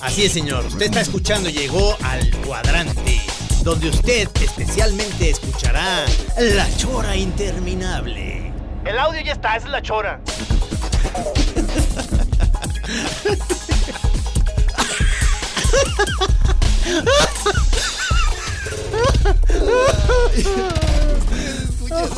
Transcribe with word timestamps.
Así 0.00 0.24
es, 0.24 0.32
señor. 0.32 0.64
Usted 0.66 0.86
está 0.86 1.00
escuchando, 1.00 1.50
llegó 1.50 1.96
al 2.02 2.30
cuadrante, 2.46 3.20
donde 3.62 3.90
usted 3.90 4.28
especialmente 4.40 5.30
escuchará 5.30 6.04
la 6.38 6.76
chora 6.76 7.16
interminable. 7.16 8.52
El 8.86 8.98
audio 8.98 9.20
ya 9.20 9.32
está, 9.32 9.56
esa 9.56 9.66
es 9.66 9.72
la 9.72 9.82
Chora. 9.82 10.20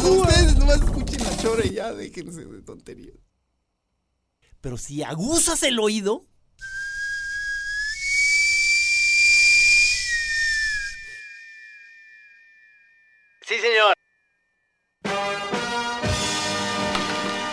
Ustedes 0.02 0.56
nomás 0.56 0.80
y 1.64 1.70
ya 1.74 1.92
déjense 1.92 2.44
de 2.44 2.62
tonterías. 2.62 3.16
Pero 4.60 4.76
si 4.76 5.02
aguzas 5.02 5.62
el 5.62 5.78
oído, 5.78 6.26
Sí, 13.42 13.54
señor. 13.54 13.94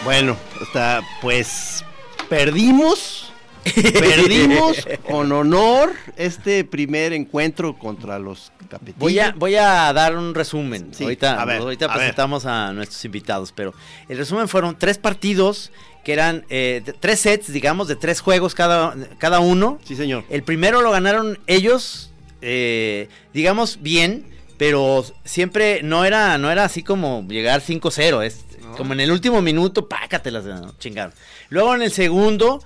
Bueno, 0.03 0.37
hasta 0.61 1.01
pues 1.21 1.85
perdimos. 2.27 3.24
Perdimos 3.99 4.87
con 5.07 5.31
honor 5.31 5.93
este 6.17 6.63
primer 6.63 7.13
encuentro 7.13 7.77
contra 7.77 8.19
los 8.19 8.51
capetillos. 8.69 8.99
Voy 8.99 9.19
a, 9.19 9.31
voy 9.31 9.55
a 9.55 9.91
dar 9.91 10.15
un 10.15 10.35
resumen. 10.35 10.93
Sí, 10.93 11.03
ahorita 11.03 11.41
a 11.41 11.45
ver, 11.45 11.61
ahorita 11.61 11.85
a 11.85 11.87
ver. 11.89 11.97
presentamos 11.97 12.45
a 12.45 12.73
nuestros 12.73 13.03
invitados, 13.05 13.51
pero 13.51 13.73
el 14.07 14.17
resumen 14.17 14.47
fueron 14.47 14.77
tres 14.77 14.97
partidos 14.97 15.71
que 16.03 16.13
eran 16.13 16.45
eh, 16.49 16.83
tres 16.99 17.19
sets, 17.21 17.51
digamos, 17.51 17.87
de 17.87 17.95
tres 17.95 18.21
juegos 18.21 18.53
cada, 18.53 18.95
cada 19.17 19.39
uno. 19.39 19.79
Sí, 19.83 19.95
señor. 19.95 20.23
El 20.29 20.43
primero 20.43 20.81
lo 20.83 20.91
ganaron 20.91 21.39
ellos, 21.47 22.11
eh, 22.41 23.09
digamos, 23.33 23.79
bien, 23.81 24.25
pero 24.57 25.03
siempre 25.23 25.81
no 25.81 26.05
era, 26.05 26.37
no 26.37 26.51
era 26.51 26.63
así 26.63 26.83
como 26.83 27.25
llegar 27.27 27.61
5-0, 27.61 28.23
es 28.23 28.45
como 28.77 28.93
en 28.93 28.99
el 28.99 29.11
último 29.11 29.41
minuto, 29.41 29.89
pácatelas, 29.89 30.45
¿no? 30.45 30.77
chingaron. 30.77 31.13
Luego 31.49 31.73
en 31.73 31.81
el 31.81 31.91
segundo 31.91 32.63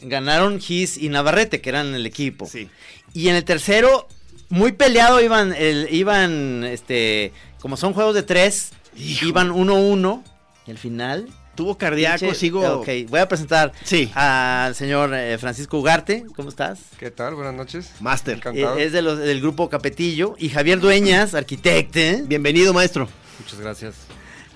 ganaron 0.00 0.60
Gis 0.60 0.96
y 0.98 1.08
Navarrete, 1.08 1.60
que 1.60 1.68
eran 1.70 1.94
el 1.94 2.06
equipo. 2.06 2.46
Sí. 2.46 2.68
Y 3.12 3.28
en 3.28 3.36
el 3.36 3.44
tercero, 3.44 4.08
muy 4.48 4.72
peleado 4.72 5.20
iban, 5.20 5.52
el, 5.56 5.88
iban, 5.92 6.64
este, 6.64 7.32
como 7.60 7.76
son 7.76 7.92
juegos 7.92 8.14
de 8.14 8.22
tres, 8.22 8.72
iban 8.96 9.50
1-1. 9.50 10.22
Y 10.66 10.70
al 10.70 10.78
final... 10.78 11.28
Tuvo 11.54 11.78
cardíaco, 11.78 12.26
pinche- 12.26 12.34
sigo. 12.34 12.80
Ok, 12.80 12.88
voy 13.08 13.20
a 13.20 13.28
presentar 13.28 13.70
Sí. 13.84 14.10
al 14.16 14.74
señor 14.74 15.14
eh, 15.14 15.38
Francisco 15.38 15.78
Ugarte. 15.78 16.26
¿Cómo 16.34 16.48
estás? 16.48 16.80
¿Qué 16.98 17.12
tal? 17.12 17.36
Buenas 17.36 17.54
noches. 17.54 17.92
Master. 18.00 18.38
Encantado. 18.38 18.76
Eh, 18.76 18.82
es 18.86 18.90
de 18.92 19.02
los, 19.02 19.18
del 19.20 19.40
grupo 19.40 19.68
Capetillo. 19.70 20.34
Y 20.36 20.48
Javier 20.48 20.80
Dueñas, 20.80 21.32
arquitecto. 21.32 22.00
Bienvenido, 22.26 22.74
maestro. 22.74 23.08
Muchas 23.38 23.60
gracias. 23.60 23.94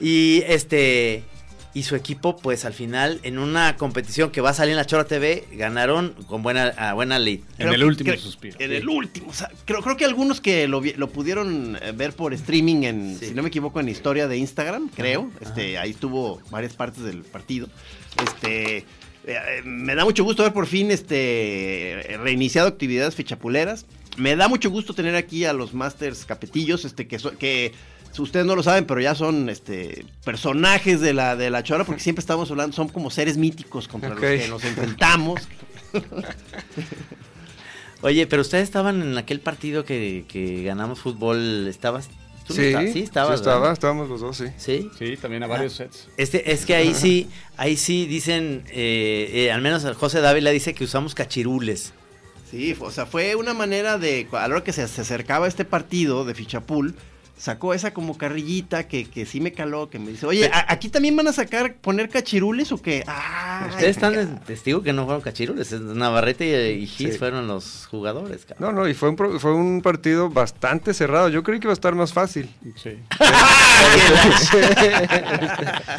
Y 0.01 0.43
este. 0.49 1.23
Y 1.79 1.85
su 1.85 1.95
equipo, 1.95 2.37
pues 2.37 2.65
al 2.65 2.73
final, 2.73 3.21
en 3.23 3.39
una 3.39 3.77
competición 3.77 4.31
que 4.33 4.41
va 4.41 4.51
a 4.51 4.55
salir 4.55 4.73
en 4.73 4.79
la 4.79 4.85
Chora 4.85 5.05
TV, 5.05 5.45
ganaron 5.53 6.13
con 6.27 6.43
buena, 6.43 6.69
a 6.77 6.93
buena 6.95 7.19
lead. 7.21 7.39
En 7.59 7.69
el 7.69 7.77
que- 7.77 7.85
último 7.85 8.11
creo- 8.11 8.21
suspiro. 8.21 8.57
En 8.59 8.73
el 8.73 8.89
último. 8.89 9.29
o 9.31 9.33
sea, 9.33 9.49
creo, 9.65 9.81
creo 9.83 9.97
que 9.97 10.05
algunos 10.05 10.41
que 10.41 10.67
lo, 10.67 10.83
lo 10.97 11.09
pudieron 11.11 11.79
eh, 11.81 11.93
ver 11.95 12.15
por 12.15 12.35
streaming 12.35 12.83
en, 12.83 13.19
si 13.21 13.31
no 13.33 13.43
me 13.43 13.49
equivoco, 13.49 13.79
en 13.79 13.89
historia 13.89 14.27
de 14.27 14.37
Instagram, 14.39 14.89
creo. 14.89 15.31
este, 15.41 15.79
ahí 15.79 15.91
estuvo 15.91 16.41
varias 16.51 16.73
partes 16.75 17.05
del 17.05 17.23
partido. 17.23 17.69
Este. 18.25 18.79
eh, 18.79 18.85
eh, 19.27 19.63
me 19.65 19.95
da 19.95 20.05
mucho 20.05 20.25
gusto 20.25 20.43
ver 20.43 20.53
por 20.53 20.67
fin 20.67 20.91
este 20.91 22.19
reiniciado 22.23 22.67
actividades 22.69 23.15
fichapuleras. 23.15 23.87
Me 24.17 24.35
da 24.35 24.49
mucho 24.49 24.69
gusto 24.71 24.95
tener 24.95 25.15
aquí 25.15 25.45
a 25.45 25.53
los 25.53 25.75
Masters 25.75 26.25
Capetillos, 26.25 26.85
este 26.85 27.07
que, 27.07 27.19
so- 27.21 27.39
que 27.39 27.73
ustedes 28.19 28.47
no 28.47 28.57
lo 28.57 28.63
saben, 28.63 28.85
pero 28.87 29.01
ya 29.01 29.15
son 29.15 29.49
este 29.49 30.05
personajes 30.25 31.01
de 31.01 31.13
la 31.15 31.37
de 31.37 31.51
la 31.51 31.63
chora 31.63 31.85
porque 31.85 32.01
siempre 32.03 32.21
estamos 32.21 32.51
hablando, 32.51 32.75
son 32.75 32.89
como 32.89 33.11
seres 33.11 33.37
míticos 33.37 33.89
contra 33.89 34.11
los 34.11 34.21
que 34.21 34.49
nos 34.49 34.65
enfrentamos. 34.65 35.41
Oye, 38.03 38.27
pero 38.27 38.43
ustedes 38.43 38.65
estaban 38.65 39.03
en 39.03 39.19
aquel 39.19 39.41
partido 39.41 39.85
que, 39.85 40.25
que 40.29 40.63
ganamos 40.63 41.01
fútbol. 41.01 41.67
¿Estabas? 41.67 42.09
¿Tú 42.47 42.55
no 42.55 42.55
Sí, 42.55 42.67
estabas? 42.67 42.93
Sí, 42.93 43.01
estabas. 43.01 43.31
sí 43.31 43.43
estaba, 43.43 43.73
estábamos 43.73 44.09
los 44.09 44.21
dos, 44.21 44.37
sí. 44.37 44.45
Sí. 44.57 44.89
Sí, 44.99 45.17
también 45.17 45.43
a 45.43 45.47
varios 45.49 45.73
sets. 45.75 46.09
Este, 46.17 46.53
es 46.53 46.65
que 46.65 46.77
ahí 46.77 46.95
sí, 46.95 47.29
ahí 47.57 47.77
sí 47.77 48.07
dicen, 48.07 48.63
eh, 48.69 49.31
eh, 49.33 49.53
al 49.53 49.63
menos 49.63 49.85
José 49.97 50.21
Dávila 50.21 50.51
dice 50.51 50.75
que 50.75 50.85
usamos 50.85 51.15
cachirules. 51.15 51.93
Sí, 52.51 52.75
o 52.81 52.91
sea, 52.91 53.05
fue 53.05 53.35
una 53.35 53.53
manera 53.53 53.99
de, 53.99 54.27
a 54.33 54.49
la 54.49 54.55
hora 54.55 54.65
que 54.65 54.73
se, 54.73 54.87
se 54.89 55.01
acercaba 55.03 55.49
este 55.49 55.65
partido 55.67 56.25
de 56.25 56.35
Fichapul, 56.35 56.95
sacó 57.39 57.73
esa 57.73 57.93
como 57.95 58.19
carrillita 58.19 58.89
que, 58.89 59.05
que 59.05 59.25
sí 59.25 59.41
me 59.41 59.53
caló, 59.53 59.89
que 59.91 59.99
me 59.99 60.11
dice, 60.11 60.27
oye, 60.27 60.51
¿a- 60.53 60.67
¿aquí 60.73 60.89
también 60.89 61.17
van 61.17 61.29
a 61.29 61.33
sacar, 61.33 61.75
poner 61.77 62.09
cachirules 62.09 62.73
o 62.73 62.83
qué? 62.83 63.05
Ah, 63.07 63.67
Ustedes 63.71 63.91
están 63.97 64.13
de 64.13 64.27
testigo 64.47 64.83
que 64.83 64.93
no 64.93 65.05
fueron 65.05 65.23
cachirules, 65.23 65.73
es 65.73 65.81
Navarrete 65.81 66.73
y, 66.75 66.83
y 66.83 66.87
Gis 66.87 67.13
Sí. 67.13 67.19
fueron 67.19 67.47
los 67.47 67.87
jugadores. 67.91 68.45
cabrón. 68.45 68.75
No, 68.75 68.83
no, 68.83 68.89
y 68.89 68.95
fue 68.95 69.09
un, 69.11 69.17
pro- 69.17 69.39
fue 69.41 69.55
un 69.55 69.81
partido 69.83 70.29
bastante 70.31 70.93
cerrado. 70.95 71.29
Yo 71.29 71.43
creí 71.43 71.61
que 71.61 71.67
iba 71.67 71.73
a 71.73 71.75
estar 71.75 71.95
más 71.95 72.13
fácil. 72.13 72.49
Sí. 72.77 72.99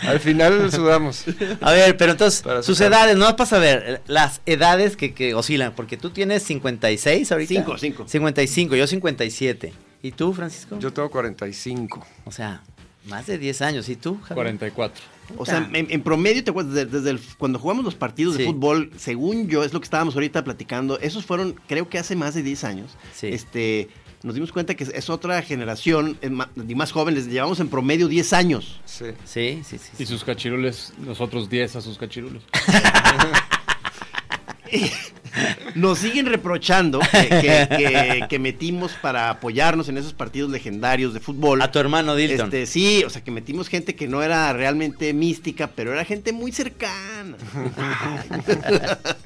Al 0.02 0.20
final 0.20 0.72
sudamos. 0.72 1.26
A 1.62 1.72
ver, 1.72 1.98
pero 1.98 2.12
entonces, 2.14 2.42
Para 2.42 2.64
sus 2.64 2.78
sacar. 2.78 2.94
edades, 2.94 3.18
no 3.18 3.36
para 3.36 3.50
saber, 3.50 3.84
eh, 3.88 4.00
las 4.08 4.42
edades 4.46 4.96
que, 4.98 5.14
que 5.14 5.34
oscilan, 5.34 5.74
porque 5.76 5.98
tú 5.98 6.10
tienes 6.10 6.44
56 6.44 7.32
ahorita. 7.32 7.54
Cinco, 7.54 7.78
cinco. 7.78 8.06
55, 8.08 8.76
yo 8.76 8.88
57. 8.88 9.74
¿Y 10.02 10.12
tú, 10.12 10.34
Francisco? 10.34 10.80
Yo 10.80 10.92
tengo 10.94 11.10
45. 11.10 12.06
O 12.26 12.32
sea, 12.32 12.62
más 13.06 13.28
de 13.28 13.38
10 13.38 13.62
años. 13.62 13.90
¿Y 13.90 13.96
tú, 13.96 14.16
Javier? 14.22 14.36
44. 14.36 15.04
O 15.38 15.46
sea, 15.46 15.70
en, 15.74 15.88
en 15.92 16.02
promedio, 16.02 16.44
¿te 16.44 16.50
acuerdas? 16.52 16.74
Desde, 16.74 16.90
desde 16.90 17.10
el- 17.12 17.20
cuando 17.38 17.60
jugamos 17.60 17.86
los 17.86 17.96
partidos 17.96 18.38
de 18.38 18.46
fútbol, 18.46 18.92
según 18.98 19.48
yo, 19.48 19.64
es 19.64 19.74
lo 19.74 19.80
que 19.80 19.84
estábamos 19.84 20.16
ahorita 20.16 20.44
platicando, 20.44 20.98
esos 21.00 21.26
fueron, 21.26 21.54
creo 21.68 21.88
que 21.88 22.00
hace 22.00 22.16
más 22.16 22.34
de 22.34 22.42
10 22.42 22.64
años. 22.64 22.92
Sí. 23.14 23.28
Este, 23.28 23.90
nos 24.24 24.34
dimos 24.34 24.52
cuenta 24.52 24.74
que 24.76 24.84
es, 24.86 24.90
es 24.90 25.10
otra 25.10 25.40
generación, 25.44 26.18
es 26.22 26.32
y 26.68 26.76
más 26.76 26.92
jóvenes, 26.92 27.28
llevamos 27.28 27.60
en 27.60 27.70
promedio 27.70 28.08
10 28.08 28.34
años. 28.34 28.80
Sí. 28.86 29.06
Sí, 29.24 29.62
sí, 29.64 29.78
sí. 29.78 29.92
Y 30.00 30.06
sus 30.08 30.24
cachirules, 30.24 30.94
nosotros 30.98 31.48
10 31.50 31.76
a 31.76 31.82
sus 31.82 31.98
cachirules. 31.98 32.42
Nos 35.76 36.00
siguen 36.00 36.26
reprochando 36.26 37.00
que, 37.00 37.30
que- 37.30 37.68
que- 37.78 38.26
que 38.30 38.40
metimos 38.40 38.92
para 39.02 39.30
apoyarnos 39.30 39.88
en 39.90 39.98
esos 39.98 40.14
partidos 40.14 40.50
legendarios 40.52 41.14
de 41.14 41.20
fútbol. 41.20 41.62
A 41.62 41.72
tu 41.72 41.80
hermano 41.80 42.16
Dilton. 42.16 42.48
Este, 42.48 42.66
sí, 42.66 43.04
o 43.06 43.10
sea, 43.10 43.24
que 43.24 43.32
metimos 43.32 43.68
gente 43.68 43.96
que 43.96 44.08
no 44.08 44.22
era 44.24 44.52
realmente 44.54 45.14
mística, 45.14 45.68
pero 45.68 45.92
era 45.94 46.06
gente 46.06 46.32
muy 46.34 46.52
cercana. 46.52 47.36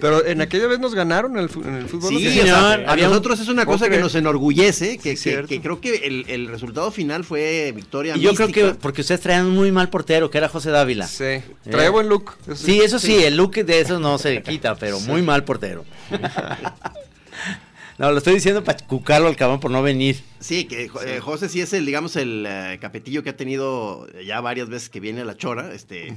Pero 0.00 0.24
en 0.24 0.40
aquella 0.40 0.68
vez 0.68 0.78
nos 0.78 0.94
ganaron 0.94 1.32
en 1.36 1.42
el, 1.42 1.48
fu- 1.48 1.60
en 1.62 1.74
el 1.74 1.88
fútbol. 1.88 2.10
Sí, 2.10 2.40
a 2.48 2.74
Había 2.74 3.06
un- 3.06 3.10
nosotros 3.10 3.40
es 3.40 3.48
una 3.48 3.64
¿Cómo 3.64 3.76
cosa 3.76 3.90
que 3.90 3.98
nos 3.98 4.14
enorgullece, 4.14 4.98
que, 4.98 5.16
Sí, 5.16 5.30
que- 5.30 5.44
que 5.46 5.60
creo 5.60 5.80
que 5.80 5.96
el, 6.06 6.24
el 6.28 6.46
resultado 6.46 6.90
final 6.92 7.24
fue 7.24 7.72
victoria 7.74 8.16
Y 8.16 8.20
yo 8.20 8.34
creo 8.34 8.48
que 8.48 8.64
porque 8.80 9.00
ustedes 9.00 9.20
traían 9.20 9.46
un 9.46 9.54
muy 9.56 9.72
mal 9.72 9.88
portero, 9.90 10.30
que 10.30 10.38
era 10.38 10.48
José 10.48 10.70
Dávila. 10.70 11.08
Sí. 11.08 11.40
Trae 11.68 11.88
buen 11.88 12.08
look. 12.08 12.36
eso 12.46 12.54
Sí, 12.56 12.78
eso 12.80 12.98
sí, 13.00 13.16
el 13.24 13.36
look 13.36 13.54
de 13.54 13.80
eso 13.80 13.98
no 13.98 14.16
se 14.18 14.42
quita, 14.42 14.76
pero 14.76 15.00
muy 15.08 15.22
mal 15.22 15.44
portero. 15.44 15.84
No, 17.98 18.10
lo 18.12 18.18
estoy 18.18 18.34
diciendo 18.34 18.62
para 18.62 18.76
cucarlo 18.86 19.26
al 19.26 19.36
cabrón 19.36 19.58
por 19.58 19.70
no 19.70 19.82
venir. 19.82 20.22
Sí, 20.38 20.66
que 20.66 20.90
eh, 21.06 21.20
José 21.20 21.48
sí 21.48 21.62
es 21.62 21.72
el, 21.72 21.86
digamos, 21.86 22.14
el 22.16 22.44
eh, 22.46 22.76
capetillo 22.78 23.22
que 23.22 23.30
ha 23.30 23.36
tenido 23.38 24.06
ya 24.22 24.42
varias 24.42 24.68
veces 24.68 24.90
que 24.90 25.00
viene 25.00 25.22
a 25.22 25.24
la 25.24 25.34
chora, 25.34 25.72
este, 25.72 26.14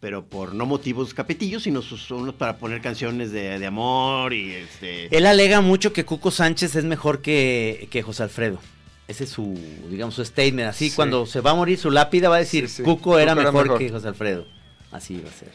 pero 0.00 0.24
por 0.24 0.54
no 0.54 0.64
motivos 0.64 1.12
capetillos, 1.12 1.64
sino 1.64 1.82
sus, 1.82 2.00
son 2.00 2.22
unos 2.22 2.34
para 2.34 2.56
poner 2.56 2.80
canciones 2.80 3.30
de, 3.30 3.58
de 3.58 3.66
amor 3.66 4.32
y 4.32 4.54
este. 4.54 5.14
Él 5.14 5.26
alega 5.26 5.60
mucho 5.60 5.92
que 5.92 6.06
Cuco 6.06 6.30
Sánchez 6.30 6.76
es 6.76 6.84
mejor 6.86 7.20
que, 7.20 7.88
que 7.90 8.00
José 8.00 8.22
Alfredo. 8.22 8.58
Ese 9.06 9.24
es 9.24 9.30
su, 9.30 9.52
digamos, 9.90 10.14
su 10.14 10.24
statement. 10.24 10.70
Así, 10.70 10.88
Sí. 10.88 10.96
cuando 10.96 11.26
se 11.26 11.42
va 11.42 11.50
a 11.50 11.54
morir 11.54 11.78
su 11.78 11.90
lápida 11.90 12.30
va 12.30 12.36
a 12.36 12.40
decir, 12.40 12.70
Sí, 12.70 12.76
sí. 12.76 12.82
Cuco 12.84 13.18
era 13.18 13.32
Cuco 13.32 13.40
era 13.42 13.50
mejor, 13.52 13.64
mejor. 13.66 13.78
que 13.78 13.90
José 13.90 14.08
Alfredo. 14.08 14.46
Así 14.92 15.20
va 15.22 15.28
a 15.28 15.32
ser. 15.34 15.52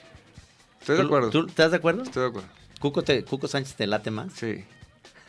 Estoy 0.82 0.98
de 0.98 1.02
¿Tú- 1.02 1.08
acuerdo. 1.08 1.30
¿Tú 1.32 1.46
estás 1.48 1.72
de 1.72 1.78
acuerdo? 1.78 2.04
Estoy 2.04 2.22
de 2.24 2.30
acuerdo. 2.30 2.50
Cuco, 2.84 3.02
te, 3.02 3.24
Cuco 3.24 3.48
Sánchez 3.48 3.76
te 3.76 3.88
late 3.88 4.12
más. 4.12 4.34
Sí. 4.34 4.66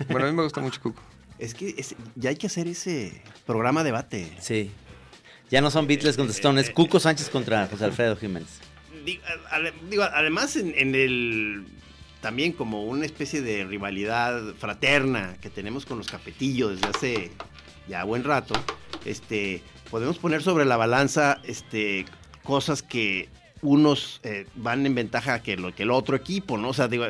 Bueno, 0.09 0.27
a 0.27 0.31
mí 0.31 0.37
me 0.37 0.43
gusta 0.43 0.61
mucho 0.61 0.81
Cuco. 0.81 1.01
Es 1.39 1.55
que 1.55 1.73
es- 1.79 1.95
ya 2.17 2.31
hay 2.31 2.37
que 2.37 2.49
hacer 2.49 2.67
ese 2.67 3.23
programa 3.47 3.85
debate. 3.85 4.33
Sí. 4.41 4.73
Ya 5.51 5.61
no 5.61 5.71
son 5.71 5.87
Beatles 5.87 6.17
contra 6.17 6.35
Stones, 6.35 6.67
es 6.69 6.75
Cuco 6.75 6.99
Sánchez 6.99 7.29
contra 7.31 7.67
José 7.69 7.85
Alfredo 7.85 8.17
Jiménez. 8.17 8.49
Digo, 9.89 10.03
además 10.03 10.56
en, 10.56 10.75
en 10.77 10.95
el 10.97 11.65
también 12.21 12.53
como 12.53 12.85
una 12.85 13.06
especie 13.06 13.41
de 13.41 13.65
rivalidad 13.65 14.55
fraterna 14.59 15.37
que 15.41 15.49
tenemos 15.51 15.87
con 15.87 15.99
los 15.99 16.09
capetillos 16.09 16.81
desde 16.81 16.89
hace 16.89 17.31
ya 17.89 18.03
buen 18.05 18.25
rato, 18.25 18.55
este 19.05 19.62
podemos 19.91 20.19
poner 20.19 20.43
sobre 20.43 20.65
la 20.65 20.77
balanza 20.77 21.41
este 21.45 22.05
cosas 22.43 22.83
que 22.83 23.29
unos 23.61 24.21
eh, 24.25 24.47
van 24.56 24.85
en 24.87 24.95
ventaja 24.95 25.43
que 25.43 25.56
lo 25.56 25.75
que 25.75 25.83
el 25.85 25.91
otro 25.91 26.17
equipo, 26.17 26.59
¿no? 26.59 26.69
O 26.69 26.75
sea, 26.75 26.87
digo, 26.87 27.06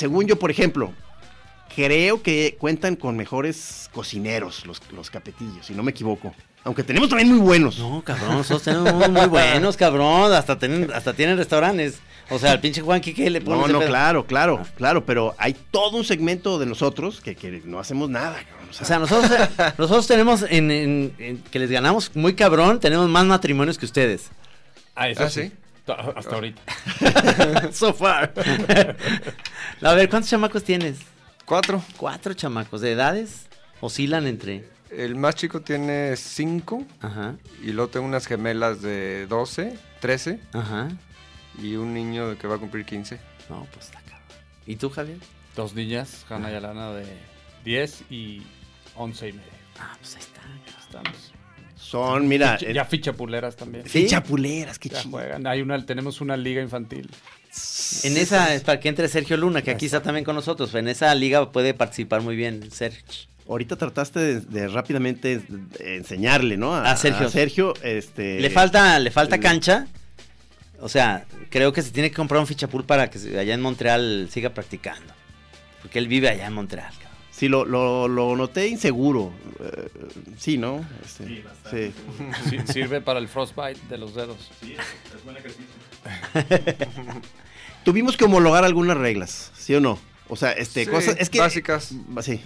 según 0.00 0.26
yo, 0.26 0.36
por 0.38 0.50
ejemplo, 0.50 0.92
creo 1.74 2.22
que 2.22 2.56
cuentan 2.58 2.96
con 2.96 3.16
mejores 3.16 3.88
cocineros 3.92 4.66
los, 4.66 4.80
los 4.92 5.10
capetillos, 5.10 5.66
si 5.66 5.74
no 5.74 5.82
me 5.82 5.92
equivoco. 5.92 6.34
Aunque 6.64 6.82
tenemos 6.82 7.08
también 7.08 7.28
muy 7.30 7.38
buenos. 7.38 7.78
No, 7.78 8.02
cabrón, 8.04 8.36
nosotros 8.38 8.62
tenemos 8.64 9.08
muy 9.08 9.26
buenos, 9.26 9.76
cabrón. 9.78 10.32
Hasta 10.32 10.58
tienen, 10.58 10.90
hasta 10.92 11.14
tienen 11.14 11.38
restaurantes. 11.38 12.00
O 12.28 12.38
sea, 12.38 12.52
el 12.52 12.60
pinche 12.60 12.80
Juan 12.82 13.00
¿qué 13.00 13.30
le 13.30 13.40
pone 13.40 13.56
No, 13.62 13.68
no, 13.68 13.78
pedo? 13.78 13.88
claro, 13.88 14.26
claro, 14.26 14.66
claro, 14.76 15.04
pero 15.06 15.34
hay 15.38 15.54
todo 15.70 15.96
un 15.96 16.04
segmento 16.04 16.58
de 16.58 16.66
nosotros 16.66 17.20
que, 17.20 17.34
que 17.34 17.62
no 17.64 17.78
hacemos 17.80 18.08
nada, 18.10 18.34
cabrón, 18.44 18.68
o 18.70 18.72
sea, 18.72 18.82
O 18.84 18.86
sea, 18.86 18.98
nosotros, 19.00 19.30
nosotros 19.78 20.06
tenemos 20.06 20.42
en, 20.48 20.70
en- 20.70 21.14
en 21.18 21.38
que 21.38 21.58
les 21.58 21.70
ganamos 21.70 22.10
muy 22.14 22.34
cabrón, 22.34 22.78
tenemos 22.78 23.08
más 23.08 23.24
matrimonios 23.26 23.78
que 23.78 23.86
ustedes. 23.86 24.30
Ah, 24.94 25.08
eso 25.08 25.24
¿Ah, 25.24 25.30
sí. 25.30 25.44
sí? 25.44 25.52
Ta- 25.84 26.12
Hasta 26.16 26.34
ahorita. 26.34 26.62
so 27.72 27.92
far. 27.94 28.32
A 29.82 29.94
ver, 29.94 30.08
¿cuántos 30.08 30.30
chamacos 30.30 30.62
tienes? 30.64 30.98
Cuatro. 31.44 31.82
Cuatro 31.96 32.34
chamacos. 32.34 32.80
¿De 32.80 32.92
edades? 32.92 33.46
Oscilan 33.80 34.26
entre. 34.26 34.68
El 34.90 35.14
más 35.16 35.34
chico 35.36 35.60
tiene 35.62 36.16
cinco. 36.16 36.84
Ajá, 37.00 37.36
Y 37.62 37.72
luego 37.72 37.90
tengo 37.90 38.06
unas 38.06 38.26
gemelas 38.26 38.82
de 38.82 39.26
12, 39.28 39.78
13. 40.00 40.40
ajá. 40.52 40.88
Y 41.62 41.76
un 41.76 41.92
niño 41.94 42.36
que 42.38 42.46
va 42.46 42.56
a 42.56 42.58
cumplir 42.58 42.84
15. 42.86 43.18
No, 43.48 43.66
pues 43.72 43.86
está 43.86 44.00
cabrón. 44.02 44.20
¿Y 44.66 44.76
tú, 44.76 44.88
Javier? 44.90 45.18
Dos 45.56 45.74
niñas, 45.74 46.24
Hanna 46.28 46.50
y 46.50 46.54
Alana 46.54 46.92
de 46.92 47.06
10 47.64 48.04
y 48.10 48.42
11 48.96 49.28
y 49.28 49.32
medio. 49.32 49.50
Ah, 49.78 49.96
pues 50.00 50.14
ahí 50.16 50.22
está. 50.22 50.40
Estamos. 50.80 51.29
Son, 51.80 52.28
mira, 52.28 52.58
Ficha- 52.58 52.72
ya 52.72 52.84
ficha 52.84 53.12
puleras 53.14 53.56
también. 53.56 53.84
¿Sí? 53.88 54.06
chapuleras, 54.06 54.78
qué 54.78 54.90
Ya 54.90 54.98
chido. 55.02 55.12
juegan. 55.12 55.46
Hay 55.46 55.62
una, 55.62 55.84
tenemos 55.84 56.20
una 56.20 56.36
liga 56.36 56.62
infantil. 56.62 57.08
En 58.04 58.16
esa, 58.16 58.54
es 58.54 58.62
para 58.62 58.78
que 58.78 58.88
entre 58.88 59.08
Sergio 59.08 59.36
Luna, 59.36 59.62
que 59.62 59.70
aquí 59.72 59.86
está 59.86 60.00
también 60.02 60.24
con 60.24 60.36
nosotros. 60.36 60.72
En 60.76 60.86
esa 60.86 61.12
liga 61.14 61.50
puede 61.50 61.74
participar 61.74 62.20
muy 62.20 62.36
bien 62.36 62.70
Sergio. 62.70 63.02
Ahorita 63.48 63.74
trataste 63.76 64.20
de, 64.20 64.40
de 64.40 64.68
rápidamente 64.68 65.40
enseñarle, 65.80 66.56
¿no? 66.56 66.72
A 66.76 66.96
Sergio. 66.96 67.28
Sergio, 67.28 67.74
este... 67.82 68.38
Le 68.40 68.50
falta, 68.50 68.96
le 69.00 69.10
falta 69.10 69.34
el- 69.34 69.42
cancha. 69.42 69.88
O 70.80 70.88
sea, 70.88 71.24
creo 71.50 71.72
que 71.72 71.82
se 71.82 71.90
tiene 71.90 72.10
que 72.10 72.16
comprar 72.16 72.40
un 72.40 72.46
fichapul 72.46 72.84
para 72.84 73.10
que 73.10 73.18
allá 73.38 73.52
en 73.52 73.60
Montreal 73.60 74.28
siga 74.30 74.50
practicando. 74.50 75.12
Porque 75.82 75.98
él 75.98 76.06
vive 76.06 76.28
allá 76.28 76.46
en 76.46 76.52
Montreal. 76.52 76.92
Sí, 77.40 77.48
lo, 77.48 77.64
lo, 77.64 78.06
lo 78.06 78.36
noté 78.36 78.68
inseguro. 78.68 79.32
eh, 79.60 79.88
sí, 80.36 80.58
¿no? 80.58 80.86
Este, 81.02 81.42
sí, 81.70 81.94
Sí, 82.50 82.58
sirve 82.70 83.00
para 83.00 83.18
el 83.18 83.28
frostbite 83.28 83.80
de 83.88 83.96
los 83.96 84.14
dedos. 84.14 84.50
Tuvimos 87.82 88.18
que 88.18 88.26
homologar 88.26 88.62
algunas 88.64 88.98
reglas, 88.98 89.52
¿sí 89.56 89.74
o 89.74 89.80
no? 89.80 89.98
O 90.28 90.36
sea, 90.36 90.52
este, 90.52 90.84
Sí, 90.84 90.90
cosas... 90.90 91.16
Es 91.18 91.30
que... 91.30 91.38
básicas. 91.38 91.94
Sí. 92.20 92.42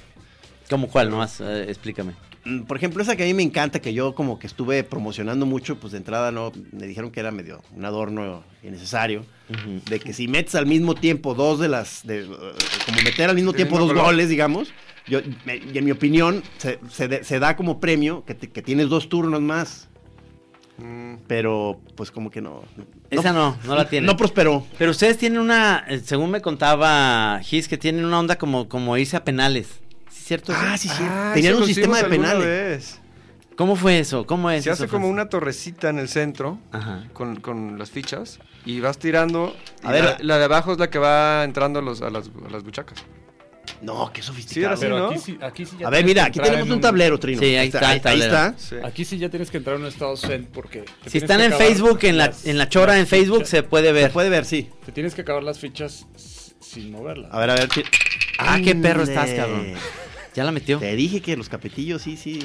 ¿Cómo 0.71 0.89
cuál? 0.89 1.11
Nomás 1.11 1.41
eh, 1.41 1.67
explícame. 1.69 2.13
Mm, 2.45 2.63
Por 2.63 2.77
ejemplo, 2.77 3.03
esa 3.03 3.17
que 3.17 3.23
a 3.23 3.27
mí 3.27 3.35
me 3.35 3.43
encanta, 3.43 3.81
que 3.81 3.93
yo 3.95 4.15
como 4.15 4.39
que 4.39 4.47
estuve 4.47 4.85
promocionando 4.85 5.47
mucho, 5.47 5.77
pues 5.79 5.93
de 5.93 5.99
entrada 5.99 6.31
no, 6.31 6.53
me 6.73 6.87
dijeron 6.87 7.11
que 7.11 7.21
era 7.21 7.31
medio 7.31 7.63
un 7.75 7.85
adorno 7.85 8.45
innecesario, 8.63 9.25
de 9.89 10.01
que 10.01 10.13
si 10.13 10.29
metes 10.29 10.55
al 10.55 10.67
mismo 10.67 10.95
tiempo 10.95 11.35
dos 11.35 11.59
de 11.61 11.69
las, 11.69 12.07
de, 12.07 12.21
eh, 12.23 12.27
como 12.87 13.01
meter 13.03 13.29
al 13.31 13.37
mismo 13.37 13.53
tiempo 13.53 13.79
dos 13.79 13.93
goles, 13.95 14.29
digamos, 14.29 14.73
yo, 15.07 15.21
me- 15.45 15.57
y 15.57 15.77
en 15.79 15.85
mi 15.85 15.91
opinión, 15.91 16.43
se, 16.59 16.79
se 16.91 17.09
de- 17.09 17.25
se 17.25 17.39
da 17.39 17.57
como 17.57 17.79
premio 17.81 18.25
que, 18.25 18.35
te- 18.35 18.51
que 18.51 18.63
tienes 18.63 18.89
dos 18.89 19.09
turnos 19.09 19.41
más, 19.41 19.89
Mm, 20.77 21.19
pero 21.29 21.81
pues 21.95 22.11
como 22.11 22.33
que 22.33 22.41
no. 22.41 22.63
Esa 23.09 23.33
no, 23.33 23.57
no 23.65 23.77
la 23.77 23.89
tiene. 23.89 24.09
No 24.09 24.17
prosperó. 24.17 24.67
Pero 24.77 24.91
ustedes 24.91 25.17
tienen 25.19 25.39
una, 25.39 25.85
eh, 25.89 26.01
según 26.05 26.33
me 26.33 26.41
contaba 26.43 27.39
Gis, 27.45 27.69
que 27.69 27.79
tienen 27.79 28.05
una 28.05 28.19
onda 28.19 28.37
como, 28.39 28.69
como 28.69 28.97
irse 28.97 29.17
a 29.17 29.23
penales. 29.23 29.69
¿Sí 30.15 30.25
cierto? 30.27 30.53
Ah, 30.57 30.77
sí, 30.79 30.89
sí. 30.89 30.95
ah, 31.01 31.33
Tenían 31.35 31.57
un 31.57 31.67
sistema 31.67 31.99
de 31.99 32.05
penales. 32.09 32.47
vez. 32.47 33.01
¿Cómo 33.57 33.77
fue 33.77 33.99
eso? 33.99 34.27
¿Cómo 34.27 34.51
es 34.51 34.65
Se 34.65 34.71
eso, 34.71 34.85
hace 34.85 34.91
como 34.91 35.09
una 35.09 35.29
torrecita 35.29 35.89
en 35.89 35.99
el 35.99 36.09
centro 36.09 36.59
Ajá. 36.73 37.05
con, 37.13 37.37
con 37.41 37.79
las 37.79 37.91
fichas 37.91 38.39
y 38.65 38.81
vas 38.81 38.99
tirando. 38.99 39.55
A 39.83 39.89
A 39.89 39.93
ver, 39.93 40.05
la, 40.05 40.17
la 40.21 40.39
de 40.39 40.45
abajo 40.45 40.73
es 40.73 40.79
la 40.79 40.91
que 40.91 40.99
va 40.99 41.45
entrando 41.45 41.79
a, 41.79 41.83
los- 41.83 42.03
a 42.03 42.11
las, 42.11 42.31
a 42.47 42.51
las 42.51 42.65
buchacas. 42.65 43.05
No, 43.81 44.11
qué 44.13 44.23
Sí, 44.23 44.27
sofisticado. 44.29 44.67
era 44.67 44.75
así, 44.75 44.89
¿no? 44.89 45.07
aquí 45.09 45.19
sí, 45.19 45.39
aquí 45.41 45.67
sí 45.67 45.77
ya 45.79 45.87
A 45.87 45.91
ver, 45.91 46.05
mira, 46.05 46.25
aquí 46.25 46.41
tenemos 46.41 46.67
en 46.67 46.73
un 46.75 46.81
tablero, 46.81 47.19
Trino. 47.19 47.41
Sí, 47.41 47.55
ahí 47.57 47.69
está 47.69 47.89
ahí, 48.11 48.21
está. 48.21 48.55
Sí. 48.59 48.77
Aquí 48.83 49.05
sí 49.05 49.19
ya 49.19 49.29
tienes 49.29 49.51
que 49.51 49.59
entrar 49.59 49.77
en 49.77 49.83
un 49.83 49.89
estado 49.89 50.17
zen 50.17 50.47
porque... 50.53 50.85
Si 51.07 51.19
están 51.19 51.41
en 51.41 51.53
Facebook, 51.53 51.99
en 52.03 52.19
la, 52.19 52.33
en 52.44 52.59
la 52.59 52.69
chora, 52.69 52.99
en 52.99 53.06
Facebook, 53.06 53.39
fichas. 53.39 53.51
se 53.51 53.63
puede 53.63 53.87
Se 53.89 53.93
ver. 53.93 54.11
puede 54.11 54.31
ver, 54.31 54.44
sí. 54.47 54.69
Te 54.85 54.93
tienes 54.93 55.15
que 55.15 55.21
acabar 55.23 55.43
las 55.43 55.59
fichas 55.61 56.06
sin 56.61 56.91
moverlas. 56.91 57.33
A 57.33 57.39
ver, 57.39 57.51
a 57.51 57.55
ver. 57.55 57.69
Ah, 58.39 58.59
qué 58.63 58.75
perro 58.75 59.05
estás, 59.05 59.31
cabrón. 59.33 59.75
Ya 60.34 60.44
la 60.44 60.53
metió. 60.53 60.79
Te 60.79 60.94
dije 60.96 61.20
que 61.20 61.36
los 61.36 61.48
capetillos, 61.48 62.03
sí, 62.03 62.17
sí. 62.17 62.43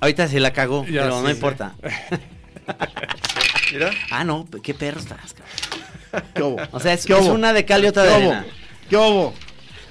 Ahorita 0.00 0.28
se 0.28 0.40
la 0.40 0.52
cagó, 0.52 0.84
Ya 0.86 1.02
pero 1.02 1.20
no 1.22 1.30
importa. 1.30 1.74
Mira. 3.72 3.90
Ah, 4.10 4.24
no, 4.24 4.46
qué 4.62 4.74
perro 4.74 5.00
estás, 5.00 5.34
cabrón. 5.34 6.28
¿Qué 6.34 6.42
hubo? 6.42 6.56
O 6.72 6.80
sea, 6.80 6.94
es, 6.94 7.04
¿Qué 7.04 7.12
es 7.12 7.20
hubo? 7.20 7.32
una 7.34 7.52
de 7.52 7.64
cal 7.64 7.84
y 7.84 7.88
otra 7.88 8.04
¿Qué 8.04 8.08
de 8.08 8.14
hubo? 8.16 8.32
arena. 8.32 8.46
¿Qué 8.88 8.96
hubo? 8.96 9.34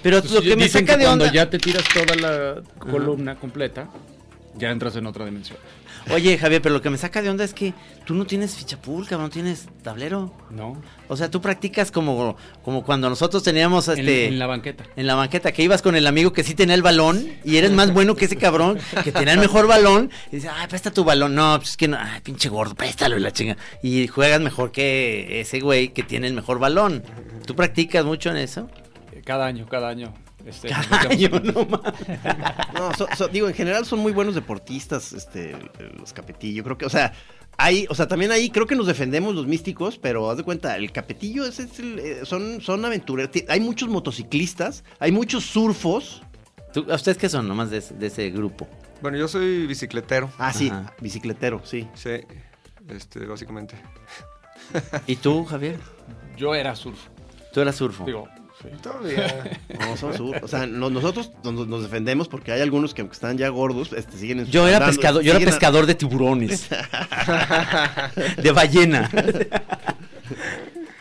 Pero 0.02 0.22
Pues 0.22 0.32
lo 0.32 0.42
que 0.42 0.56
me 0.56 0.68
saca 0.70 0.98
de 0.98 1.06
cuando 1.06 1.26
onda... 1.26 1.34
ya 1.34 1.50
te 1.50 1.60
tiras 1.60 1.84
toda 1.94 2.16
la 2.16 2.62
columna 2.80 3.36
completa, 3.36 3.88
ya 4.56 4.70
entras 4.72 4.96
en 4.96 5.06
otra 5.06 5.26
dimensión. 5.26 5.58
Oye, 6.14 6.38
Javier, 6.38 6.62
pero 6.62 6.74
lo 6.74 6.82
que 6.82 6.90
me 6.90 6.98
saca 6.98 7.22
de 7.22 7.30
onda 7.30 7.44
es 7.44 7.54
que 7.54 7.74
tú 8.06 8.14
no 8.14 8.26
tienes 8.26 8.56
fichapul, 8.56 9.06
cabrón, 9.08 9.28
no 9.28 9.30
tienes 9.30 9.68
tablero. 9.84 10.34
¿No? 10.50 10.82
O 11.08 11.18
sea, 11.18 11.30
tú 11.30 11.42
practicas 11.42 11.92
como, 11.92 12.38
como 12.64 12.84
cuando 12.84 13.10
nosotros 13.10 13.44
teníamos 13.44 13.88
En, 13.88 14.00
este... 14.00 14.28
en 14.28 14.40
la 14.40 14.48
banqueta. 14.48 14.84
en 14.96 15.08
la 15.08 15.16
banqueta, 15.16 15.52
que 15.52 15.64
ibas 15.64 15.82
con 15.82 15.96
el 15.96 16.08
amigo 16.08 16.34
que 16.34 16.44
sí 16.44 16.54
tenía 16.56 16.76
el 16.76 16.82
balón 16.82 17.28
y 17.44 17.58
eres 17.58 17.72
más 17.72 17.94
bueno 17.94 18.16
que 18.16 18.26
ese 18.26 18.38
cabrón 18.38 18.78
que 19.04 19.12
tenía 19.12 19.34
el 19.34 19.40
mejor 19.40 19.68
balón 19.68 20.10
y 20.32 20.38
dices, 20.38 20.52
ay, 20.54 20.68
presta 20.68 20.92
tu 20.92 21.04
balón. 21.04 21.36
No, 21.36 21.58
pues 21.58 21.72
es 21.72 21.78
que 21.78 21.88
no, 21.88 21.98
ay, 22.00 22.22
pinche 22.22 22.50
gordo, 22.50 22.76
préstalo 22.76 23.18
y 23.18 23.20
la 23.20 23.32
chinga. 23.32 23.58
Y 23.84 24.08
juegas 24.08 24.42
mejor 24.42 24.72
que 24.72 25.42
ese 25.42 25.60
güey 25.60 25.90
que 25.90 26.04
tiene 26.04 26.28
el 26.28 26.34
mejor 26.34 26.60
balón. 26.60 27.04
¿Tú 27.46 27.56
practicas 27.56 28.06
mucho 28.06 28.30
en 28.30 28.38
eso? 28.38 28.70
Cada 29.26 29.46
año, 29.46 29.66
cada 29.68 29.90
año. 29.90 30.14
Este, 30.48 30.70
no. 31.44 31.68
No, 32.74 32.94
so- 32.94 33.08
so- 33.16 33.28
digo, 33.28 33.48
en 33.48 33.54
general 33.54 33.86
son 33.86 34.00
muy 34.00 34.12
buenos 34.14 34.34
deportistas, 34.36 35.14
este, 35.14 35.56
los 36.00 36.14
capetillos. 36.14 36.64
Creo 36.64 36.78
que, 36.78 36.86
o 36.86 36.90
sea, 36.90 37.14
hay, 37.58 37.86
o 37.90 37.96
sea, 37.96 38.08
también 38.08 38.32
ahí 38.32 38.50
creo 38.50 38.66
que 38.68 38.76
nos 38.76 38.88
defendemos 38.88 39.36
los 39.36 39.48
místicos, 39.48 39.98
pero 39.98 40.30
haz 40.30 40.38
de 40.38 40.44
cuenta, 40.44 40.78
el 40.78 40.92
capetillo 40.92 41.46
es, 41.46 41.60
es 41.60 41.80
el, 41.80 42.00
eh, 42.00 42.20
son, 42.24 42.62
son 42.62 42.86
aventureros. 42.86 43.32
Hay 43.50 43.60
muchos 43.60 43.90
motociclistas, 43.90 44.84
hay 45.00 45.12
muchos 45.12 45.44
surfos. 45.46 46.22
¿Tú- 46.74 46.86
¿A 46.92 46.96
ustedes 46.96 47.18
qué 47.18 47.30
son 47.30 47.48
nomás 47.48 47.70
de, 47.72 47.78
ese- 47.78 47.94
de 47.96 48.08
ese 48.08 48.30
grupo? 48.30 48.68
Bueno, 49.02 49.18
yo 49.18 49.28
soy 49.28 49.68
bicicletero. 49.68 50.32
Ah, 50.38 50.54
sí, 50.54 50.70
Ajá. 50.70 50.94
bicicletero, 51.02 51.62
sí. 51.66 51.88
Sí. 51.94 52.22
Este, 52.90 53.26
básicamente. 53.26 53.76
¿Y 55.08 55.16
tú, 55.18 55.46
Javier? 55.46 55.80
Yo 56.38 56.54
era 56.56 56.76
surf. 56.76 56.98
Tú 57.08 57.46
Tú 57.54 57.62
eras 57.62 57.76
surfo. 57.76 58.06
Digo, 58.06 58.28
sí. 58.62 58.70
Todavía. 58.82 59.60
No, 59.80 59.96
somos 59.98 60.18
sur. 60.18 60.40
O 60.44 60.48
sea, 60.48 60.66
no- 60.66 60.90
nosotros 60.90 61.32
nos, 61.44 61.68
nos 61.68 61.82
defendemos 61.84 62.28
porque 62.28 62.52
hay 62.52 62.62
algunos 62.62 62.94
que 62.94 63.02
aunque 63.02 63.14
están 63.14 63.38
ya 63.38 63.50
gordos, 63.50 63.94
este, 63.94 64.18
siguen 64.18 64.40
en 64.40 64.46
su- 64.48 64.52
Yo 64.52 64.68
era 64.68 64.78
andando- 64.78 64.96
pescador, 64.96 65.24
yo 65.24 65.32
era 65.34 65.42
a- 65.42 65.46
pescador 65.46 65.86
de 65.86 65.96
tiburones. 65.96 66.68
de 68.38 68.52
ballena. 68.52 69.10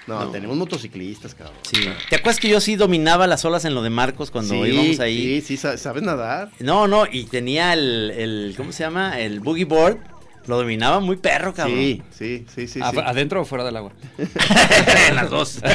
No, 0.07 0.29
tenemos 0.29 0.57
motociclistas, 0.57 1.35
cabrón. 1.35 1.57
Sí. 1.73 1.81
¿Te 2.11 2.17
acuerdas 2.17 2.39
que 2.39 2.49
yo 2.49 2.61
sí 2.61 2.77
dominaba 2.77 3.27
las 3.27 3.45
olas 3.45 3.65
en 3.65 3.75
lo 3.75 3.83
de 3.83 3.91
Marcos 3.91 4.31
cuando 4.31 4.55
Sí, 4.55 4.61
íbamos 4.71 5.01
ahí? 5.01 5.41
Sí, 5.41 5.41
sí, 5.41 5.57
sa- 5.57 5.77
sabes 5.79 6.03
nadar. 6.05 6.51
No, 6.61 6.87
no, 6.87 7.07
y 7.11 7.25
tenía 7.25 7.73
el, 7.73 8.13
el, 8.17 8.55
¿cómo 8.57 8.71
se 8.71 8.85
llama? 8.85 9.19
El 9.19 9.41
boogie 9.41 9.65
board. 9.65 9.99
Lo 10.47 10.57
dominaba 10.59 11.01
muy 11.01 11.17
perro, 11.17 11.53
cabrón. 11.53 11.77
Sí, 11.77 12.03
sí, 12.17 12.47
sí, 12.55 12.69
sí. 12.69 12.81
¿Adentro 12.83 13.41
o 13.43 13.45
fuera 13.45 13.65
del 13.65 13.77
agua? 13.77 13.93
en 15.09 15.15
las 15.17 15.31
dos. 15.31 15.61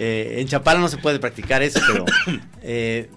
Eh, 0.00 0.36
en 0.40 0.46
Chapala 0.46 0.78
no 0.78 0.88
se 0.88 0.96
puede 0.98 1.18
practicar 1.18 1.60
eso, 1.62 1.80
pero 1.86 2.04
eh, 2.62 3.10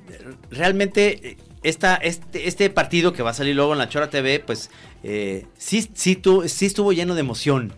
realmente 0.50 1.38
esta, 1.62 1.96
este, 1.96 2.48
este 2.48 2.70
partido 2.72 3.14
que 3.14 3.22
va 3.22 3.30
a 3.32 3.34
salir 3.36 3.56
luego 3.56 3.74
en 3.74 3.78
la 3.80 3.88
Chora 3.88 4.10
TV, 4.10 4.40
pues 4.40 4.72
eh, 5.04 5.46
sí, 5.58 5.88
sí, 5.94 6.16
tu- 6.16 6.48
sí 6.50 6.66
estuvo 6.66 6.92
lleno 6.92 7.14
de 7.14 7.20
emoción. 7.22 7.74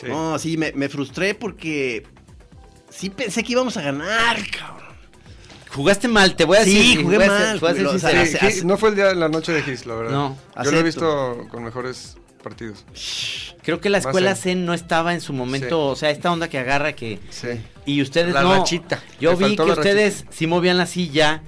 Sí. 0.00 0.06
No, 0.06 0.38
sí, 0.38 0.56
me, 0.56 0.70
me 0.72 0.88
frustré 0.88 1.34
porque 1.34 2.04
sí 2.88 3.10
pensé 3.10 3.42
que 3.42 3.52
íbamos 3.52 3.76
a 3.76 3.82
ganar, 3.82 4.36
cabrón. 4.48 4.89
Jugaste 5.74 6.08
mal, 6.08 6.34
te 6.36 6.44
voy 6.44 6.58
a 6.58 6.64
Sí, 6.64 6.74
decir. 6.74 7.02
jugué 7.02 7.18
mal, 7.18 7.60
ser 7.60 7.86
o 7.86 7.98
sea. 7.98 8.10
Sí, 8.26 8.36
hace- 8.36 8.38
Gis- 8.40 8.64
no 8.64 8.76
fue 8.76 8.88
el 8.90 8.96
día 8.96 9.06
de 9.06 9.14
la 9.14 9.28
noche 9.28 9.52
de 9.52 9.62
Gis, 9.62 9.86
la 9.86 9.94
verdad. 9.94 10.12
No, 10.12 10.36
Yo 10.64 10.70
lo 10.72 10.78
he 10.78 10.82
visto 10.82 11.46
con 11.50 11.62
mejores 11.62 12.16
partidos. 12.42 12.84
Creo 13.62 13.80
que 13.80 13.90
la 13.90 13.98
escuela 13.98 14.34
zen. 14.34 14.58
Zen 14.58 14.66
no 14.66 14.74
estaba 14.74 15.12
en 15.14 15.20
su 15.20 15.32
momento, 15.32 15.68
Sí. 15.68 15.92
o 15.92 15.96
sea, 15.96 16.10
esta 16.10 16.32
onda 16.32 16.48
que 16.48 16.58
agarra 16.58 16.94
que... 16.94 17.20
Sí. 17.30 17.48
Y 17.86 18.02
ustedes 18.02 18.32
La 18.34 18.42
no. 18.42 18.54
rachita. 18.56 19.00
Yo 19.20 19.32
Le 19.38 19.48
vi 19.48 19.56
que 19.56 19.62
ustedes 19.62 20.24
sí 20.30 20.46
movían 20.46 20.76
la 20.78 20.86
silla, 20.86 21.42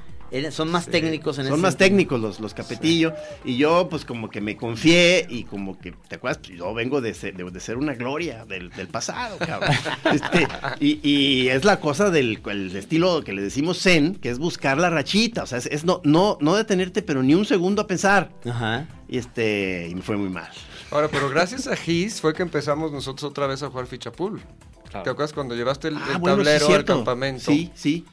son 0.51 0.71
más 0.71 0.87
técnicos 0.87 1.39
en 1.39 1.45
Son 1.45 1.55
ese 1.55 1.63
más 1.63 1.73
sentido. 1.75 1.89
técnicos 1.89 2.21
los, 2.21 2.41
los 2.41 2.55
capetillo. 2.55 3.13
Y 3.45 3.57
yo, 3.57 3.89
pues, 3.89 4.05
como 4.05 4.31
que 4.31 4.41
me 4.41 4.57
confié 4.57 5.27
y 5.29 5.45
como 5.45 5.79
que, 5.79 5.93
¿te 6.09 6.17
acuerdas? 6.17 6.39
Pues, 6.39 6.59
Yo 6.59 6.73
vengo 6.75 7.01
de 7.01 7.15
ser, 7.15 7.37
de, 7.37 7.51
de 7.51 7.61
ser 7.61 7.77
una 7.77 7.95
gloria 7.95 8.45
del, 8.47 8.71
del 8.71 8.89
pasado, 8.89 9.39
cabrón. 9.39 9.71
Este, 10.13 10.47
y, 10.81 11.01
y 11.09 11.49
es 11.49 11.65
la 11.65 11.81
cosa 11.81 12.11
del 12.11 12.41
el 12.51 12.75
estilo 12.77 13.23
que 13.25 13.33
le 13.33 13.43
decimos 13.43 13.81
zen, 13.83 14.15
que 14.17 14.31
es 14.31 14.39
buscar 14.39 14.79
la 14.79 14.91
rachita. 14.91 15.43
O 15.43 15.47
sea, 15.47 15.59
es, 15.59 15.67
es 15.67 15.85
no, 15.85 16.01
no, 16.05 16.39
no 16.41 16.55
detenerte, 16.57 17.03
pero 17.03 17.23
ni 17.23 17.35
un 17.35 17.45
segundo 17.45 17.83
a 17.83 17.87
pensar. 17.87 18.31
Ajá. 18.49 18.87
Y 19.09 19.19
este, 19.19 19.89
y 19.91 19.95
me 19.95 20.03
fue 20.03 20.17
muy 20.17 20.29
mal. 20.31 20.49
Ahora, 20.91 21.09
pero 21.09 21.29
gracias 21.31 21.67
a 21.67 21.77
Gis 21.77 22.21
fue 22.21 22.35
que 22.35 22.43
empezamos 22.43 22.93
nosotros 22.93 23.31
otra 23.31 23.47
vez 23.47 23.63
a 23.63 23.69
jugar 23.71 23.87
fichapul. 23.87 24.41
Claro. 24.89 25.05
¿Te 25.05 25.11
acuerdas 25.11 25.33
cuando 25.33 25.55
llevaste 25.55 25.89
el, 25.89 25.95
el 25.97 26.03
Ah, 26.03 26.19
bueno, 26.19 26.39
sí, 26.39 26.45
tablero 26.45 26.75
al 26.75 26.85
campamento? 26.85 27.51
Sí, 27.51 27.71
sí. 27.75 28.05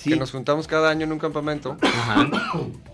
Sí. 0.00 0.10
Que 0.10 0.16
nos 0.16 0.30
juntamos 0.30 0.66
cada 0.68 0.90
año 0.90 1.04
en 1.06 1.12
un 1.12 1.18
campamento. 1.18 1.76
Ajá. 1.82 2.28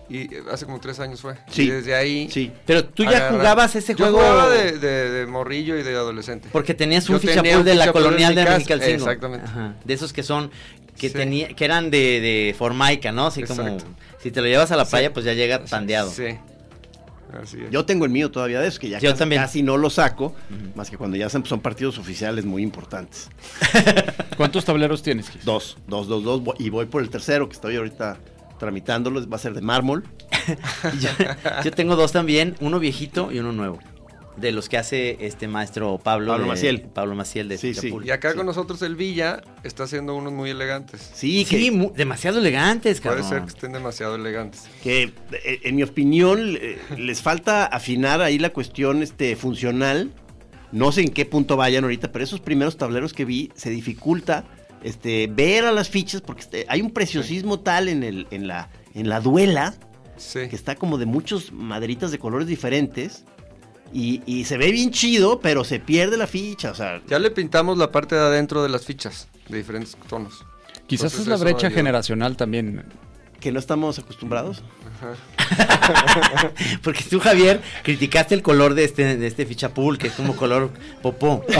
Y 0.07 0.35
eh, 0.35 0.43
hace 0.51 0.65
como 0.67 0.79
tres 0.79 0.99
años 0.99 1.19
fue. 1.19 1.33
Sí. 1.49 1.63
Y 1.63 1.69
desde 1.71 1.95
ahí. 1.95 2.29
Sí. 2.29 2.51
Pero 2.67 2.85
tú 2.85 3.03
ya 3.05 3.09
agarra- 3.09 3.37
jugabas 3.37 3.75
ese 3.75 3.95
Yo 3.95 4.05
juego 4.05 4.19
jugaba 4.19 4.49
de, 4.51 4.77
de- 4.77 5.09
de 5.09 5.25
morrillo 5.25 5.79
y 5.79 5.81
de 5.83 5.95
adolescente. 5.95 6.47
porque 6.51 6.75
tenías 6.75 7.09
un 7.09 7.15
un 7.15 7.63
de 7.65 7.73
la 7.73 7.91
colonial 7.91 8.35
de 8.35 8.43
Mexicalcingo. 8.45 8.97
exactamente. 8.97 9.47
Ajá. 9.47 9.73
De 9.83 9.93
esos 9.95 10.13
que 10.13 10.21
son 10.21 10.51
que 10.95 11.09
Sí. 11.09 11.15
tenía 11.15 11.47
que 11.49 11.65
eran 11.65 11.89
de, 11.89 12.21
de 12.21 12.55
formaica, 12.57 13.11
¿no? 13.11 13.25
Así 13.25 13.41
como 13.43 13.77
si 14.21 14.29
te 14.29 14.41
lo 14.41 14.47
llevas 14.47 14.71
a 14.71 14.75
la 14.75 14.85
Sí. 14.85 14.91
playa 14.91 15.11
pues 15.11 15.25
ya 15.25 15.33
llega 15.33 15.65
tandeado. 15.65 16.11
Sí. 16.11 16.37
Así 17.41 17.57
es. 17.61 17.71
Yo 17.71 17.85
tengo 17.85 18.05
el 18.05 18.11
mío 18.11 18.31
todavía 18.31 18.61
de 18.61 18.67
eso, 18.67 18.79
que 18.79 18.89
ya 18.89 18.99
Yo 18.99 19.09
casi, 19.09 19.19
también. 19.19 19.41
casi 19.41 19.63
no 19.63 19.77
lo 19.77 19.89
saco, 19.89 20.35
más 20.75 20.89
que 20.89 20.97
cuando 20.97 21.17
ya 21.17 21.29
son 21.29 21.45
son 21.45 21.59
partidos 21.59 21.97
oficiales 21.97 22.45
muy 22.45 22.63
importantes. 22.63 23.29
¿Cuántos 24.37 24.65
tableros 24.65 25.03
tienes, 25.03 25.29
Gis? 25.29 25.43
Dos, 25.45 25.77
dos, 25.87 26.07
dos, 26.07 26.23
dos, 26.23 26.41
y 26.59 26.69
voy 26.69 26.85
por 26.85 27.01
el 27.01 27.09
tercero, 27.09 27.47
que 27.49 27.55
estoy 27.55 27.75
ahorita 27.75 28.17
tramitándolo, 28.59 29.27
va 29.29 29.35
a 29.35 29.39
ser 29.39 29.53
de 29.53 29.61
mármol. 29.61 30.03
yo, 31.01 31.09
yo 31.63 31.71
tengo 31.71 31.95
dos 31.95 32.11
también, 32.11 32.55
uno 32.61 32.79
viejito 32.79 33.31
y 33.31 33.39
uno 33.39 33.51
nuevo. 33.51 33.79
De 34.37 34.51
los 34.51 34.67
que 34.67 34.77
hace 34.77 35.17
este 35.25 35.47
maestro 35.47 35.97
Pablo, 35.97 36.31
Pablo 36.33 36.43
de- 36.43 36.49
Maciel. 36.49 36.81
Pablo 36.81 37.15
Maciel 37.15 37.47
de 37.47 37.57
Sí. 37.57 37.73
Y 38.03 38.09
acá 38.11 38.31
Sí. 38.31 38.37
con 38.37 38.45
nosotros 38.45 38.81
el 38.81 38.95
Villa 38.97 39.41
está 39.63 39.83
haciendo 39.83 40.13
unos 40.13 40.33
muy 40.33 40.49
elegantes. 40.49 41.09
Sí, 41.13 41.45
que, 41.45 41.57
Sí, 41.57 41.89
demasiado 41.95 42.39
elegantes, 42.39 42.99
Puede 42.99 43.21
cabrón. 43.21 43.29
ser 43.29 43.41
que 43.43 43.49
estén 43.49 43.71
demasiado 43.71 44.15
elegantes. 44.15 44.63
que 44.83 45.03
eh, 45.03 45.59
en 45.63 45.75
mi 45.77 45.83
opinión 45.83 46.57
eh, 46.59 46.77
les 46.97 47.21
falta 47.21 47.65
afinar 47.65 48.21
ahí 48.21 48.37
la 48.37 48.49
cuestión 48.51 49.01
este, 49.03 49.35
funcional. 49.37 50.11
No 50.73 50.91
sé 50.91 51.01
en 51.03 51.09
qué 51.09 51.25
punto 51.25 51.55
vayan 51.55 51.85
ahorita, 51.85 52.11
pero 52.11 52.25
esos 52.25 52.41
primeros 52.41 52.75
tableros 52.75 53.13
que 53.13 53.23
vi 53.23 53.51
se 53.55 53.69
dificulta 53.69 54.43
este, 54.83 55.27
ver 55.31 55.63
a 55.65 55.71
las 55.71 55.89
fichas 55.89 56.19
porque 56.21 56.41
este, 56.41 56.65
hay 56.67 56.81
un 56.81 56.91
preciosismo 56.91 57.61
tal 57.61 57.87
en, 57.87 58.03
el, 58.03 58.27
en, 58.31 58.47
la, 58.47 58.69
en 58.93 59.07
la 59.07 59.21
duela 59.21 59.73
Sí. 60.17 60.47
que 60.49 60.55
está 60.55 60.75
como 60.75 60.97
de 60.97 61.05
muchos 61.05 61.51
maderitas 61.51 62.09
de 62.11 62.19
colores 62.19 62.47
diferentes. 62.47 63.25
Y, 63.93 64.21
y 64.25 64.43
se 64.45 64.57
ve 64.57 64.71
bien 64.71 64.91
chido, 64.91 65.39
pero 65.39 65.63
se 65.63 65.79
pierde 65.79 66.17
la 66.17 66.27
ficha. 66.27 66.71
O 66.71 66.75
sea, 66.75 67.01
Ya 67.07 67.19
le 67.19 67.31
pintamos 67.31 67.77
la 67.77 67.91
parte 67.91 68.15
de 68.15 68.21
adentro 68.21 68.61
de 68.63 68.69
las 68.69 68.85
fichas, 68.85 69.27
de 69.47 69.57
diferentes 69.57 69.95
tonos. 70.09 70.45
Quizás 70.87 71.13
Entonces 71.13 71.19
es 71.21 71.27
la 71.27 71.37
brecha 71.37 71.69
generacional 71.71 72.35
también. 72.37 72.83
que 73.39 73.51
no 73.51 73.59
estamos 73.59 73.97
acostumbrados. 73.99 74.61
Porque 76.83 77.03
tú, 77.03 77.19
Javier, 77.19 77.61
criticaste 77.83 78.33
el 78.35 78.41
color 78.41 78.73
de 78.75 78.83
este, 78.85 79.17
de 79.17 79.27
este 79.27 79.45
fichapul, 79.45 79.97
que 79.97 80.07
es 80.07 80.13
como 80.13 80.35
color 80.35 80.71
popó. 81.01 81.43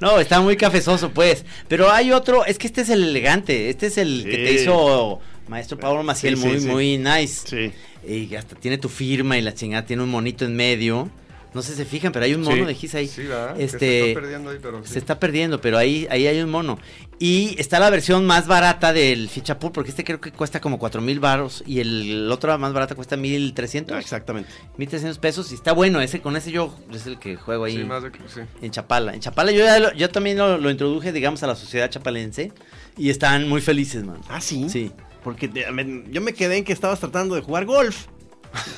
¿no? 0.00 0.18
está 0.20 0.40
muy 0.40 0.56
cafezoso, 0.56 1.10
pues. 1.10 1.44
Pero 1.68 1.90
hay 1.90 2.12
otro, 2.12 2.44
es 2.44 2.58
que 2.58 2.66
este 2.66 2.82
es 2.82 2.90
el 2.90 3.04
elegante, 3.04 3.70
este 3.70 3.86
es 3.86 3.98
el 3.98 4.24
que 4.24 4.36
te 4.36 4.52
hizo 4.52 5.20
maestro 5.48 5.78
Pablo 5.78 6.02
Maciel, 6.02 6.36
Sí, 6.36 6.42
sí, 6.42 6.48
muy, 6.48 6.60
sí. 6.60 6.66
muy 6.68 6.98
nice. 6.98 7.46
Sí. 7.48 7.72
Y 8.06 8.34
hasta 8.34 8.56
tiene 8.56 8.78
tu 8.78 8.88
firma 8.88 9.36
y 9.38 9.42
la 9.42 9.54
chingada, 9.54 9.84
tiene 9.86 10.02
un 10.02 10.10
monito 10.10 10.44
en 10.44 10.56
medio. 10.56 11.08
No 11.52 11.62
sé 11.62 11.72
si 11.72 11.78
se 11.78 11.84
fijan, 11.84 12.12
pero 12.12 12.24
hay 12.24 12.32
un 12.34 12.42
mono 12.42 12.58
Sí. 12.58 12.64
de 12.64 12.74
Gis 12.76 12.94
ahí. 12.94 13.08
Sí, 13.08 13.22
¿verdad? 13.24 13.60
Este, 13.60 13.78
se 13.78 14.08
está 14.10 14.20
perdiendo 14.20 14.50
ahí, 14.50 14.58
pero 14.62 14.84
sí. 14.86 14.92
se 14.92 14.98
está 15.00 15.18
perdiendo, 15.18 15.60
pero 15.60 15.78
ahí, 15.78 16.06
ahí 16.08 16.28
hay 16.28 16.40
un 16.40 16.48
mono. 16.48 16.78
Y 17.18 17.56
está 17.58 17.80
la 17.80 17.90
versión 17.90 18.24
más 18.24 18.46
barata 18.46 18.92
del 18.92 19.28
Fichapul, 19.28 19.72
porque 19.72 19.90
este 19.90 20.04
creo 20.04 20.20
que 20.20 20.30
cuesta 20.30 20.60
como 20.60 20.78
4 20.78 21.02
mil 21.02 21.18
baros 21.18 21.64
y 21.66 21.80
el 21.80 22.30
otro 22.30 22.56
más 22.56 22.72
barata 22.72 22.94
cuesta 22.94 23.16
1300. 23.16 23.96
Ah, 23.96 23.98
exactamente. 24.00 24.48
1300 24.76 25.18
pesos 25.18 25.50
y 25.50 25.56
está 25.56 25.72
bueno, 25.72 26.00
ese 26.00 26.20
con 26.20 26.36
ese 26.36 26.52
yo 26.52 26.72
es 26.94 27.06
el 27.08 27.18
que 27.18 27.34
juego 27.34 27.64
ahí 27.64 27.78
Sí, 27.78 27.82
más 27.84 28.04
de 28.04 28.12
que- 28.12 28.20
sí. 28.32 28.40
en 28.62 28.70
Chapala. 28.70 29.12
En 29.14 29.18
Chapala 29.20 29.50
yo, 29.50 29.64
ya 29.64 29.80
lo- 29.80 29.92
yo 29.94 30.08
también 30.08 30.38
lo, 30.38 30.56
lo 30.56 30.70
introduje, 30.70 31.10
digamos, 31.10 31.42
a 31.42 31.48
la 31.48 31.56
sociedad 31.56 31.90
chapalense 31.90 32.52
y 32.96 33.10
están 33.10 33.48
muy 33.48 33.60
felices, 33.60 34.04
man. 34.04 34.20
Ah, 34.28 34.40
sí. 34.40 34.68
Sí. 34.68 34.92
Porque 35.22 35.48
te- 35.48 35.70
me- 35.70 36.04
yo 36.10 36.20
me 36.20 36.32
quedé 36.32 36.56
en 36.58 36.64
que 36.64 36.72
estabas 36.72 37.00
tratando 37.00 37.34
de 37.34 37.42
jugar 37.42 37.66
golf. 37.66 38.06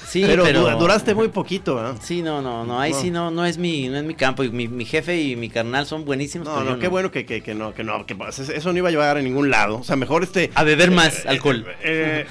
Sí, 0.06 0.22
pero, 0.26 0.42
pero, 0.44 0.68
du- 0.70 0.78
duraste 0.78 1.14
muy 1.14 1.28
poquito, 1.28 1.84
¿eh? 1.84 1.94
Sí, 2.02 2.20
no, 2.22 2.42
no, 2.42 2.64
no, 2.64 2.78
ahí 2.80 2.92
No. 2.92 3.00
sí 3.00 3.11
no, 3.11 3.30
no 3.30 3.46
es 3.46 3.56
mi, 3.58 3.88
no 3.88 3.96
es 3.96 4.04
mi 4.04 4.14
campo. 4.14 4.42
Y 4.44 4.50
mi, 4.50 4.68
mi 4.68 4.84
jefe 4.84 5.20
y 5.20 5.37
mi 5.37 5.49
carnal 5.49 5.87
son 5.87 6.04
buenísimos. 6.04 6.46
No, 6.49 6.62
no, 6.64 6.78
qué 6.78 6.88
bueno 6.88 7.11
que, 7.11 7.25
que, 7.25 7.42
que 7.42 7.54
no, 7.54 7.72
que 7.72 7.82
no, 7.84 8.04
que 8.04 8.14
pues, 8.14 8.38
eso 8.38 8.72
no 8.72 8.78
iba 8.78 8.88
a 8.88 8.90
llevar 8.92 9.16
a 9.16 9.22
ningún 9.22 9.50
lado. 9.50 9.78
O 9.78 9.84
sea, 9.84 9.96
mejor 9.96 10.22
este. 10.25 10.50
A 10.54 10.64
beber 10.64 10.90
más 10.90 11.25
alcohol. 11.26 11.64
eh, 11.82 12.26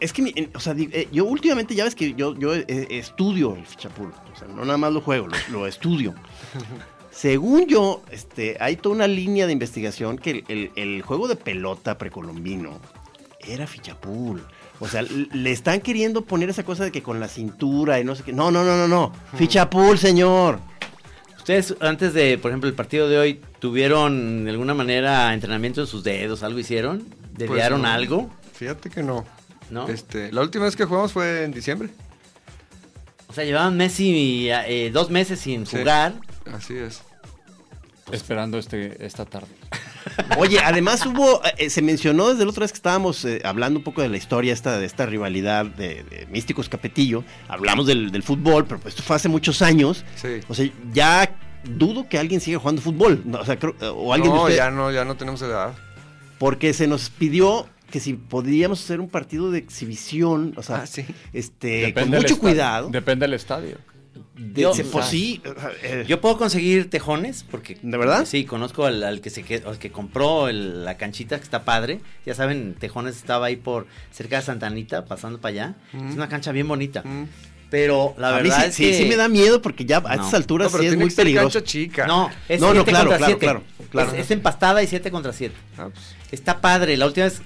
es 0.00 0.12
que, 0.12 0.50
o 0.54 0.58
sea, 0.58 0.74
eh, 0.76 1.06
yo 1.12 1.24
últimamente 1.24 1.76
ya 1.76 1.84
ves 1.84 1.94
que 1.94 2.14
yo, 2.14 2.34
yo 2.36 2.56
eh, 2.56 2.64
estudio 2.90 3.54
el 3.54 3.64
fichapul. 3.64 4.12
O 4.34 4.36
sea, 4.36 4.48
no 4.48 4.64
nada 4.64 4.76
más 4.76 4.92
lo 4.92 5.00
juego, 5.00 5.28
lo, 5.28 5.36
lo 5.52 5.66
estudio. 5.68 6.14
Según 7.12 7.66
yo, 7.68 8.02
este, 8.10 8.56
hay 8.58 8.76
toda 8.76 8.94
una 8.96 9.06
línea 9.06 9.46
de 9.46 9.52
investigación 9.52 10.16
que 10.18 10.30
el, 10.30 10.44
el- 10.48 10.70
el 10.74 11.02
juego 11.02 11.28
de 11.28 11.36
pelota 11.36 11.98
precolombino 11.98 12.80
era 13.46 13.66
fichapul. 13.66 14.42
O 14.80 14.88
sea, 14.88 15.02
le 15.02 15.52
están 15.52 15.80
queriendo 15.80 16.24
poner 16.24 16.50
esa 16.50 16.64
cosa 16.64 16.84
de 16.84 16.90
que 16.92 17.02
con 17.02 17.20
la 17.20 17.28
cintura 17.28 18.00
y 18.00 18.04
no 18.04 18.14
sé 18.16 18.22
qué. 18.24 18.32
No, 18.32 18.50
no, 18.50 18.64
no, 18.64 18.76
no, 18.76 18.88
no. 18.88 19.12
Fichapul, 19.36 19.98
señor. 19.98 20.58
Ustedes, 21.38 21.74
antes 21.80 22.14
de, 22.14 22.38
por 22.38 22.50
ejemplo, 22.50 22.68
el 22.68 22.74
partido 22.74 23.08
de 23.08 23.18
hoy, 23.18 23.40
¿tuvieron 23.58 24.44
de 24.44 24.50
alguna 24.50 24.74
manera 24.74 25.32
entrenamiento 25.34 25.80
en 25.80 25.86
sus 25.86 26.04
dedos? 26.04 26.42
¿Algo 26.42 26.58
hicieron? 26.58 27.04
¿Desviaron 27.32 27.80
Pues 27.80 27.90
no. 27.90 27.94
algo? 27.96 28.30
Fíjate 28.54 28.90
que 28.90 29.02
no. 29.02 29.24
¿No? 29.70 29.88
Este, 29.88 30.30
la 30.32 30.42
última 30.42 30.64
vez 30.66 30.76
que 30.76 30.84
jugamos 30.84 31.12
fue 31.12 31.44
en 31.44 31.52
diciembre. 31.52 31.88
O 33.28 33.32
sea, 33.32 33.44
llevaban 33.44 33.76
Messi 33.76 34.48
eh, 34.50 34.90
dos 34.92 35.10
meses 35.10 35.40
sin 35.40 35.66
Sí. 35.66 35.78
jugar. 35.78 36.14
Así 36.52 36.76
es. 36.76 37.02
Esperando 38.10 38.58
este, 38.58 39.04
esta 39.06 39.24
tarde. 39.24 39.48
Oye, 40.38 40.58
además 40.58 41.06
hubo, 41.06 41.40
eh, 41.56 41.70
se 41.70 41.82
mencionó 41.82 42.28
desde 42.30 42.44
la 42.44 42.50
otra 42.50 42.62
vez 42.62 42.72
que 42.72 42.76
estábamos 42.76 43.24
eh, 43.24 43.40
hablando 43.44 43.78
un 43.78 43.84
poco 43.84 44.02
de 44.02 44.08
la 44.08 44.16
historia 44.16 44.52
esta, 44.52 44.78
de 44.78 44.86
esta 44.86 45.06
rivalidad 45.06 45.66
de, 45.66 46.02
de 46.04 46.26
Místicos 46.30 46.68
Capetillo, 46.68 47.24
hablamos 47.48 47.86
del, 47.86 48.10
del 48.10 48.22
fútbol, 48.22 48.66
pero 48.66 48.80
pues 48.80 48.94
esto 48.94 49.02
fue 49.04 49.16
hace 49.16 49.28
muchos 49.28 49.62
años, 49.62 50.04
Sí. 50.16 50.40
o 50.48 50.54
sea, 50.54 50.68
ya 50.92 51.36
dudo 51.64 52.08
que 52.08 52.18
alguien 52.18 52.40
siga 52.40 52.58
jugando 52.58 52.82
fútbol, 52.82 53.22
no, 53.24 53.38
o 53.38 53.44
sea, 53.44 53.56
creo- 53.58 53.76
o 53.94 54.12
alguien 54.12 54.32
de 54.32 54.38
no, 54.38 54.48
ya 54.50 54.70
no, 54.70 54.90
ya 54.90 55.04
no 55.04 55.16
tenemos 55.16 55.40
edad. 55.42 55.72
porque 56.38 56.72
se 56.74 56.88
nos 56.88 57.08
pidió 57.10 57.68
que 57.90 58.00
si 58.00 58.14
podríamos 58.14 58.82
hacer 58.82 59.00
un 59.00 59.08
partido 59.08 59.50
de 59.50 59.58
exhibición, 59.58 60.54
o 60.56 60.62
sea, 60.62 60.76
Ah, 60.82 60.86
sí. 60.86 61.04
este, 61.32 61.82
con 61.92 62.04
Depende 62.10 62.16
mucho 62.18 62.38
cuidado. 62.38 62.88
Depende 62.90 63.24
del 63.26 63.34
estadio. 63.34 63.76
De- 64.36 64.62
Yo- 64.62 64.74
se- 64.74 64.84
pues 64.84 65.06
sí. 65.06 65.40
eh, 65.82 66.04
Yo 66.06 66.20
puedo 66.20 66.36
conseguir 66.36 66.90
tejones, 66.90 67.44
porque... 67.50 67.78
¿De 67.80 67.96
verdad? 67.96 68.24
Sí, 68.26 68.44
conozco 68.44 68.84
al, 68.84 69.02
al 69.04 69.20
que 69.20 69.30
se 69.30 69.44
al 69.66 69.78
que 69.78 69.90
compró 69.90 70.48
el- 70.48 70.84
la 70.84 70.96
canchita, 70.96 71.38
que 71.38 71.44
está 71.44 71.64
padre. 71.64 72.00
Ya 72.26 72.34
saben, 72.34 72.74
Tejones 72.78 73.16
estaba 73.16 73.46
ahí 73.46 73.56
por 73.56 73.86
cerca 74.10 74.36
de 74.36 74.42
Santa 74.42 74.66
Anita, 74.66 75.04
pasando 75.06 75.40
para 75.40 75.50
allá. 75.52 75.74
Es 76.08 76.14
una 76.14 76.28
cancha 76.28 76.52
bien 76.52 76.68
bonita. 76.68 77.02
Mm. 77.04 77.24
Pero 77.70 78.14
la 78.18 78.36
a 78.36 78.40
mí 78.42 78.48
verdad 78.50 78.64
sí, 78.64 78.68
es 78.68 78.74
sí, 78.74 78.84
que... 78.84 78.98
sí 78.98 79.04
me 79.06 79.16
da 79.16 79.28
miedo 79.28 79.62
porque 79.62 79.86
ya 79.86 79.96
a 79.98 80.00
No. 80.02 80.10
estas 80.10 80.32
No, 80.32 80.36
alturas 80.36 80.70
pero 80.72 80.82
sí 80.82 80.88
es 80.90 80.96
muy 80.96 81.10
peligroso. 81.10 81.48
cancha 81.60 81.64
chica. 81.64 82.06
No, 82.06 82.30
es 82.48 82.60
No, 82.60 82.68
no, 82.68 82.84
7 82.84 82.90
claro, 82.90 83.08
contra 83.10 83.18
claro, 83.18 83.32
7. 83.38 83.40
claro, 83.40 83.62
claro. 83.90 84.12
Es, 84.12 84.18
es 84.26 84.30
empastada 84.30 84.82
y 84.82 84.86
7 84.86 85.10
contra 85.10 85.32
7. 85.32 85.54
Ah, 85.78 85.88
pues, 85.92 86.04
Está 86.32 86.60
padre. 86.60 86.96
La 86.98 87.06
última 87.06 87.24
vez 87.24 87.40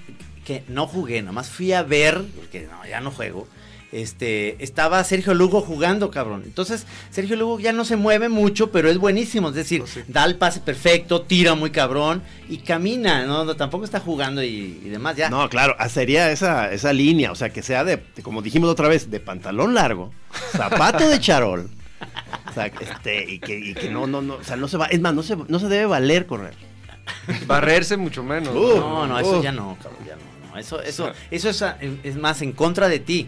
que 0.45 0.63
no 0.67 0.85
jugué, 0.87 1.21
nomás 1.21 1.47
fui 1.49 1.71
a 1.71 1.83
ver, 1.83 2.21
porque 2.35 2.67
no, 2.69 2.85
ya 2.85 2.99
no 2.99 3.11
juego. 3.11 3.47
Este, 3.91 4.61
estaba 4.61 5.01
Sergio 5.05 5.33
Lugo 5.33 5.61
jugando, 5.61 6.11
cabrón. 6.11 6.43
Entonces, 6.45 6.85
Sergio 7.09 7.37
Lugo 7.37 7.59
ya 7.59 7.71
no 7.71 7.85
se 7.85 7.95
mueve 7.95 8.27
mucho, 8.27 8.69
pero 8.71 8.89
es 8.89 8.97
buenísimo. 8.97 9.49
Es 9.49 9.55
decir, 9.55 9.79
Pues 9.79 9.91
sí. 9.91 10.01
da 10.09 10.25
el 10.25 10.35
pase 10.35 10.59
perfecto, 10.59 11.21
tira 11.21 11.55
muy 11.55 11.69
cabrón 11.71 12.21
y 12.49 12.57
camina. 12.57 13.25
No, 13.25 13.45
no 13.45 13.55
tampoco 13.55 13.85
está 13.85 14.01
jugando 14.01 14.43
y, 14.43 14.81
y 14.83 14.89
demás. 14.89 15.15
Ya. 15.15 15.29
No, 15.29 15.47
claro, 15.49 15.73
ah, 15.79 15.87
sería 15.87 16.29
esa, 16.31 16.71
esa 16.73 16.91
línea, 16.91 17.31
o 17.31 17.35
sea, 17.35 17.49
que 17.49 17.61
sea 17.63 17.85
de, 17.85 17.97
de- 18.15 18.23
como 18.23 18.41
dijimos 18.41 18.69
otra 18.69 18.89
vez, 18.89 19.09
de 19.09 19.21
pantalón 19.21 19.73
largo, 19.73 20.11
zapato 20.51 21.07
de 21.07 21.19
charol. 21.21 21.69
O 22.49 22.53
sea, 22.53 22.65
este, 22.67 23.23
y 23.31 23.39
que, 23.39 23.57
y 23.57 23.73
que 23.73 23.89
no, 23.89 24.05
no, 24.05 24.21
no, 24.21 24.35
o 24.35 24.43
sea, 24.43 24.57
no 24.57 24.67
se 24.67 24.75
va, 24.77 24.87
es 24.87 24.99
más, 24.99 25.13
no 25.13 25.23
se, 25.23 25.35
no 25.35 25.59
se 25.59 25.67
debe 25.69 25.85
valer 25.85 26.25
correr. 26.27 26.53
barrerse 27.45 27.97
mucho 27.97 28.23
menos. 28.23 28.53
Uh, 28.53 28.77
no, 28.79 29.07
no, 29.07 29.19
eso 29.19 29.39
uh. 29.39 29.43
ya 29.43 29.51
no, 29.51 29.77
cabrón, 29.81 30.01
ya 30.05 30.15
no. 30.15 30.51
no. 30.51 30.57
Eso, 30.59 30.81
eso, 30.81 31.11
eso 31.31 31.49
es, 31.49 31.63
es 32.03 32.15
más 32.17 32.41
en 32.41 32.51
contra 32.51 32.87
de 32.89 32.99
ti. 32.99 33.27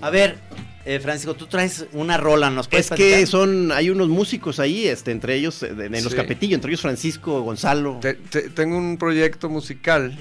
A 0.00 0.10
ver, 0.10 0.36
eh, 0.84 1.00
Francisco, 1.00 1.34
tú 1.34 1.46
traes 1.46 1.86
una 1.92 2.16
rola, 2.16 2.50
¿nos 2.50 2.68
puedes 2.68 2.90
Es 2.90 2.96
que 2.96 3.26
son, 3.26 3.72
hay 3.72 3.90
unos 3.90 4.08
músicos 4.08 4.58
ahí, 4.60 4.86
este, 4.86 5.10
entre 5.12 5.34
ellos, 5.34 5.62
eh, 5.62 5.68
en 5.78 5.92
los 5.92 6.04
Sí. 6.12 6.16
Capetillo, 6.16 6.54
entre 6.54 6.70
ellos 6.70 6.80
Francisco, 6.80 7.42
Gonzalo. 7.42 7.98
Te- 8.00 8.14
te- 8.14 8.50
tengo 8.50 8.76
un 8.78 8.96
proyecto 8.98 9.48
musical 9.48 10.16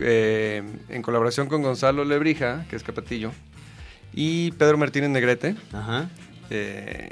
eh, 0.00 0.62
en 0.88 1.02
colaboración 1.02 1.48
con 1.48 1.62
Gonzalo 1.62 2.04
Lebrija, 2.04 2.64
que 2.70 2.76
es 2.76 2.82
Capatillo, 2.84 3.32
y 4.14 4.52
Pedro 4.52 4.78
Martínez 4.78 5.10
Negrete. 5.10 5.56
Ajá. 5.72 6.08
Eh, 6.50 7.10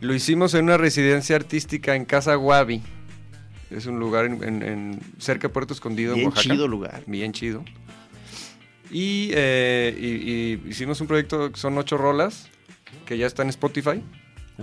lo 0.00 0.14
hicimos 0.14 0.54
en 0.54 0.64
una 0.64 0.76
residencia 0.78 1.36
artística 1.36 1.94
en 1.94 2.04
Casa 2.06 2.34
Guavi. 2.36 2.82
Es 3.70 3.84
un 3.84 3.98
lugar 4.00 4.24
en, 4.24 4.42
en- 4.42 4.62
en- 4.62 5.00
cerca 5.18 5.48
de 5.48 5.52
Puerto 5.52 5.74
Escondido, 5.74 6.12
en 6.12 6.16
Bien 6.20 6.28
Oaxaca. 6.28 6.48
chido 6.54 6.66
lugar. 6.66 7.02
Bien 7.06 7.32
chido. 7.32 7.62
Y, 8.90 9.30
eh, 9.34 9.94
y- 9.98 10.66
y 10.66 10.70
hicimos 10.70 11.00
un 11.00 11.06
proyecto 11.06 11.52
que 11.52 11.58
son 11.60 11.76
ocho 11.78 11.96
rolas, 11.98 12.48
que 13.06 13.18
ya 13.18 13.26
está 13.26 13.42
en 13.42 13.50
Spotify. 13.50 14.02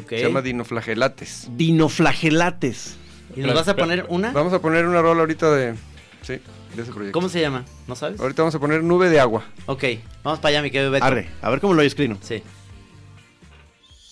Se 0.09 0.21
llama 0.23 0.41
Dinoflagelates. 0.41 1.47
Dinoflagelates. 1.55 2.97
¿Y 3.35 3.41
nos 3.41 3.53
vas 3.55 3.67
a 3.67 3.75
poner 3.75 4.05
una? 4.09 4.31
Vamos 4.31 4.53
a 4.53 4.59
poner 4.59 4.85
una 4.85 5.01
rola 5.01 5.21
ahorita 5.21 5.51
de, 5.53 5.75
sí, 6.21 6.33
de 6.75 6.81
ese 6.81 6.91
proyecto. 6.91 7.11
¿Cómo 7.17 7.29
se 7.29 7.39
llama? 7.41 7.65
¿No 7.87 7.95
sabes? 7.95 8.19
Ahorita 8.19 8.41
vamos 8.41 8.55
a 8.55 8.59
poner 8.59 8.83
Nube 8.83 9.09
de 9.09 9.19
Agua. 9.19 9.45
Ok, 9.67 9.83
vamos 10.23 10.39
para 10.39 10.49
allá, 10.49 10.61
mi 10.61 10.71
querido 10.71 10.91
Beto. 10.91 11.05
Arre, 11.05 11.29
a 11.41 11.49
ver 11.49 11.59
cómo 11.61 11.73
lo 11.73 11.79
oyes, 11.81 11.95
Crino. 11.95 12.17
Sí. 12.21 12.43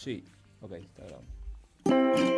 Sí. 0.04 0.24
Ok, 0.62 0.72
está 0.74 1.04
grabando. 1.04 2.33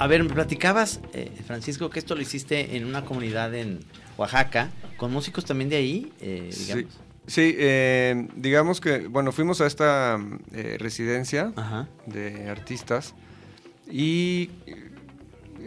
A 0.00 0.06
ver, 0.06 0.24
me 0.24 0.30
platicabas, 0.30 0.98
eh, 1.12 1.30
Francisco, 1.46 1.90
que 1.90 1.98
esto 1.98 2.14
lo 2.14 2.22
hiciste 2.22 2.74
en 2.74 2.86
una 2.86 3.04
comunidad 3.04 3.54
en 3.54 3.80
Oaxaca, 4.16 4.70
con 4.96 5.12
músicos 5.12 5.44
también 5.44 5.68
de 5.68 5.76
ahí, 5.76 6.10
eh, 6.22 6.48
Sí, 6.52 6.64
digamos. 6.64 6.98
sí, 7.26 7.54
eh, 7.58 8.26
digamos 8.34 8.80
que, 8.80 9.08
bueno, 9.08 9.30
fuimos 9.30 9.60
a 9.60 9.66
esta 9.66 10.18
eh, 10.54 10.78
residencia 10.80 11.52
Ajá. 11.54 11.86
de 12.06 12.48
artistas 12.48 13.14
y 13.90 14.48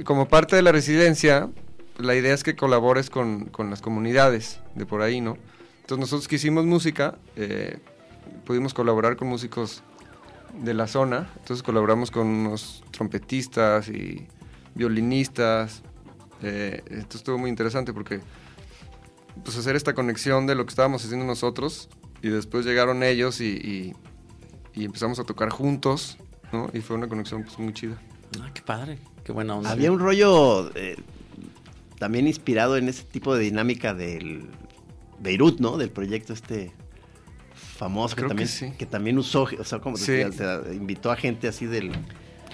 como 0.04 0.28
parte 0.28 0.56
de 0.56 0.63
la 0.63 0.72
residencia, 0.72 1.52
la 2.00 2.15
idea 2.15 2.34
es 2.34 2.43
que 2.43 2.56
colabores 2.56 3.12
con, 3.12 3.46
con 3.46 3.69
las 3.69 3.84
comunidades 3.84 4.62
de 4.74 4.88
por 4.88 5.04
ahí, 5.04 5.22
¿no? 5.22 5.38
Entonces 5.82 6.00
nosotros 6.00 6.28
que 6.28 6.38
hicimos 6.38 6.65
música, 6.65 7.19
eh, 7.36 7.78
pudimos 8.46 8.74
colaborar 8.74 9.15
con 9.15 9.28
músicos 9.28 9.84
de 10.62 10.74
la 10.74 10.88
zona, 10.88 11.30
entonces 11.39 11.63
colaboramos 11.63 12.12
con 12.12 12.28
unos 12.28 12.84
trompetistas 12.92 13.89
y 13.89 14.28
violinistas, 14.76 15.82
eh, 16.42 16.84
esto 16.89 17.18
estuvo 17.18 17.38
muy 17.38 17.50
interesante 17.50 17.94
porque 17.94 18.20
pues 19.44 19.58
hacer 19.58 19.76
esta 19.76 19.94
conexión 19.94 20.46
de 20.46 20.56
lo 20.56 20.66
que 20.66 20.70
estábamos 20.70 21.04
haciendo 21.04 21.26
nosotros 21.26 21.89
y 22.22 22.30
después 22.30 22.66
llegaron 22.66 23.02
ellos 23.04 23.42
y, 23.42 23.46
y- 23.56 23.94
y 24.76 24.86
empezamos 24.86 25.20
a 25.20 25.24
tocar 25.24 25.50
juntos, 25.50 26.18
¿no? 26.52 26.70
Y 26.74 26.82
fue 26.82 26.96
una 26.96 27.08
conexión 27.08 27.44
pues 27.44 27.58
muy 27.60 27.74
chida. 27.74 27.96
Ah, 28.42 28.50
qué 28.54 28.62
padre. 28.63 28.98
Qué 29.24 29.32
buena 29.32 29.56
onda. 29.56 29.70
Había 29.72 29.92
un 29.92 30.00
rollo 30.00 30.72
eh, 30.76 30.98
también 32.00 32.28
inspirado 32.28 32.76
en 32.78 32.89
ese 32.89 33.04
tipo 33.04 33.36
de 33.36 33.44
dinámica 33.44 33.94
del 33.94 34.50
Beirut, 35.20 35.60
¿no? 35.60 35.78
Del 35.78 35.89
proyecto 35.92 36.34
este 36.34 36.72
famoso 37.74 38.16
que 38.16 38.22
Creo 38.22 38.28
que 38.30 38.30
también, 38.30 38.48
sí. 38.50 38.74
que 38.78 38.86
también 38.86 39.18
usó, 39.18 39.44
o 39.60 39.64
sea, 39.64 39.80
como 39.80 39.98
Sí. 39.98 40.12
decía, 40.14 40.28
o 40.30 40.32
sea, 40.32 40.74
invitó 40.74 41.12
a 41.12 41.16
gente 41.16 41.48
así 41.48 41.66
del... 41.66 41.92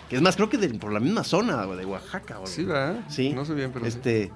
Que 0.10 0.16
es 0.16 0.22
más, 0.22 0.36
creo 0.36 0.50
que 0.50 0.58
del- 0.58 0.80
por 0.80 0.92
la 0.92 1.00
misma 1.00 1.24
zona 1.24 1.66
de 1.68 1.86
Oaxaca. 1.86 2.40
O 2.40 2.48
Sí, 2.48 2.64
¿verdad? 2.64 3.02
Sí. 3.10 3.30
No 3.34 3.46
sé 3.46 3.54
bien, 3.54 3.72
pero 3.72 3.86
sí. 3.86 3.90
este, 3.90 4.32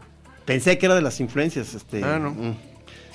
Pensé 0.46 0.78
que 0.78 0.86
era 0.88 0.96
de 0.96 1.02
las 1.02 1.20
influencias, 1.22 1.74
este... 1.74 2.04
Ah, 2.04 2.20
no. 2.20 2.32
mm. 2.32 2.56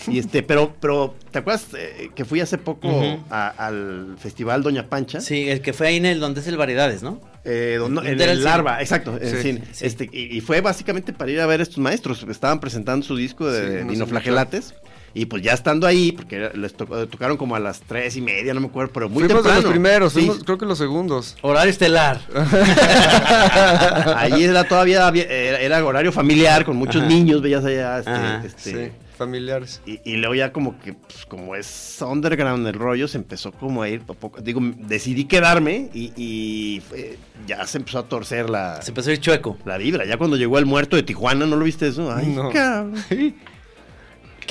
Y 0.07 0.19
este, 0.21 0.43
pero, 0.45 0.75
pero, 0.81 1.15
¿te 1.33 1.41
acuerdas 1.41 1.67
eh, 1.77 2.11
que 2.15 2.25
fui 2.25 2.41
hace 2.41 2.57
poco 2.57 2.89
a- 3.31 3.49
al 3.49 4.15
festival 4.19 4.63
Doña 4.63 4.89
Pancha? 4.89 5.21
Sí, 5.21 5.49
el 5.51 5.61
que 5.61 5.73
fue 5.73 5.89
ahí 5.89 5.97
en 5.97 6.07
el 6.07 6.21
donde 6.21 6.41
es 6.41 6.47
el 6.47 6.57
Variedades, 6.57 7.03
¿no? 7.03 7.21
Eh, 7.45 7.77
don- 7.81 7.95
¿Dónde 7.97 8.13
en 8.13 8.21
era 8.21 8.31
el 8.33 8.39
el 8.39 8.45
Larva, 8.45 8.73
cine? 8.75 8.83
exacto, 8.83 9.17
en 9.21 9.23
el 9.29 9.37
Sí, 9.37 9.43
cine. 9.43 9.63
sí. 9.73 9.87
Este, 9.87 10.09
y, 10.13 10.37
y 10.37 10.41
fue 10.41 10.61
básicamente 10.61 11.13
para 11.13 11.31
ir 11.33 11.41
a 11.41 11.47
ver 11.47 11.61
a 11.61 11.63
estos 11.65 11.79
maestros. 11.79 12.25
Estaban 12.31 12.61
presentando 12.61 13.05
su 13.05 13.17
disco 13.17 13.47
de 13.51 13.85
Dinoflagelates. 13.85 14.75
Y 15.21 15.27
pues 15.27 15.43
ya 15.43 15.53
estando 15.53 15.87
ahí, 15.87 16.13
porque 16.13 16.51
les 16.55 16.75
to- 16.75 17.09
tocaron 17.09 17.37
como 17.37 17.57
a 17.57 17.61
las 17.61 17.81
tres 17.81 18.17
y 18.17 18.21
media, 18.21 18.55
no 18.55 18.61
me 18.61 18.67
acuerdo, 18.69 18.93
pero 18.93 19.09
muy 19.09 19.25
fuimos 19.25 19.43
temprano. 19.43 19.63
los 19.63 19.71
primeros, 19.71 20.13
Sí. 20.13 20.21
fuimos, 20.21 20.45
creo 20.45 20.59
que 20.59 20.67
los 20.67 20.79
segundos. 20.79 21.37
Horario 21.43 21.71
estelar. 21.71 22.21
Ahí 24.17 24.45
era 24.45 24.65
todavía, 24.65 25.09
era, 25.09 25.59
era 25.61 25.85
horario 25.85 26.13
familiar, 26.13 26.65
con 26.65 26.77
muchos 26.77 27.03
Ajá. 27.03 27.09
niños, 27.11 27.43
veías 27.43 27.65
allá, 27.65 27.99
este, 27.99 28.11
Ajá. 28.11 28.43
este, 28.45 28.71
Sí, 28.87 28.93
familiares. 29.17 29.81
Y, 29.87 30.01
y 30.05 30.17
luego 30.19 30.35
ya 30.35 30.53
como 30.53 30.79
que, 30.79 30.93
pues, 30.95 31.27
como 31.27 31.55
es 31.57 31.99
underground 32.01 32.67
el 32.67 32.75
rollo, 32.75 33.09
se 33.09 33.19
empezó 33.19 33.53
como 33.53 33.83
a 33.83 33.89
ir 33.89 34.03
a 34.09 34.13
poco. 34.15 34.41
Digo, 34.41 34.61
decidí 34.63 35.25
quedarme 35.25 35.91
y, 35.93 36.13
y 36.17 36.81
fue- 36.89 37.19
ya 37.47 37.67
se 37.67 37.79
empezó 37.79 37.99
a 37.99 38.03
torcer 38.09 38.49
la, 38.49 38.81
Se 38.83 38.91
empezó 38.93 39.11
a 39.11 39.15
ir 39.15 39.21
chueco. 39.21 39.57
la 39.65 39.79
vibra. 39.79 40.05
Ya 40.05 40.17
cuando 40.17 40.37
llegó 40.37 40.59
el 40.59 40.67
muerto 40.67 40.97
de 40.97 41.03
Tijuana, 41.03 41.47
¿no 41.47 41.57
lo 41.57 41.65
viste 41.65 41.89
eso? 41.89 42.13
Ay, 42.15 42.27
No. 42.27 42.51
cabrón. 42.51 42.95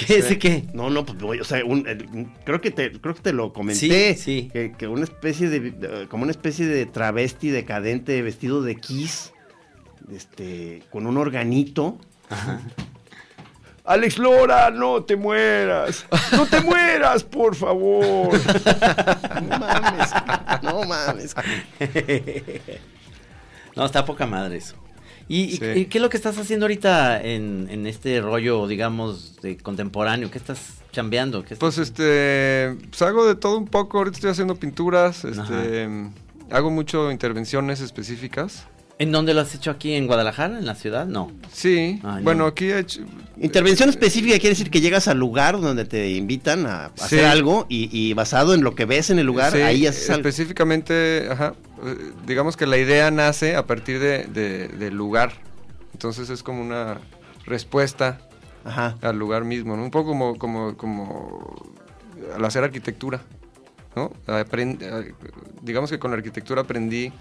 ¿Qué? 0.05 0.19
¿Ese 0.19 0.37
qué? 0.37 0.63
No, 0.73 0.89
no, 0.89 1.05
pues 1.05 1.19
güey, 1.19 1.39
o 1.39 1.43
sea, 1.43 1.65
un- 1.65 1.87
el- 1.87 2.27
creo 2.45 2.61
que 2.61 2.69
te 2.71 2.91
creo 2.91 3.15
que 3.15 3.21
te 3.21 3.33
lo 3.33 3.51
comenté. 3.51 4.13
Sí, 4.15 4.21
sí. 4.21 4.49
Que, 4.53 4.71
que 4.77 4.87
una 4.87 5.03
especie 5.03 5.49
de, 5.49 5.59
de- 5.71 6.07
como 6.07 6.23
una 6.23 6.31
especie 6.31 6.65
de 6.67 6.85
travesti 6.85 7.49
decadente 7.49 8.21
vestido 8.21 8.61
de 8.61 8.75
kiss, 8.75 9.33
este, 10.13 10.83
con 10.91 11.07
un 11.07 11.17
organito. 11.17 11.97
Alex 13.85 14.17
Lora, 14.17 14.69
no 14.69 15.03
te 15.03 15.15
mueras. 15.15 16.05
No 16.33 16.45
te 16.45 16.59
mueras, 16.61 17.23
por 17.23 17.55
favor. 17.55 18.29
No 19.43 19.59
mames. 19.59 20.09
No 20.61 20.83
mames. 20.83 21.35
No, 23.75 23.85
está 23.85 24.03
poca 24.05 24.25
madre 24.25 24.57
eso. 24.57 24.75
¿Y, 25.29 25.41
y- 25.43 25.57
Sí. 25.57 25.65
y 25.75 25.85
qué 25.85 25.97
es 25.97 26.01
lo 26.01 26.09
que 26.09 26.17
estás 26.17 26.37
haciendo 26.37 26.65
ahorita 26.65 27.21
en, 27.21 27.67
en 27.69 27.85
este 27.87 28.21
rollo, 28.21 28.67
digamos, 28.67 29.37
de 29.41 29.57
contemporáneo? 29.57 30.31
¿Qué 30.31 30.37
estás 30.37 30.75
chambeando? 30.91 31.43
¿Qué 31.43 31.53
estás- 31.53 31.59
Pues 31.59 31.77
este, 31.77 32.75
pues 32.89 33.01
hago 33.01 33.27
de 33.27 33.35
todo 33.35 33.57
un 33.57 33.65
poco. 33.67 33.97
Ahorita 33.97 34.15
estoy 34.17 34.31
haciendo 34.31 34.55
pinturas, 34.55 35.25
este, 35.25 35.89
hago 36.49 36.71
mucho 36.71 37.11
intervenciones 37.11 37.81
específicas. 37.81 38.65
¿En 38.99 39.11
dónde 39.11 39.33
lo 39.33 39.41
has 39.41 39.53
hecho 39.53 39.69
aquí? 39.69 39.93
¿En 39.93 40.07
Guadalajara? 40.07 40.57
¿En 40.57 40.65
la 40.65 40.73
ciudad? 40.75 41.05
No. 41.05 41.31
Sí, 41.51 41.99
Ah, 42.03 42.19
bueno, 42.23 42.43
no. 42.43 42.47
aquí 42.47 42.65
he 42.65 42.79
hecho... 42.79 43.01
Intervención 43.39 43.89
específica 43.89 44.33
quiere 44.39 44.49
decir 44.49 44.71
que 44.71 44.81
llegas 44.81 45.07
al 45.07 45.19
lugar 45.19 45.59
donde 45.61 45.85
te 45.85 46.09
invitan 46.11 46.65
a 46.65 46.85
hacer 46.87 47.19
Sí. 47.19 47.25
algo 47.25 47.65
y, 47.69 47.89
y 47.95 48.13
basado 48.13 48.53
en 48.55 48.63
lo 48.63 48.73
que 48.73 48.85
ves 48.85 49.09
en 49.11 49.19
el 49.19 49.27
lugar, 49.27 49.51
Sí, 49.51 49.59
ahí 49.61 49.85
haces 49.85 50.09
algo. 50.09 50.21
específicamente, 50.27 51.27
ajá, 51.29 51.53
eh, 51.85 52.11
digamos 52.25 52.57
que 52.57 52.65
la 52.65 52.77
idea 52.77 53.11
nace 53.11 53.55
a 53.55 53.67
partir 53.67 53.99
de, 53.99 54.25
de- 54.25 54.67
del 54.69 54.95
lugar. 54.95 55.33
Entonces 55.93 56.29
es 56.31 56.41
como 56.41 56.61
una 56.61 56.99
respuesta 57.45 58.19
Ajá. 58.65 58.97
al 59.01 59.19
lugar 59.19 59.43
mismo, 59.45 59.77
¿no? 59.77 59.83
Un 59.83 59.91
poco 59.91 60.09
como, 60.09 60.37
como, 60.37 60.75
como 60.75 61.55
al 62.35 62.43
hacer 62.43 62.63
arquitectura, 62.63 63.21
¿no? 63.95 64.11
Aprend- 64.25 64.79
eh, 64.81 65.13
digamos 65.61 65.91
que 65.91 65.99
con 65.99 66.09
la 66.11 66.17
arquitectura 66.17 66.61
aprendí 66.63 67.11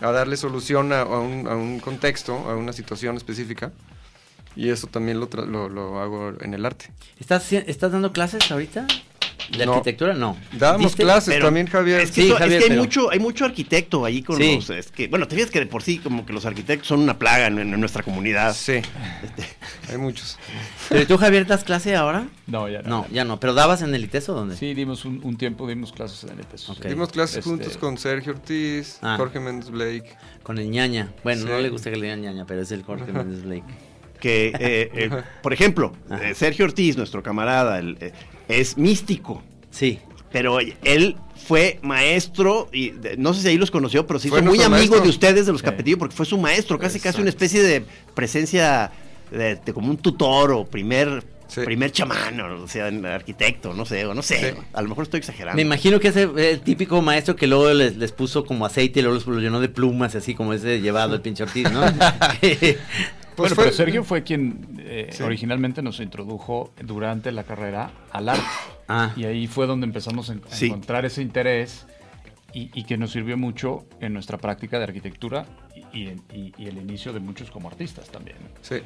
a 0.00 0.10
darle 0.12 0.36
solución 0.38 0.92
a, 0.92 1.02
a 1.02 1.18
un, 1.20 1.46
a 1.46 1.54
un 1.56 1.78
contexto, 1.80 2.34
a 2.48 2.56
una 2.56 2.72
situación 2.72 3.16
específica. 3.16 3.70
Y 4.56 4.68
eso 4.68 4.86
también 4.86 5.18
lo, 5.20 5.28
tra- 5.30 5.46
lo, 5.46 5.68
lo 5.68 5.98
hago 6.00 6.32
en 6.40 6.54
el 6.54 6.64
arte. 6.66 6.90
¿Estás, 7.18 7.52
¿Estás 7.52 7.92
dando 7.92 8.12
clases 8.12 8.50
ahorita? 8.50 8.86
¿De 9.56 9.66
No. 9.66 9.72
arquitectura? 9.72 10.14
No. 10.14 10.36
Dábamos 10.52 10.92
¿Diste? 10.92 11.02
clases 11.02 11.34
Pero 11.34 11.46
también, 11.46 11.66
Javier. 11.66 12.00
Es 12.00 12.10
que, 12.12 12.22
Sí, 12.22 12.26
eso- 12.28 12.34
es 12.34 12.38
Javier, 12.40 12.58
que 12.60 12.64
hay, 12.64 12.70
pero- 12.70 12.82
mucho, 12.82 13.10
hay 13.10 13.18
mucho 13.18 13.44
arquitecto 13.44 14.04
ahí 14.04 14.22
con 14.22 14.36
Sí. 14.38 14.54
los... 14.54 14.70
Es 14.70 14.90
que, 14.92 15.08
bueno, 15.08 15.26
te 15.26 15.34
fijas 15.34 15.50
que 15.50 15.58
de 15.58 15.66
por 15.66 15.82
sí 15.82 15.98
como 15.98 16.24
que 16.24 16.32
los 16.32 16.46
arquitectos 16.46 16.86
son 16.88 17.00
una 17.00 17.18
plaga 17.18 17.48
en, 17.48 17.58
en 17.58 17.78
nuestra 17.80 18.02
comunidad. 18.04 18.54
Sí, 18.54 18.74
Este, 19.22 19.44
hay 19.90 19.98
muchos. 19.98 20.38
¿Pero 20.88 21.06
tú, 21.06 21.16
Javier, 21.18 21.44
das 21.46 21.64
clase 21.64 21.96
ahora? 21.96 22.28
No, 22.46 22.68
ya 22.68 22.82
no. 22.82 22.88
No, 22.88 23.06
ya 23.10 23.24
no. 23.24 23.40
¿Pero 23.40 23.52
dabas 23.52 23.82
en 23.82 23.94
el 23.94 24.04
ITESO 24.04 24.32
o 24.32 24.36
dónde? 24.36 24.56
Sí, 24.56 24.74
dimos 24.74 25.04
un, 25.04 25.20
un 25.24 25.36
tiempo, 25.36 25.66
dimos 25.68 25.92
clases 25.92 26.22
en 26.30 26.38
el. 26.38 26.46
Ok. 26.68 26.86
Dimos 26.86 27.10
clases 27.10 27.38
Este- 27.38 27.50
juntos 27.50 27.76
con 27.76 27.98
Sergio 27.98 28.32
Ortiz, 28.32 28.98
Ah. 29.02 29.16
Jorge 29.18 29.40
Méndez 29.40 29.70
Blake. 29.70 30.16
Con 30.44 30.58
el 30.58 30.70
ñaña. 30.70 31.12
Bueno, 31.24 31.42
Sí. 31.42 31.48
no 31.48 31.58
le 31.58 31.68
gusta 31.68 31.90
que 31.90 31.96
le 31.96 32.02
digan 32.04 32.22
ñaña, 32.22 32.44
pero 32.46 32.62
es 32.62 32.70
el 32.72 32.84
Jorge 32.84 33.12
Méndez 33.12 33.42
Blake. 33.42 33.64
Que, 34.22 34.52
eh, 34.58 34.90
eh, 34.94 35.10
por 35.42 35.52
ejemplo, 35.52 35.92
eh, 36.22 36.32
Sergio 36.36 36.64
Ortiz, 36.64 36.96
nuestro 36.96 37.24
camarada, 37.24 37.80
el, 37.80 37.96
eh, 38.00 38.12
es 38.46 38.78
místico. 38.78 39.42
Sí. 39.72 39.98
Pero 40.30 40.58
él 40.60 41.16
fue 41.48 41.80
maestro, 41.82 42.68
y 42.72 42.90
de- 42.90 43.16
no 43.16 43.34
sé 43.34 43.42
si 43.42 43.48
ahí 43.48 43.58
los 43.58 43.72
conoció, 43.72 44.06
pero 44.06 44.18
hizo 44.20 44.28
Fue 44.28 44.40
muy 44.40 44.58
amigo 44.58 44.70
maestro. 44.70 45.00
de 45.00 45.08
ustedes, 45.08 45.46
de 45.46 45.52
los 45.52 45.60
Sí. 45.60 45.64
Capetillo, 45.64 45.98
porque 45.98 46.14
fue 46.14 46.24
su 46.24 46.38
maestro, 46.38 46.78
casi 46.78 47.00
casi 47.00 47.20
una 47.20 47.30
especie 47.30 47.62
de 47.64 47.84
presencia 48.14 48.92
de, 49.32 49.56
de 49.56 49.72
como 49.72 49.90
un 49.90 49.96
tutor 49.96 50.52
o 50.52 50.64
primer, 50.66 51.24
Sí. 51.48 51.62
primer 51.64 51.90
chamán, 51.90 52.40
o 52.40 52.68
sea, 52.68 52.86
arquitecto, 53.12 53.74
no 53.74 53.84
sé, 53.84 54.06
o 54.06 54.14
no 54.14 54.22
sé, 54.22 54.38
Sí. 54.54 54.58
a 54.72 54.82
lo 54.82 54.88
mejor 54.88 55.02
estoy 55.04 55.18
exagerando. 55.18 55.56
Me 55.56 55.62
imagino 55.62 55.98
que 56.00 56.08
ese 56.08 56.22
el 56.36 56.60
típico 56.60 57.02
maestro 57.02 57.34
que 57.36 57.46
luego 57.48 57.70
les, 57.74 57.96
les 57.96 58.12
puso 58.12 58.44
como 58.46 58.64
aceite 58.64 59.00
y 59.00 59.02
luego 59.02 59.16
los, 59.16 59.26
los 59.26 59.42
llenó 59.42 59.60
de 59.60 59.68
plumas, 59.68 60.14
así 60.14 60.34
como 60.34 60.54
ese 60.54 60.80
llevado 60.80 61.14
el 61.16 61.20
pinche 61.22 61.42
Ortiz, 61.42 61.70
¿no? 61.72 61.82
Pues 63.36 63.50
bueno, 63.50 63.54
fue- 63.54 63.64
pero 63.64 63.76
Sergio 63.76 64.04
fue 64.04 64.22
quien 64.22 64.76
eh, 64.80 65.08
Sí. 65.12 65.22
originalmente 65.22 65.82
nos 65.82 66.00
introdujo 66.00 66.72
durante 66.82 67.32
la 67.32 67.44
carrera 67.44 67.90
al 68.12 68.28
arte. 68.28 68.44
ah, 68.88 69.12
Y 69.16 69.24
ahí 69.24 69.46
fue 69.46 69.66
donde 69.66 69.86
empezamos 69.86 70.28
a, 70.30 70.34
Sí. 70.50 70.66
encontrar 70.66 71.04
ese 71.04 71.22
interés 71.22 71.86
y, 72.52 72.70
y 72.78 72.84
que 72.84 72.98
nos 72.98 73.12
sirvió 73.12 73.36
mucho 73.38 73.86
en 74.00 74.12
nuestra 74.12 74.36
práctica 74.38 74.78
de 74.78 74.84
arquitectura 74.84 75.46
y, 75.94 76.08
el 76.08 76.76
inicio 76.78 77.12
de 77.12 77.20
muchos 77.20 77.50
como 77.50 77.68
artistas 77.68 78.08
también. 78.10 78.36
Sí. 78.62 78.76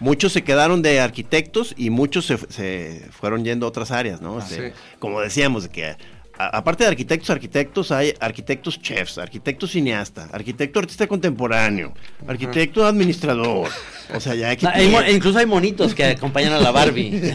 Muchos 0.00 0.32
se 0.32 0.42
quedaron 0.44 0.80
de 0.82 1.00
arquitectos 1.00 1.74
y 1.76 1.90
muchos 1.90 2.26
se, 2.26 2.36
se 2.38 3.08
fueron 3.10 3.44
yendo 3.44 3.66
a 3.66 3.68
otras 3.70 3.90
áreas, 3.90 4.20
¿no? 4.20 4.36
Ah, 4.38 4.44
Este, 4.48 4.70
sí. 4.70 4.76
Como 5.00 5.20
decíamos, 5.20 5.64
de 5.64 5.70
que 5.70 5.96
aparte 6.38 6.84
de 6.84 6.90
arquitectos, 6.90 7.30
arquitectos, 7.30 7.90
hay 7.90 8.14
arquitectos 8.20 8.80
chefs, 8.80 9.18
arquitecto 9.18 9.66
cineasta, 9.66 10.28
arquitecto 10.32 10.78
artista 10.78 11.06
contemporáneo, 11.06 11.92
arquitecto 12.26 12.86
administrador. 12.86 13.68
O 14.14 14.20
sea, 14.20 14.34
ya 14.34 14.50
hay 14.50 14.56
que... 14.56 14.64
No, 14.66 14.72
hay 14.72 14.88
mo- 14.88 15.02
incluso 15.02 15.38
hay 15.38 15.46
monitos 15.46 15.94
que 15.94 16.04
acompañan 16.04 16.52
a 16.52 16.60
la 16.60 16.70
Barbie. 16.70 17.34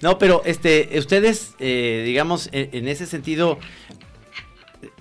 no, 0.00 0.18
pero 0.18 0.42
este, 0.44 0.90
ustedes, 0.98 1.54
eh, 1.58 2.02
digamos, 2.04 2.48
en, 2.52 2.68
en 2.72 2.88
ese 2.88 3.06
sentido, 3.06 3.58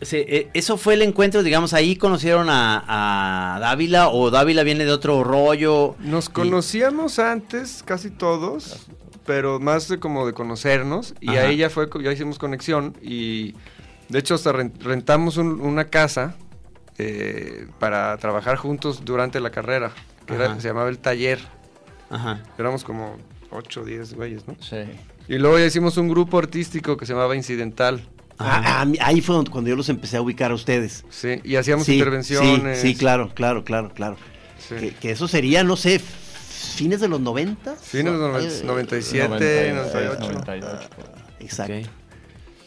se- 0.01 0.21
eh, 0.37 0.49
eso 0.53 0.77
fue 0.77 0.93
el 0.93 1.01
encuentro, 1.01 1.43
digamos, 1.43 1.73
ahí 1.73 1.95
conocieron 1.95 2.49
a, 2.49 3.55
a 3.55 3.59
Dávila 3.59 4.09
o 4.09 4.29
Dávila 4.31 4.63
viene 4.63 4.85
de 4.85 4.91
otro 4.91 5.23
rollo. 5.23 5.95
Nos 5.99 6.27
Y- 6.27 6.31
conocíamos 6.31 7.19
antes, 7.19 7.83
casi 7.83 8.09
todos, 8.09 8.87
pero 9.25 9.59
más 9.59 9.87
de 9.87 9.99
como 9.99 10.25
de 10.25 10.33
conocernos. 10.33 11.13
Y 11.21 11.29
Ajá. 11.31 11.47
ahí 11.47 11.57
ya 11.57 11.69
fue, 11.69 11.87
ya 12.03 12.11
hicimos 12.11 12.39
conexión. 12.39 12.95
Y 13.01 13.53
de 14.09 14.19
hecho, 14.19 14.35
hasta 14.35 14.51
ren- 14.51 14.73
rentamos 14.81 15.37
un- 15.37 15.61
una 15.61 15.85
casa 15.85 16.35
eh, 16.99 17.67
para 17.79 18.15
trabajar 18.17 18.55
juntos 18.57 19.03
durante 19.03 19.39
la 19.39 19.49
carrera. 19.49 19.91
Que 20.27 20.35
era- 20.35 20.59
se 20.59 20.67
llamaba 20.67 20.89
el 20.89 20.99
taller. 20.99 21.39
Ajá. 22.09 22.43
Éramos 22.57 22.83
como 22.83 23.17
8 23.49 23.81
o 23.81 23.85
10 23.85 24.13
güeyes, 24.13 24.47
¿no? 24.47 24.55
Sí. 24.61 24.77
Y 25.27 25.37
luego 25.39 25.57
ya 25.57 25.65
hicimos 25.65 25.97
un 25.97 26.07
grupo 26.09 26.37
artístico 26.37 26.95
que 26.97 27.05
se 27.05 27.13
llamaba 27.13 27.35
Incidental. 27.35 28.07
Ah, 28.39 28.83
ah, 28.83 28.87
ahí 29.01 29.21
fue 29.21 29.35
donde- 29.35 29.51
cuando 29.51 29.69
yo 29.69 29.75
los 29.75 29.89
empecé 29.89 30.17
a 30.17 30.21
ubicar 30.21 30.51
a 30.51 30.53
ustedes. 30.55 31.03
Sí, 31.09 31.39
y 31.43 31.55
hacíamos 31.55 31.85
Sí, 31.85 31.93
intervenciones. 31.93 32.79
Sí, 32.79 32.89
sí, 32.89 32.95
claro, 32.95 33.31
claro, 33.33 33.63
claro, 33.63 33.91
claro. 33.93 34.17
Sí. 34.59 34.75
Que, 34.75 34.91
que 34.93 35.11
eso 35.11 35.27
sería, 35.27 35.63
no 35.63 35.75
sé, 35.75 35.99
fines 36.65 36.99
de 37.01 37.07
los 37.07 37.19
90. 37.19 37.75
Fines 37.75 38.05
de 38.05 38.11
los 38.11 38.19
noven- 38.19 38.49
Eh, 38.49 38.63
97, 38.65 39.27
96, 39.27 39.73
98. 39.75 40.19
98. 40.33 40.89
por 40.95 41.05
ahí. 41.05 41.21
Exacto. 41.39 41.73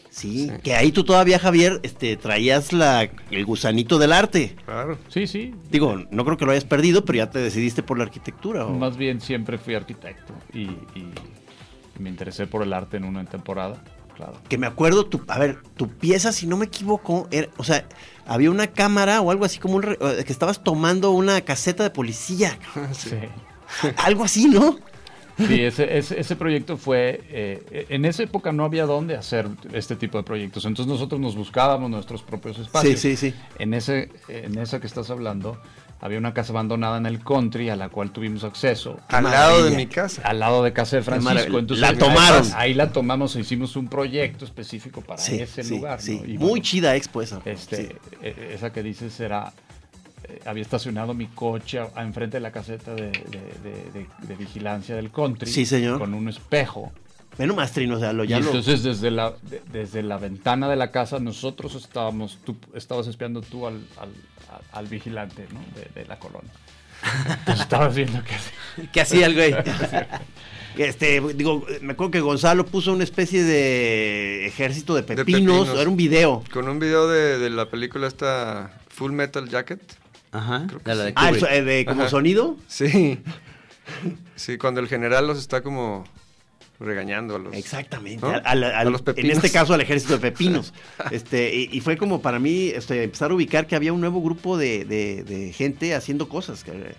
Sí, 0.09 0.47
Sí. 0.49 0.51
que 0.63 0.73
ahí 0.73 0.91
tú 0.91 1.03
todavía, 1.03 1.37
Javier, 1.37 1.79
este, 1.83 2.17
traías 2.17 2.73
la, 2.73 3.07
el 3.29 3.45
gusanito 3.45 3.99
del 3.99 4.11
arte. 4.13 4.55
Claro. 4.65 4.97
Sí, 5.09 5.27
sí. 5.27 5.53
Digo, 5.69 5.95
no 6.09 6.25
creo 6.25 6.37
que 6.37 6.45
lo 6.45 6.51
hayas 6.51 6.65
perdido, 6.65 7.05
pero 7.05 7.17
ya 7.17 7.29
te 7.29 7.37
decidiste 7.37 7.83
por 7.83 7.99
la 7.99 8.05
arquitectura. 8.05 8.65
¿o? 8.65 8.73
Más 8.73 8.97
bien 8.97 9.21
siempre 9.21 9.59
fui 9.59 9.75
arquitecto 9.75 10.33
y, 10.53 10.61
y 10.63 11.13
me 11.99 12.09
interesé 12.09 12.47
por 12.47 12.63
el 12.63 12.73
arte 12.73 12.97
en 12.97 13.03
una 13.03 13.25
temporada. 13.25 13.79
claro. 14.15 14.33
Que 14.49 14.57
me 14.57 14.65
acuerdo, 14.65 15.05
tu, 15.05 15.21
a 15.27 15.37
ver, 15.37 15.59
tu 15.75 15.87
pieza, 15.87 16.31
si 16.31 16.47
no 16.47 16.57
me 16.57 16.65
equivoco, 16.65 17.27
era, 17.29 17.49
o 17.57 17.63
sea, 17.63 17.85
había 18.25 18.49
una 18.49 18.65
cámara 18.65 19.21
o 19.21 19.29
algo 19.29 19.45
así 19.45 19.59
como 19.59 19.75
un, 19.75 19.83
re- 19.83 19.97
que 20.25 20.33
estabas 20.33 20.63
tomando 20.63 21.11
una 21.11 21.41
caseta 21.41 21.83
de 21.83 21.91
policía. 21.91 22.57
Sí. 22.93 23.11
Algo 23.97 24.23
así, 24.23 24.47
¿no? 24.47 24.77
Sí, 25.37 25.61
ese, 25.61 25.95
ese, 25.99 26.19
ese 26.19 26.35
proyecto 26.35 26.77
fue, 26.77 27.21
eh, 27.29 27.85
en 27.89 28.05
esa 28.05 28.23
época 28.23 28.51
no 28.51 28.65
había 28.65 28.87
dónde 28.87 29.15
hacer 29.15 29.47
este 29.71 29.95
tipo 29.95 30.17
de 30.17 30.23
proyectos, 30.23 30.65
entonces 30.65 30.91
nosotros 30.91 31.21
nos 31.21 31.35
buscábamos 31.35 31.91
nuestros 31.91 32.23
propios 32.23 32.57
espacios. 32.57 32.99
Sí, 32.99 33.15
sí, 33.15 33.31
sí. 33.31 33.37
En, 33.59 33.75
ese, 33.75 34.09
en 34.29 34.57
esa 34.57 34.79
que 34.81 34.87
estás 34.87 35.11
hablando, 35.11 35.61
había 36.01 36.17
una 36.17 36.33
casa 36.33 36.53
abandonada 36.53 36.97
en 36.97 37.05
el 37.05 37.23
country 37.23 37.69
a 37.69 37.75
la 37.75 37.89
cual 37.89 38.09
tuvimos 38.11 38.43
acceso. 38.43 38.99
Al 39.09 39.25
lado 39.25 39.63
de 39.65 39.75
mi 39.75 39.85
casa. 39.85 40.23
Al 40.23 40.39
lado 40.39 40.63
de 40.63 40.73
casa 40.73 40.95
de 40.95 41.03
Francisco. 41.03 41.59
Entonces, 41.59 41.81
La 41.81 41.95
tomaron. 41.95 42.43
Ahí, 42.55 42.73
la 42.73 42.91
tomamos 42.91 43.35
e 43.35 43.41
hicimos 43.41 43.75
un 43.75 43.87
proyecto 43.89 44.43
específico 44.43 45.01
para 45.01 45.21
Sí, 45.21 45.35
ese 45.39 45.63
sí, 45.63 45.75
lugar. 45.75 46.01
sí. 46.01 46.19
¿no? 46.19 46.25
Y 46.25 46.37
Muy 46.39 46.49
bueno, 46.49 46.63
chida 46.63 46.95
expo 46.95 47.21
esa. 47.21 47.41
este, 47.45 47.75
Sí. 47.75 47.89
eh, 48.23 48.53
esa 48.55 48.73
que 48.73 48.81
dices 48.81 49.19
era. 49.19 49.53
Había 50.45 50.61
estacionado 50.63 51.13
mi 51.13 51.27
coche 51.27 51.79
a, 51.79 51.89
a 51.95 52.03
enfrente 52.03 52.37
de 52.37 52.41
la 52.41 52.51
caseta 52.51 52.93
de, 52.93 53.03
de- 53.11 53.11
de- 53.63 53.91
de- 53.93 54.07
de 54.27 54.35
vigilancia 54.35 54.95
del 54.95 55.11
country. 55.11 55.49
Sí, 55.51 55.65
señor. 55.65 55.99
Con 55.99 56.13
un 56.13 56.29
espejo. 56.29 56.91
Menos 57.37 57.55
más 57.55 57.71
trino, 57.71 57.97
o 57.97 57.99
sea, 57.99 58.13
lo 58.13 58.23
Y 58.23 58.29
ya 58.29 58.39
lo. 58.39 58.47
entonces 58.47 58.81
desde 58.83 59.11
la, 59.11 59.33
de- 59.43 59.61
desde 59.71 60.01
la 60.01 60.17
ventana 60.17 60.67
de 60.69 60.75
la 60.75 60.89
casa 60.91 61.19
nosotros 61.19 61.75
estábamos, 61.75 62.39
tú 62.43 62.55
estabas 62.73 63.05
espiando 63.07 63.41
tú 63.41 63.67
al, 63.67 63.79
al, 64.71 64.87
vigilante 64.87 65.45
¿no? 65.53 65.59
de, 65.79 66.01
de 66.01 66.07
la 66.07 66.17
colonia. 66.17 66.49
Entonces 67.29 67.61
estabas 67.61 67.95
viendo 67.95 68.23
que 68.23 68.87
¿Qué 68.91 69.01
hacía 69.01 69.27
el 69.27 69.35
güey? 69.35 69.53
Este, 70.77 71.19
digo, 71.33 71.65
me 71.81 71.93
acuerdo 71.93 72.11
que 72.11 72.19
Gonzalo 72.19 72.63
puso 72.63 72.93
una 72.93 73.03
especie 73.03 73.43
de 73.43 74.45
ejército 74.45 74.93
de 74.93 75.01
pepinos, 75.01 75.25
pepinos. 75.65 75.79
era 75.79 75.89
un 75.89 75.97
video. 75.97 76.43
Con 76.53 76.69
un 76.69 76.77
video 76.77 77.07
de, 77.07 77.39
de 77.39 77.49
la 77.49 77.67
película 77.67 78.05
esta 78.07 78.79
Full 78.89 79.11
Metal 79.11 79.49
Jacket. 79.49 79.81
Ajá. 80.31 80.65
Creo 80.67 80.79
que 80.79 80.89
de 80.91 80.95
la 80.95 81.03
de 81.05 81.09
sí. 81.09 81.15
Ah, 81.17 81.31
eh, 81.55 81.61
de 81.63 81.85
como 81.85 82.01
Ajá. 82.01 82.09
sonido. 82.09 82.57
Sí. 82.67 83.19
Sí, 84.35 84.57
cuando 84.57 84.79
el 84.81 84.87
general 84.87 85.27
los 85.27 85.37
está 85.39 85.61
como 85.61 86.03
regañando 86.79 87.35
a 87.37 87.39
los... 87.39 87.55
Exactamente. 87.55 88.23
¿no? 88.25 88.33
al- 88.33 88.43
al- 88.45 88.63
A 88.75 88.83
los 88.85 89.01
en 89.15 89.31
este 89.31 89.49
caso 89.49 89.73
al 89.73 89.81
ejército 89.81 90.13
de 90.13 90.19
pepinos. 90.19 90.73
este, 91.11 91.55
y, 91.55 91.69
y 91.71 91.79
fue 91.81 91.97
como 91.97 92.21
para 92.21 92.37
mí 92.39 92.67
este, 92.67 93.03
empezar 93.03 93.31
a 93.31 93.33
ubicar 93.33 93.65
que 93.65 93.75
había 93.75 93.93
un 93.93 94.01
nuevo 94.01 94.21
grupo 94.21 94.57
de, 94.57 94.85
de- 94.85 95.23
de 95.23 95.53
gente 95.53 95.95
haciendo 95.95 96.27
cosas. 96.29 96.63
que, 96.63 96.93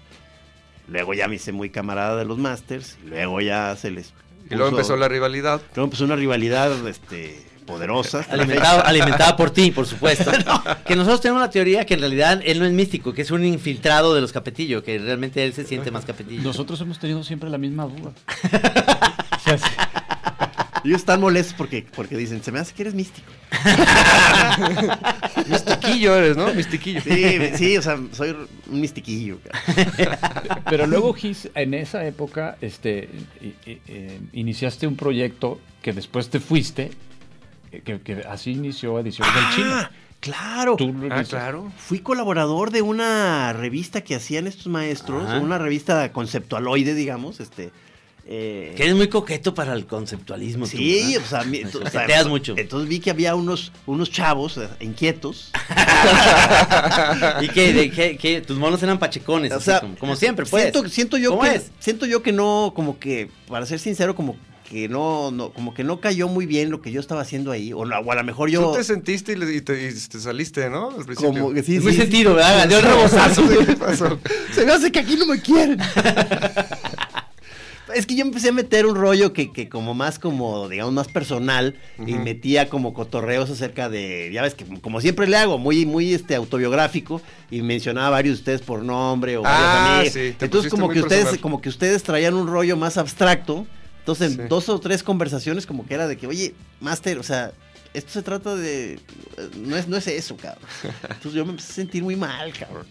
luego 0.88 1.14
ya 1.14 1.28
me 1.28 1.36
hice 1.36 1.52
muy 1.52 1.70
camarada 1.70 2.16
de 2.16 2.24
los 2.24 2.38
Masters. 2.38 2.96
y 3.04 3.08
Luego 3.10 3.40
ya 3.40 3.76
se 3.76 3.90
les. 3.90 4.12
Y 4.50 4.54
luego 4.54 4.70
empezó 4.70 4.96
la 4.96 5.08
rivalidad. 5.08 5.60
Luego 5.74 5.84
empezó 5.84 6.04
una 6.04 6.16
rivalidad 6.16 6.88
este, 6.88 7.38
poderosa. 7.68 8.24
Alimentado, 8.30 8.84
alimentada 8.86 9.36
por 9.36 9.50
ti, 9.50 9.70
por 9.70 9.86
supuesto. 9.86 10.32
Que 10.86 10.96
nosotros 10.96 11.20
tenemos 11.20 11.42
la 11.42 11.50
teoría 11.50 11.84
que 11.86 11.94
en 11.94 12.00
realidad 12.00 12.40
él 12.44 12.58
no 12.58 12.64
es 12.64 12.72
místico, 12.72 13.12
que 13.12 13.22
es 13.22 13.30
un 13.30 13.44
infiltrado 13.44 14.14
de 14.14 14.20
los 14.22 14.32
capetillo, 14.32 14.82
que 14.82 14.98
realmente 14.98 15.44
él 15.44 15.52
se 15.52 15.64
siente 15.64 15.90
más 15.90 16.04
capetillo. 16.06 16.42
nosotros 16.42 16.80
hemos 16.80 16.98
tenido 16.98 17.22
siempre 17.22 17.48
la 17.50 17.58
misma 17.58 17.84
duda. 17.84 18.12
Ellos 20.84 21.00
están 21.00 21.20
molestos 21.20 21.54
porque, 21.58 21.84
porque 21.94 22.16
dicen, 22.16 22.42
se 22.42 22.52
me 22.52 22.60
hace 22.60 22.72
que 22.72 22.82
eres 22.82 22.94
místico. 22.94 23.26
Mistiquillo 25.48 26.14
eres, 26.16 26.36
¿no? 26.36 26.54
Mistiquillo. 26.54 27.00
Sí, 27.02 27.38
sí, 27.56 27.76
o 27.76 27.82
sea, 27.82 27.98
soy 28.12 28.30
un 28.70 28.80
mistiquillo. 28.80 29.38
cara. 29.42 30.62
Pero 30.70 30.86
luego, 30.86 31.12
Gis, 31.14 31.50
en 31.54 31.74
esa 31.74 32.06
época, 32.06 32.56
este, 32.60 33.08
i- 33.42 33.70
i- 33.70 33.80
eh, 33.88 34.20
iniciaste 34.32 34.86
un 34.86 34.96
proyecto 34.96 35.60
que 35.82 35.92
después 35.92 36.30
te 36.30 36.38
fuiste, 36.40 36.82
eh, 36.84 36.92
que, 37.70 38.00
que 38.00 38.22
así 38.28 38.52
inició 38.52 38.98
Ediciones 38.98 39.34
del 39.34 39.44
Chino. 39.54 39.70
Ah, 39.70 39.90
claro. 40.20 40.76
Tú 40.76 40.92
lo 40.92 41.14
Ah, 41.14 41.24
claro. 41.24 41.70
Fui 41.76 42.00
colaborador 42.00 42.70
de 42.70 42.82
una 42.82 43.52
revista 43.52 44.00
que 44.02 44.14
hacían 44.14 44.46
estos 44.46 44.66
maestros, 44.68 45.24
Ajá. 45.28 45.38
una 45.40 45.58
revista 45.58 46.12
conceptualoide, 46.12 46.94
digamos, 46.94 47.40
este. 47.40 47.70
eh, 48.30 48.74
Que 48.76 48.82
eres 48.84 48.94
muy 48.96 49.08
coqueto 49.08 49.54
para 49.54 49.72
el 49.72 49.86
conceptualismo. 49.86 50.66
tú, 50.66 50.76
Sí, 50.76 51.12
¿verdad? 51.14 51.24
o 51.24 51.28
sea, 51.28 51.44
mi- 51.44 51.62
o 51.64 51.90
sea, 51.90 52.24
mucho. 52.26 52.54
Entonces 52.58 52.88
vi 52.88 53.00
que 53.00 53.10
había 53.10 53.34
unos, 53.34 53.72
unos 53.86 54.10
chavos 54.10 54.58
eh, 54.58 54.68
inquietos. 54.80 55.50
¿Y 57.40 57.48
que, 57.48 58.42
tus 58.46 58.58
monos 58.58 58.82
eran 58.82 58.98
pachecones, 58.98 59.52
O 59.52 59.56
así 59.56 59.64
sea, 59.66 59.80
como, 59.80 59.96
como 59.96 60.16
siempre, 60.16 60.44
pues. 60.46 60.62
Siento, 60.64 60.88
siento 60.88 61.16
yo 61.16 61.30
¿Cómo 61.30 61.42
que 61.42 61.54
es? 61.54 61.70
siento 61.78 62.06
yo 62.06 62.22
que 62.22 62.32
no, 62.32 62.72
como 62.74 62.98
que, 62.98 63.30
para 63.48 63.64
ser 63.66 63.78
sincero, 63.78 64.14
como 64.14 64.36
que 64.68 64.88
no, 64.88 65.30
no, 65.30 65.50
como 65.52 65.72
que 65.72 65.82
no 65.82 65.98
cayó 66.00 66.28
muy 66.28 66.44
bien 66.44 66.70
lo 66.70 66.82
que 66.82 66.92
yo 66.92 67.00
estaba 67.00 67.22
haciendo 67.22 67.50
ahí. 67.52 67.72
O, 67.72 67.84
no, 67.86 67.98
o 67.98 68.12
a 68.12 68.14
lo 68.14 68.24
mejor 68.24 68.50
yo. 68.50 68.70
Tú 68.70 68.76
te 68.76 68.84
sentiste 68.84 69.32
y, 69.32 69.36
le- 69.36 69.54
y 69.54 69.60
te, 69.62 69.88
y 69.88 69.92
te 69.92 70.20
saliste, 70.20 70.68
¿no? 70.68 70.90
Al 70.90 71.04
principio. 71.06 71.32
como 71.32 71.54
que 71.54 71.62
sí, 71.62 71.76
Es 71.76 71.82
muy 71.82 71.92
sí, 71.92 71.98
sentido, 71.98 72.34
¿verdad? 72.34 72.68
Dio 72.68 72.78
el 72.78 72.84
rebozazo. 72.84 73.42
¿Qué 73.66 73.72
pasó? 73.76 74.18
Se 74.52 74.66
me 74.66 74.72
hace 74.72 74.92
que 74.92 74.98
aquí 74.98 75.16
no 75.16 75.26
me 75.26 75.40
quieren. 75.40 75.78
Es 77.94 78.04
que 78.04 78.14
yo 78.14 78.22
empecé 78.22 78.50
a 78.50 78.52
meter 78.52 78.84
un 78.84 78.94
rollo 78.96 79.32
que, 79.32 79.50
que 79.50 79.70
como 79.70 79.94
más 79.94 80.18
como, 80.18 80.68
digamos, 80.68 80.92
más 80.92 81.08
personal 81.08 81.74
y 82.06 82.12
metía 82.12 82.68
como 82.68 82.92
cotorreos 82.92 83.48
acerca 83.48 83.88
de, 83.88 84.28
ya 84.30 84.42
ves 84.42 84.52
que 84.54 84.66
como 84.82 85.00
siempre 85.00 85.26
le 85.26 85.38
hago, 85.38 85.56
muy, 85.56 85.86
muy 85.86 86.12
este 86.12 86.34
autobiográfico 86.34 87.22
y 87.50 87.62
mencionaba 87.62 88.08
a 88.08 88.10
varios 88.10 88.36
de 88.36 88.40
ustedes 88.42 88.60
por 88.60 88.82
nombre 88.82 89.38
o 89.38 89.42
varios 89.42 89.62
Ah, 89.66 89.94
amigos. 89.96 90.12
sí, 90.12 90.34
te 90.38 90.44
Entonces 90.44 90.70
como 90.70 90.84
muy 90.86 90.94
que 90.96 91.00
ustedes, 91.00 91.22
personal. 91.22 91.40
como 91.40 91.60
que 91.62 91.70
ustedes 91.70 92.02
traían 92.02 92.34
un 92.34 92.46
rollo 92.46 92.76
más 92.76 92.98
abstracto. 92.98 93.66
Entonces 94.08 94.32
en 94.32 94.36
Sí. 94.44 94.48
dos 94.48 94.70
o 94.70 94.80
tres 94.80 95.02
conversaciones 95.02 95.66
como 95.66 95.86
que 95.86 95.92
era 95.92 96.08
de 96.08 96.16
que, 96.16 96.26
oye, 96.26 96.54
Master, 96.80 97.18
o 97.18 97.22
sea, 97.22 97.52
esto 97.92 98.10
se 98.10 98.22
trata 98.22 98.56
de, 98.56 98.98
no 99.58 99.76
es, 99.76 99.86
no 99.86 99.98
es 99.98 100.06
eso, 100.06 100.34
cabrón. 100.38 100.64
Entonces 101.02 101.34
yo 101.34 101.44
me 101.44 101.50
empecé 101.50 101.72
a 101.72 101.74
sentir 101.74 102.02
muy 102.02 102.16
mal, 102.16 102.50
cabrón. 102.54 102.86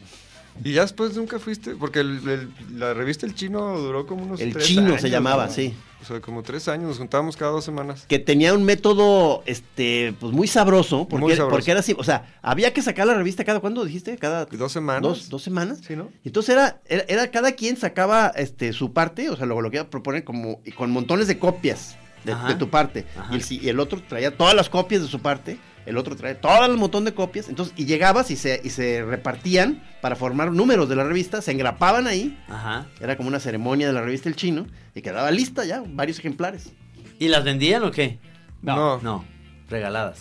Y 0.64 0.74
ya 0.74 0.82
después 0.82 1.16
nunca 1.16 1.40
fuiste, 1.40 1.76
porque 1.76 2.00
el- 2.00 2.28
el- 2.28 2.80
la 2.80 2.94
revista 2.94 3.26
El 3.26 3.36
Chino 3.36 3.78
duró 3.80 4.06
como 4.08 4.24
unos 4.24 4.42
El 4.42 4.54
tres 4.54 4.66
Chino 4.66 4.88
años, 4.88 5.02
se 5.02 5.10
llamaba, 5.10 5.46
¿no? 5.48 5.52
sí. 5.52 5.74
O 6.00 6.06
sea, 6.06 6.22
como 6.22 6.44
tres 6.44 6.68
años, 6.68 6.88
nos 6.90 6.98
juntábamos 7.00 7.36
cada 7.36 7.52
dos 7.52 7.66
semanas. 7.66 8.06
que 8.08 8.20
tenía 8.20 8.54
un 8.54 8.64
método 8.64 9.42
este 9.48 10.14
pues 10.20 10.32
muy 10.32 10.48
sabroso 10.48 11.08
porque, 11.08 11.26
Muy 11.26 11.36
sabroso. 11.36 11.50
porque 11.56 11.72
era 11.72 11.80
así 11.80 11.96
o 11.98 12.04
sea 12.04 12.38
había 12.44 12.72
que 12.72 12.82
sacar 12.84 13.08
la 13.08 13.16
revista 13.16 13.44
cada 13.44 13.60
cuándo 13.60 13.84
dijiste 13.84 14.16
cada 14.18 14.46
Dos 14.46 14.72
semanas. 14.72 15.02
dos, 15.02 15.30
dos 15.30 15.42
semanas 15.42 15.80
Sí, 15.86 15.96
¿no? 15.96 16.10
entonces 16.24 16.54
era, 16.56 16.80
era 16.86 17.04
era 17.08 17.32
cada 17.32 17.52
quien 17.54 17.78
sacaba 17.78 18.28
este 18.36 18.74
su 18.74 18.94
parte 18.94 19.30
o 19.32 19.36
sea 19.36 19.48
lo, 19.48 19.60
lo 19.60 19.72
que 19.72 19.78
iba 19.78 19.86
a 19.86 19.90
proponer 19.90 20.24
como 20.24 20.62
y 20.64 20.72
con 20.72 20.92
montones 20.92 21.28
de 21.28 21.40
copias 21.40 21.98
de, 22.24 22.56
tu 22.56 22.70
parte 22.70 23.06
y 23.32 23.36
el, 23.36 23.42
si- 23.42 23.60
y 23.60 23.70
el 23.70 23.80
otro 23.80 24.00
traía 24.08 24.36
todas 24.38 24.54
las 24.54 24.70
copias 24.70 25.02
de 25.02 25.08
su 25.08 25.20
parte 25.20 25.58
el 25.88 25.98
otro 25.98 26.16
traía 26.16 26.40
todo 26.40 26.66
el 26.66 26.78
montón 26.78 27.06
de 27.06 27.14
copias 27.14 27.50
entonces 27.50 27.74
y 27.78 27.86
llegabas 27.86 28.30
y 28.30 28.36
se 28.36 28.62
y 28.64 28.70
se 28.70 29.04
repartían 29.04 29.82
para 30.02 30.16
formar 30.16 30.52
números 30.52 30.88
de 30.90 30.96
la 30.96 31.04
revista 31.04 31.42
se 31.42 31.52
engrapaban 31.52 32.06
ahí 32.08 32.38
Ajá. 32.50 32.88
era 33.02 33.18
como 33.18 33.30
una 33.30 33.40
ceremonia 33.40 33.88
de 33.88 33.94
la 33.94 34.02
revista 34.02 34.30
El 34.30 34.36
Chino 34.36 34.68
y 34.94 35.02
quedaba 35.02 35.32
lista 35.32 35.66
ya 35.66 35.84
varios 35.88 36.20
ejemplares 36.20 36.72
¿Y 37.20 37.30
las 37.30 37.44
vendían 37.44 37.84
o 37.84 37.90
qué? 37.92 38.20
No, 38.62 38.76
no, 38.76 39.00
No, 39.02 39.26
regaladas. 39.70 40.20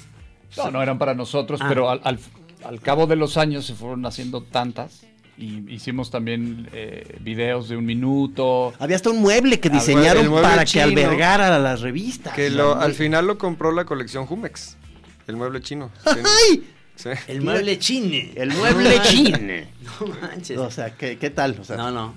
no, 0.73 0.83
eran 0.83 0.99
para 0.99 1.15
nosotros, 1.15 1.61
Ah. 1.63 1.67
pero 1.69 1.91
al, 1.91 2.01
al- 2.05 2.19
al 2.65 2.81
cabo 2.81 3.07
de 3.07 3.17
los 3.17 3.37
años 3.37 3.67
se 3.67 3.75
fueron 3.75 4.07
haciendo 4.07 4.43
tantas. 4.43 5.03
Y 5.39 5.71
hicimos 5.71 6.11
también 6.11 6.67
eh, 6.73 7.19
videos 7.21 7.69
de 7.69 7.77
un 7.77 7.85
minuto. 7.85 8.73
Había 8.79 8.97
hasta 8.97 9.11
un 9.11 9.21
mueble 9.21 9.61
que 9.61 9.69
diseñaron 9.69 10.29
mueble 10.29 10.49
para 10.49 10.65
que 10.65 10.81
albergara 10.81 11.55
a 11.55 11.59
las 11.59 11.83
revistas. 11.83 12.33
Que 12.33 12.49
lo, 12.49 12.75
al 12.77 12.95
final 12.95 13.27
lo 13.27 13.37
compró 13.37 13.71
la 13.73 13.85
colección 13.85 14.25
Jumex, 14.25 14.79
el 15.27 15.37
mueble 15.37 15.61
chino. 15.61 15.91
¡Ay! 16.05 16.67
Sí. 16.95 17.11
El 17.29 17.43
mueble 17.43 17.79
chine. 17.79 18.33
El 18.37 18.53
mueble 18.55 19.01
chine. 19.03 19.69
No 20.01 20.07
manches. 20.21 20.59
O 20.59 20.71
sea, 20.71 20.95
¿qué, 20.97 21.19
qué 21.19 21.31
tal? 21.31 21.57
O 21.61 21.65
sea, 21.65 21.77
No, 21.77 21.91
no. 21.91 22.15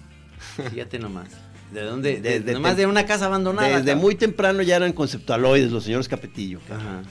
Fíjate 0.72 1.00
nomás. 1.00 1.30
¿De 1.74 1.82
dónde? 1.82 2.22
De, 2.22 2.40
nomás 2.54 2.78
de 2.78 2.86
una 2.88 3.06
casa 3.06 3.26
abandonada. 3.26 3.68
desde 3.68 3.80
cabrón. 3.82 4.02
muy 4.02 4.16
temprano 4.16 4.62
ya 4.62 4.78
eran 4.78 4.94
conceptualoides 4.94 5.72
los 5.72 5.84
señores 5.84 6.08
Capetillo. 6.08 6.60
Ajá. 6.70 7.02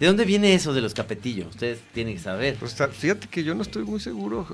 ¿De 0.00 0.06
dónde 0.06 0.24
viene 0.24 0.54
eso 0.54 0.72
de 0.72 0.80
los 0.80 0.94
capetillos? 0.94 1.48
Ustedes 1.50 1.80
tienen 1.92 2.14
que 2.14 2.20
saber. 2.20 2.56
Pues 2.56 2.76
fíjate 2.92 3.28
que 3.28 3.44
yo 3.44 3.54
no 3.54 3.62
estoy 3.62 3.84
muy 3.84 4.00
seguro. 4.00 4.46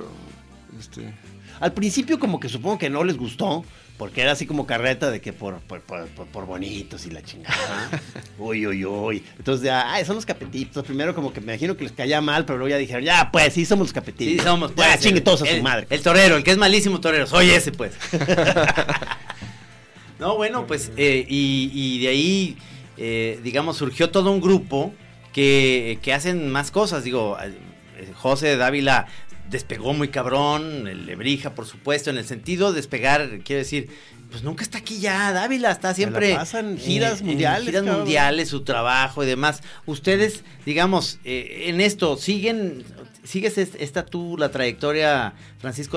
Este, 0.78 1.12
Al 1.60 1.72
principio 1.72 2.18
como 2.18 2.38
que 2.40 2.48
supongo 2.48 2.78
que 2.78 2.90
no 2.90 3.04
les 3.04 3.16
gustó, 3.16 3.64
porque 4.00 4.22
era 4.22 4.32
así 4.32 4.46
como 4.46 4.66
carreta 4.66 5.10
de 5.10 5.20
que 5.20 5.34
por, 5.34 5.58
por, 5.60 5.82
por- 5.82 6.06
por- 6.08 6.26
por 6.26 6.46
bonitos 6.46 7.04
y 7.04 7.10
la 7.10 7.20
chingada. 7.20 7.90
uy, 8.38 8.66
uy, 8.66 8.82
uy. 8.86 9.22
Entonces 9.36 9.62
ya, 9.62 9.92
ay, 9.92 10.06
son 10.06 10.14
los 10.16 10.24
capetitos. 10.24 10.86
Primero 10.86 11.14
como 11.14 11.34
que 11.34 11.42
me 11.42 11.52
imagino 11.52 11.76
que 11.76 11.82
les 11.84 11.92
caía 11.92 12.22
mal, 12.22 12.46
pero 12.46 12.56
luego 12.58 12.70
ya 12.70 12.78
dijeron, 12.78 13.04
ya, 13.04 13.28
pues 13.30 13.52
sí, 13.52 13.66
somos 13.66 13.88
los 13.88 13.92
capetillos. 13.92 14.40
Sí, 14.42 14.48
somos. 14.48 14.70
Ya, 14.70 14.76
pues, 14.76 15.00
chingue 15.00 15.20
todos 15.20 15.42
a 15.42 15.44
su 15.44 15.52
el- 15.52 15.62
madre. 15.62 15.86
El 15.90 16.00
torero, 16.00 16.36
el 16.38 16.42
que 16.44 16.50
es 16.50 16.56
malísimo 16.56 16.98
torero. 16.98 17.26
Soy 17.26 17.50
ese, 17.50 17.72
pues. 17.72 17.92
no, 20.18 20.36
bueno, 20.36 20.66
pues, 20.66 20.92
eh, 20.96 21.26
y, 21.28 21.70
y 21.74 22.00
de 22.02 22.08
ahí, 22.08 22.56
eh, 22.96 23.38
digamos, 23.42 23.76
surgió 23.76 24.08
todo 24.10 24.30
un 24.30 24.40
grupo 24.40 24.94
que, 25.34 25.98
que 26.00 26.14
hacen 26.14 26.48
más 26.50 26.70
cosas. 26.70 27.04
Digo, 27.04 27.36
eh, 27.42 27.52
José 28.14 28.56
Dávila 28.56 29.08
despegó 29.50 29.92
muy 29.92 30.08
cabrón, 30.08 30.86
el 30.86 31.06
Lebrija, 31.06 31.54
por 31.54 31.66
supuesto, 31.66 32.10
en 32.10 32.18
el 32.18 32.24
sentido 32.24 32.70
de 32.72 32.76
despegar, 32.76 33.40
quiero 33.44 33.58
decir, 33.60 33.88
pues 34.30 34.42
nunca 34.44 34.62
está 34.62 34.78
aquí 34.78 35.00
ya, 35.00 35.32
Dávila 35.32 35.70
está 35.72 35.92
siempre 35.92 36.34
pasan 36.34 36.78
giras 36.78 37.20
mundiales, 37.22 37.64
giras 37.66 37.82
cabrón. 37.82 38.00
mundiales, 38.02 38.48
su 38.48 38.62
trabajo 38.62 39.24
y 39.24 39.26
demás. 39.26 39.62
Ustedes, 39.86 40.44
digamos, 40.64 41.18
eh, 41.24 41.64
en 41.66 41.80
esto 41.80 42.16
siguen, 42.16 42.84
sigues 43.24 43.58
est- 43.58 43.74
esta 43.80 44.06
tú 44.06 44.36
la 44.38 44.50
trayectoria, 44.50 45.34
Francisco. 45.58 45.96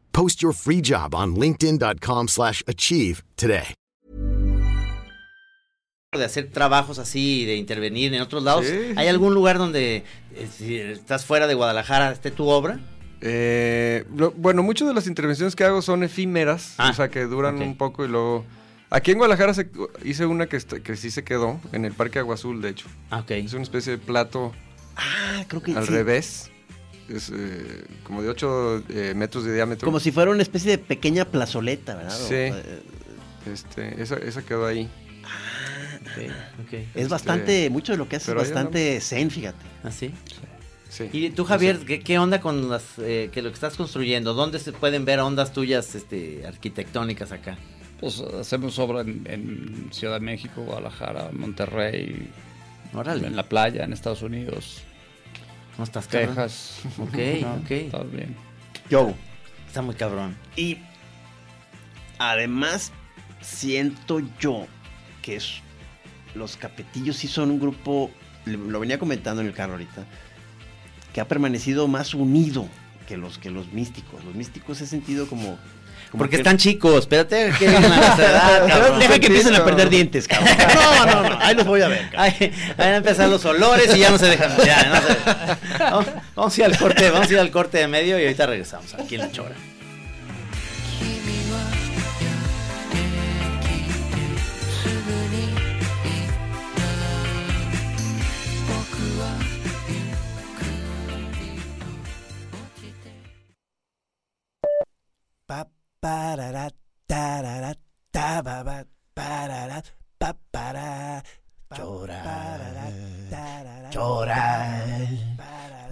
Post 0.11 0.41
your 0.41 0.53
free 0.53 0.81
job 0.81 1.13
on 1.15 1.35
linkedin.com/achieve 1.35 2.27
slash 2.29 2.61
achieve 2.67 3.21
today. 3.35 3.73
de 6.13 6.25
hacer 6.25 6.49
trabajos 6.51 6.99
así, 6.99 7.45
de 7.45 7.55
intervenir 7.55 8.13
en 8.13 8.21
otros 8.21 8.43
lados. 8.43 8.65
Sí, 8.65 8.73
¿Hay 8.97 9.07
algún 9.07 9.33
lugar 9.33 9.57
donde, 9.57 10.03
eh, 10.35 10.47
si 10.53 10.75
estás 10.75 11.23
fuera 11.25 11.47
de 11.47 11.53
Guadalajara, 11.53 12.11
esté 12.11 12.31
tu 12.31 12.49
obra? 12.49 12.81
Eh, 13.21 14.03
lo- 14.13 14.31
bueno, 14.31 14.61
muchas 14.61 14.89
de 14.89 14.93
las 14.93 15.07
intervenciones 15.07 15.55
que 15.55 15.63
hago 15.63 15.81
son 15.81 16.03
efímeras, 16.03 16.73
Ah, 16.77 16.89
o 16.89 16.93
sea, 16.93 17.07
que 17.09 17.21
duran 17.27 17.61
un 17.61 17.77
poco 17.77 18.03
y 18.03 18.09
luego... 18.09 18.45
Aquí 18.89 19.11
en 19.11 19.19
Guadalajara 19.19 19.53
se- 19.53 19.71
hice 20.03 20.25
una 20.25 20.47
que, 20.47 20.57
está- 20.57 20.81
que 20.81 20.97
sí 20.97 21.11
se 21.11 21.23
quedó, 21.23 21.61
en 21.71 21.85
el 21.85 21.93
Parque 21.93 22.19
Agua 22.19 22.35
Azul, 22.35 22.61
de 22.61 22.69
hecho. 22.71 22.87
Ah, 23.09 23.19
ok. 23.19 23.31
Es 23.31 23.53
una 23.53 23.63
especie 23.63 23.93
de 23.93 23.97
plato 23.97 24.51
Ah, 24.97 25.45
creo 25.47 25.63
que 25.63 25.71
al 25.77 25.85
sí. 25.85 25.93
revés. 25.93 26.50
Es 27.15 27.31
eh, 27.35 27.83
como 28.03 28.21
de 28.21 28.29
8 28.29 28.83
metros 29.15 29.43
de 29.43 29.53
diámetro. 29.53 29.85
Como 29.85 29.99
si 29.99 30.11
fuera 30.11 30.31
una 30.31 30.41
especie 30.41 30.71
de 30.71 30.77
pequeña 30.77 31.25
plazoleta, 31.25 31.95
¿verdad? 31.95 32.21
O, 32.21 32.27
Sí. 32.27 32.33
eh, 32.35 32.81
Este, 33.51 34.01
esa, 34.01 34.17
esa 34.17 34.43
quedó 34.43 34.65
ahí. 34.67 34.87
Ok, 36.01 36.31
ok. 36.67 36.73
Es 36.95 37.09
bastante, 37.09 37.69
mucho 37.69 37.91
de 37.91 37.97
lo 37.97 38.07
que 38.07 38.17
hace 38.17 38.31
es 38.31 38.37
bastante 38.37 38.99
zen, 39.01 39.29
fíjate. 39.31 39.65
¿Ah, 39.83 39.91
sí? 39.91 40.11
Sí. 40.89 41.09
Y 41.13 41.29
tú, 41.29 41.45
Javier, 41.45 41.79
¿qué, 41.85 42.01
qué 42.01 42.19
onda 42.19 42.41
con 42.41 42.69
las, 42.69 42.83
eh, 42.99 43.29
que 43.31 43.41
lo 43.41 43.49
que 43.49 43.53
estás 43.55 43.75
construyendo? 43.77 44.33
¿Dónde 44.33 44.59
se 44.59 44.73
pueden 44.73 45.05
ver 45.05 45.19
ondas 45.21 45.53
tuyas 45.53 45.95
este, 45.95 46.45
arquitectónicas 46.45 47.31
acá? 47.31 47.57
Pues 47.99 48.19
hacemos 48.19 48.77
obra 48.79 49.01
en, 49.01 49.21
en 49.29 49.87
Ciudad 49.91 50.15
de 50.15 50.19
México, 50.19 50.63
Guadalajara, 50.63 51.29
Monterrey, 51.31 52.27
Órale. 52.93 53.27
en 53.27 53.35
la 53.35 53.43
playa, 53.43 53.85
en 53.85 53.93
Estados 53.93 54.21
Unidos, 54.21 54.81
¿Cómo 55.81 55.85
estás, 55.85 56.07
cabrón? 56.07 56.35
Texas. 56.35 56.79
Ok, 56.99 57.17
No, 57.41 57.53
ok. 57.55 57.89
Todo 57.89 58.03
bien. 58.05 58.35
Yo. 58.87 59.15
Está 59.67 59.81
muy 59.81 59.95
cabrón. 59.95 60.37
Y 60.55 60.77
además 62.19 62.91
siento 63.41 64.21
yo 64.39 64.67
que 65.23 65.37
es- 65.37 65.61
los 66.35 66.55
capetillos 66.55 67.17
sí 67.17 67.27
son 67.27 67.49
un 67.49 67.59
grupo, 67.59 68.11
lo 68.45 68.79
venía 68.79 68.99
comentando 68.99 69.41
en 69.41 69.47
el 69.47 69.53
carro 69.55 69.71
ahorita, 69.73 70.05
que 71.13 71.19
ha 71.19 71.27
permanecido 71.27 71.87
más 71.87 72.13
unido 72.13 72.67
que 73.07 73.17
los, 73.17 73.39
que 73.39 73.49
los 73.49 73.73
místicos. 73.73 74.23
Los 74.23 74.35
místicos 74.35 74.81
he 74.81 74.85
sentido 74.87 75.25
como... 75.27 75.57
como 76.11 76.19
Porque 76.23 76.35
que- 76.35 76.41
están 76.41 76.57
chicos, 76.57 76.99
espérate 76.99 77.53
que 77.57 77.65
lleguen 77.67 77.85
a 77.85 77.95
nuestra 77.95 78.29
edad, 78.29 78.67
cabrón. 78.67 78.99
Deja 78.99 79.17
que 79.19 79.27
empiecen 79.27 79.55
a 79.55 79.63
perder 79.63 79.89
dientes, 79.89 80.27
cabrón. 80.27 80.49
No, 80.75 81.05
no, 81.05 81.29
no, 81.29 81.39
ahí 81.41 81.55
los 81.55 81.65
voy 81.65 81.81
a 81.81 81.87
ver. 81.87 82.09
Ay, 82.17 82.51
van 82.77 82.87
a 82.89 82.95
empezar 82.97 83.29
los 83.29 83.43
olores 83.45 83.95
y 83.95 83.99
ya 83.99 84.09
no 84.11 84.17
se 84.17 84.25
dejan. 84.27 84.51
Ya, 84.65 84.83
no 84.89 85.01
se- 85.01 85.83
vamos, 85.83 86.05
vamos 86.35 86.57
a 86.57 86.59
ir 86.59 86.65
al 86.65 86.77
corte, 86.77 87.09
vamos 87.09 87.29
a 87.29 87.31
ir 87.33 87.39
al 87.39 87.49
corte 87.51 87.77
de 87.77 87.87
medio 87.87 88.19
y 88.19 88.23
ahorita 88.23 88.45
regresamos 88.45 88.93
aquí 88.93 89.15
en 89.15 89.21
la 89.21 89.31
chora. 89.31 89.55
Parara, 106.01 106.73
tarara, 107.05 107.77
tababa, 108.09 108.83
parara, 109.13 109.83
pa, 110.17 110.33
para, 110.49 111.23
llorar, 111.77 112.59
llorar, 113.91 114.87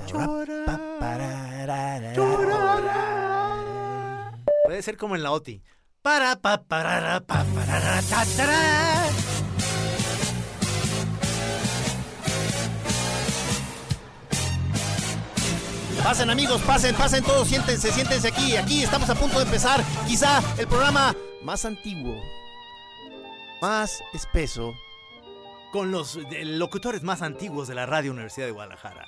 llorar, 0.08 2.14
llorar. 2.16 4.34
Puede 4.66 4.82
ser 4.82 4.98
como 4.98 5.16
en 5.16 5.24
la 5.24 5.32
OTI. 5.32 5.64
Para, 6.02 6.36
pa, 6.42 6.64
parara, 6.64 7.22
pa, 7.22 7.44
parara, 7.44 8.02
ta, 8.10 8.26
Pasen 16.04 16.30
amigos, 16.30 16.62
pasen, 16.62 16.96
pasen 16.96 17.24
todos, 17.24 17.48
siéntense, 17.48 17.92
siéntense 17.92 18.30
aquí. 18.30 18.56
Aquí 18.56 18.84
estamos 18.84 19.10
a 19.10 19.16
punto 19.16 19.38
de 19.38 19.46
empezar 19.46 19.84
quizá 20.08 20.42
el 20.58 20.68
programa 20.68 21.16
más 21.44 21.66
antiguo, 21.66 22.16
más 23.62 24.02
espeso. 24.14 24.74
Con 25.72 25.92
los 25.92 26.16
eh, 26.16 26.46
locutores 26.46 27.04
más 27.04 27.22
antiguos 27.22 27.68
de 27.68 27.76
la 27.76 27.86
Radio 27.86 28.12
Universidad 28.12 28.48
de 28.48 28.54
Guadalajara. 28.54 29.06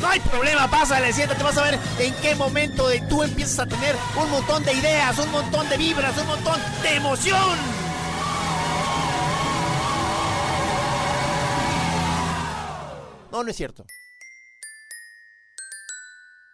No 0.00 0.08
hay 0.08 0.18
problema, 0.20 0.70
pásale, 0.70 1.12
siéntate, 1.12 1.42
vas 1.42 1.58
a 1.58 1.62
ver 1.64 1.78
en 1.98 2.14
qué 2.22 2.34
momento 2.36 2.88
de 2.88 3.00
tú 3.02 3.22
empiezas 3.22 3.58
a 3.58 3.66
tener 3.66 3.94
un 4.16 4.30
montón 4.30 4.64
de 4.64 4.72
ideas, 4.72 5.18
un 5.18 5.30
montón 5.30 5.68
de 5.68 5.76
vibras, 5.76 6.16
un 6.16 6.26
montón 6.26 6.58
de 6.82 6.94
emoción. 6.94 7.58
No, 13.30 13.44
no 13.44 13.50
es 13.50 13.56
cierto. 13.56 13.84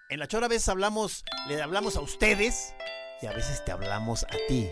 En 0.09 0.21
la 0.21 0.29
chora 0.29 0.47
a 0.47 0.49
veces 0.49 0.69
hablamos, 0.69 1.25
le 1.49 1.61
hablamos 1.61 1.97
a 1.97 2.01
ustedes 2.01 2.75
y 3.21 3.27
a 3.27 3.33
veces 3.33 3.65
te 3.65 3.73
hablamos 3.73 4.23
a 4.23 4.37
ti. 4.47 4.69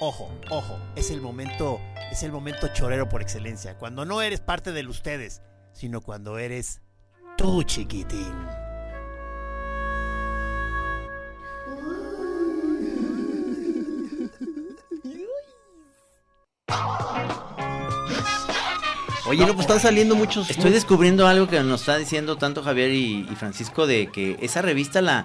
Ojo, 0.00 0.28
ojo, 0.50 0.80
es 0.96 1.12
el 1.12 1.20
momento, 1.20 1.80
es 2.10 2.24
el 2.24 2.32
momento 2.32 2.66
chorero 2.74 3.08
por 3.08 3.22
excelencia, 3.22 3.78
cuando 3.78 4.04
no 4.04 4.20
eres 4.20 4.40
parte 4.40 4.72
del 4.72 4.88
ustedes, 4.88 5.42
sino 5.72 6.00
cuando 6.00 6.38
eres 6.38 6.80
tú, 7.36 7.62
chiquitín. 7.62 8.34
Oye, 19.30 19.46
no, 19.46 19.54
pues 19.54 19.60
están 19.60 19.80
saliendo 19.80 20.16
muchos... 20.16 20.50
Estoy 20.50 20.70
descubriendo 20.72 21.26
algo 21.26 21.46
que 21.46 21.60
nos 21.62 21.80
está 21.80 21.96
diciendo 21.96 22.36
tanto 22.36 22.62
Javier 22.62 22.90
y, 22.92 23.26
y 23.30 23.36
Francisco 23.36 23.86
de 23.86 24.08
que 24.08 24.36
esa 24.40 24.60
revista 24.62 25.00
la 25.00 25.24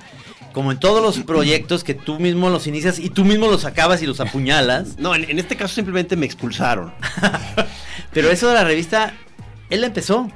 como 0.54 0.72
en 0.72 0.80
todos 0.80 1.02
los 1.02 1.20
proyectos 1.26 1.84
que 1.84 1.94
tú 1.96 2.20
mismo 2.20 2.50
los 2.50 2.66
inicias 2.68 3.00
y 3.00 3.10
tú 3.10 3.26
mismo 3.26 3.48
los 3.48 3.66
acabas 3.66 4.02
y 4.02 4.06
los 4.06 4.20
apuñalas. 4.20 4.96
No, 5.00 5.14
en, 5.16 5.30
en 5.30 5.40
este 5.40 5.56
caso 5.58 5.74
simplemente 5.76 6.16
me 6.16 6.26
expulsaron. 6.26 6.94
Pero 8.14 8.30
eso 8.32 8.48
de 8.48 8.54
la 8.54 8.64
revista 8.64 9.14
él 9.70 9.82
la 9.82 9.88
empezó. 9.88 10.30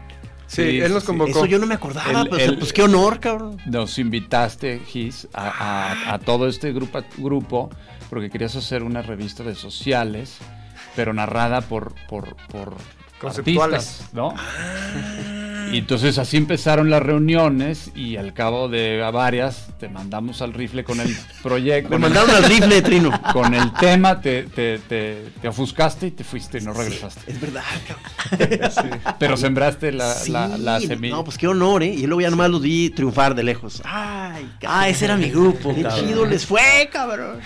Sí, 0.47 0.63
Sí, 0.63 0.79
él 0.82 0.91
nos 0.91 1.03
convocó. 1.03 1.29
Eso 1.29 1.45
yo 1.45 1.60
no 1.60 1.67
me 1.67 1.75
acordaba, 1.75 2.21
El- 2.21 2.27
pues, 2.29 2.41
el- 2.41 2.58
pues 2.58 2.73
qué 2.73 2.82
honor, 2.82 3.19
cabrón. 3.19 3.58
Nos 3.67 3.99
invitaste, 3.99 4.82
Gis, 4.88 5.27
a, 5.32 5.47
a- 6.10 6.13
a 6.15 6.19
todo 6.19 6.47
este 6.47 6.73
grupo, 6.73 7.01
grupo 7.17 7.69
porque 8.10 8.32
querías 8.32 8.55
hacer 8.55 8.82
una 8.82 9.03
revista 9.03 9.43
de 9.43 9.53
sociales, 9.53 10.38
pero 10.95 11.13
narrada 11.13 11.62
por, 11.62 11.93
por, 12.08 12.36
por 12.47 12.73
Conceptuales. 13.19 13.79
artistas, 14.01 14.13
¿no? 14.13 14.34
Y 15.71 15.77
entonces 15.77 16.17
así 16.17 16.36
empezaron 16.36 16.89
las 16.89 17.03
reuniones 17.03 17.91
y 17.95 18.15
al 18.17 18.34
cabo 18.34 18.69
de 18.69 19.08
varias 19.13 19.67
te 19.79 19.88
mandamos 19.88 20.41
al 20.41 20.51
rifle 20.53 20.84
con 20.84 20.99
el 20.99 21.15
proyecto. 21.43 21.91
Me 21.91 21.99
mandaron 21.99 22.32
al 22.32 22.43
rifle, 22.45 22.82
Trino. 22.82 23.12
Con 23.34 23.53
el 23.53 23.71
tema 23.73 24.19
te, 24.19 24.43
te, 24.43 24.79
te, 24.79 25.27
te 25.39 25.47
ofuscaste 25.47 26.08
y 26.08 26.12
te 26.12 26.23
fuiste 26.23 26.58
y 26.58 26.62
no 26.62 26.73
regresaste. 26.73 27.32
Es 27.32 27.39
verdad, 27.39 27.62
cabrón. 27.88 28.71
Pero 29.19 29.38
sembraste 29.38 29.91
la, 29.91 30.12
Sí, 30.15 30.31
la, 30.31 30.58
la 30.58 30.79
semilla. 30.79 31.15
No, 31.17 31.23
pues 31.23 31.37
qué 31.37 31.48
honor, 31.48 31.83
¿eh? 31.83 31.94
Y 31.94 32.08
luego 32.08 32.21
ya 32.21 32.31
nomás 32.31 32.50
los 32.50 32.63
vi 32.63 32.89
triunfar 32.89 33.35
de 33.35 33.44
lejos. 33.44 33.79
Ay, 33.85 34.50
Ah, 34.65 34.89
ese 34.89 35.06
era 35.06 35.17
mi 35.17 35.29
grupo, 35.29 35.73
Qué 35.75 35.83
cabrón. 35.83 36.08
chido 36.08 36.25
les 36.25 36.48
fue, 36.48 36.89
cabrón. 36.91 37.37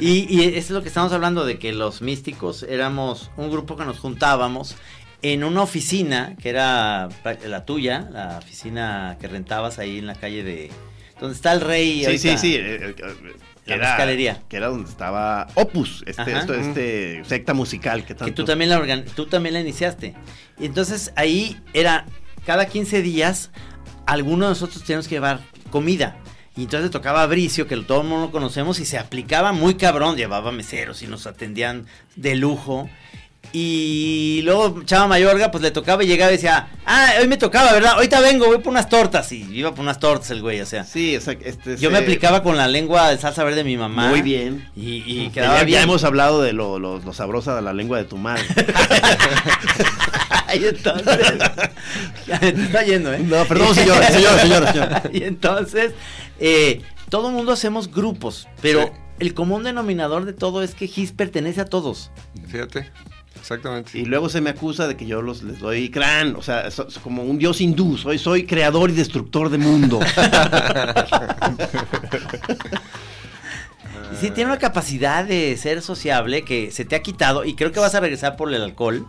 Y, 0.00 0.26
y 0.34 0.44
eso 0.44 0.56
es 0.58 0.70
lo 0.70 0.80
que 0.80 0.88
estamos 0.88 1.12
hablando 1.12 1.44
de 1.44 1.58
que 1.58 1.72
los 1.74 2.00
místicos 2.00 2.62
éramos 2.62 3.30
un 3.36 3.50
grupo 3.50 3.76
que 3.76 3.84
nos 3.84 3.98
juntábamos 3.98 4.74
en 5.22 5.44
una 5.44 5.62
oficina 5.62 6.36
que 6.40 6.48
era 6.50 7.08
la 7.46 7.64
tuya, 7.64 8.08
la 8.12 8.38
oficina 8.38 9.16
que 9.20 9.28
rentabas 9.28 9.78
ahí 9.78 9.98
en 9.98 10.06
la 10.06 10.14
calle 10.14 10.42
de, 10.44 10.70
Donde 11.20 11.34
está 11.34 11.52
el 11.52 11.60
rey. 11.60 12.00
Sí, 12.00 12.04
ahorita. 12.06 12.22
sí, 12.22 12.38
sí. 12.38 12.54
eh, 12.54 12.74
eh, 12.76 12.94
La 12.96 13.14
que 13.64 13.72
era- 13.74 13.88
mezcalería. 13.88 14.42
Que 14.48 14.56
era 14.56 14.68
donde 14.68 14.88
estaba 14.88 15.48
Opus, 15.54 16.04
este, 16.06 16.22
Ajá. 16.22 16.38
esto- 16.40 16.54
este 16.54 17.22
secta 17.24 17.52
musical 17.54 18.02
que 18.02 18.08
Que 18.08 18.14
tanto. 18.14 18.34
tú 18.34 18.44
también, 18.44 18.70
la 18.70 18.78
organ- 18.78 19.04
tú 19.04 19.26
también 19.26 19.54
la 19.54 19.60
iniciaste. 19.60 20.14
Y 20.58 20.66
entonces 20.66 21.12
ahí 21.16 21.60
era, 21.74 22.06
cada 22.46 22.66
15 22.66 23.02
días, 23.02 23.50
alguno 24.06 24.44
de 24.46 24.50
nosotros 24.52 24.82
teníamos 24.84 25.08
que 25.08 25.16
llevar 25.16 25.40
comida. 25.70 26.16
Y 26.56 26.62
entonces 26.62 26.90
tocaba 26.90 27.22
a 27.22 27.26
Bricio, 27.26 27.66
que 27.68 27.76
todo 27.76 28.00
el 28.02 28.08
mundo 28.08 28.26
lo 28.26 28.32
conocemos, 28.32 28.80
y 28.80 28.84
se 28.84 28.98
aplicaba 28.98 29.52
muy 29.52 29.74
cabrón. 29.74 30.16
Llevaba 30.16 30.50
meseros 30.50 31.02
y 31.02 31.06
nos 31.08 31.26
atendían 31.26 31.86
de 32.16 32.34
lujo. 32.36 32.88
Y 33.52 34.40
luego 34.44 34.82
Chava 34.84 35.06
Mayorga, 35.06 35.50
pues 35.50 35.62
le 35.62 35.70
tocaba 35.70 36.04
y 36.04 36.06
llegaba 36.06 36.30
y 36.30 36.34
decía, 36.36 36.68
ah, 36.84 37.12
hoy 37.20 37.26
me 37.28 37.36
tocaba, 37.38 37.72
¿verdad? 37.72 37.92
Ahorita 37.94 38.20
vengo, 38.20 38.46
voy 38.46 38.58
por 38.58 38.68
unas 38.68 38.88
tortas. 38.90 39.32
Y 39.32 39.42
iba 39.52 39.70
por 39.70 39.80
unas 39.80 39.98
tortas 39.98 40.30
el 40.30 40.42
güey, 40.42 40.60
o 40.60 40.66
sea. 40.66 40.84
Sí, 40.84 41.16
o 41.16 41.20
sea, 41.20 41.34
este, 41.42 41.72
Yo 41.78 41.88
se- 41.88 41.90
me 41.90 41.98
aplicaba 41.98 42.42
con 42.42 42.56
la 42.58 42.68
lengua 42.68 43.08
de 43.10 43.16
salsa 43.18 43.42
verde 43.44 43.58
de 43.58 43.64
mi 43.64 43.76
mamá. 43.78 44.08
Muy 44.10 44.20
bien. 44.22 44.68
Y, 44.76 45.02
y 45.06 45.24
Ya- 45.26 45.32
quedaba 45.32 45.58
ya, 45.60 45.64
bien. 45.64 45.82
hemos 45.82 46.04
hablado 46.04 46.42
de 46.42 46.52
lo, 46.52 46.78
lo- 46.78 46.98
lo 46.98 47.12
sabrosa 47.14 47.56
de 47.56 47.62
la 47.62 47.72
lengua 47.72 47.96
de 47.98 48.04
tu 48.04 48.18
madre. 48.18 48.44
y 50.54 50.64
entonces. 50.66 51.18
Ya 52.26 52.38
me 52.40 52.48
está 52.48 52.82
yendo, 52.82 53.12
¿eh? 53.12 53.18
No, 53.20 53.44
perdón, 53.46 53.74
señora, 53.74 54.10
señora, 54.10 54.38
señora, 54.42 54.72
señora. 54.72 55.02
y 55.12 55.22
entonces, 55.24 55.92
eh, 56.38 56.82
todo 57.08 57.28
el 57.28 57.34
mundo 57.34 57.52
hacemos 57.52 57.90
grupos, 57.90 58.46
pero 58.60 58.84
Sí. 58.86 58.92
el 59.20 59.34
común 59.34 59.64
denominador 59.64 60.24
de 60.26 60.32
todo 60.32 60.62
es 60.62 60.74
que 60.74 60.86
Gis 60.86 61.12
pertenece 61.12 61.60
a 61.60 61.64
todos. 61.64 62.10
Fíjate, 62.48 62.90
exactamente. 63.40 63.98
Y 63.98 64.04
luego 64.04 64.28
se 64.28 64.40
me 64.40 64.50
acusa 64.50 64.86
de 64.88 64.96
que 64.96 65.06
yo 65.06 65.22
los, 65.22 65.42
les 65.42 65.58
doy 65.58 65.90
crán, 65.90 66.36
o 66.36 66.42
sea, 66.42 66.70
so- 66.70 66.90
so- 66.90 67.00
como 67.00 67.22
un 67.22 67.38
dios 67.38 67.60
hindú, 67.60 67.96
soy, 67.96 68.18
soy 68.18 68.46
creador 68.46 68.90
y 68.90 68.94
destructor 68.94 69.48
de 69.50 69.58
mundo. 69.58 70.00
Sí, 74.20 74.30
tiene 74.30 74.50
una 74.50 74.58
capacidad 74.58 75.24
de 75.24 75.56
ser 75.56 75.80
sociable 75.82 76.42
que 76.42 76.70
se 76.72 76.84
te 76.84 76.96
ha 76.96 77.02
quitado 77.02 77.44
y 77.44 77.54
creo 77.54 77.70
que 77.72 77.78
vas 77.78 77.94
a 77.94 78.00
regresar 78.00 78.36
por 78.36 78.52
el 78.52 78.62
alcohol. 78.62 79.06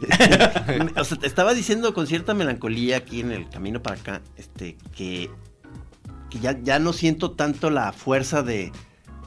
o 0.96 1.04
sea, 1.04 1.18
te 1.18 1.26
estaba 1.26 1.54
diciendo 1.54 1.94
con 1.94 2.06
cierta 2.08 2.34
melancolía 2.34 2.96
aquí 2.96 3.20
en 3.20 3.30
el 3.30 3.48
camino 3.48 3.82
para 3.82 3.96
acá, 4.00 4.20
este, 4.36 4.76
que, 4.96 5.30
que 6.30 6.38
ya, 6.40 6.58
ya 6.60 6.78
no 6.80 6.92
siento 6.92 7.32
tanto 7.32 7.70
la 7.70 7.92
fuerza 7.92 8.42
de, 8.42 8.72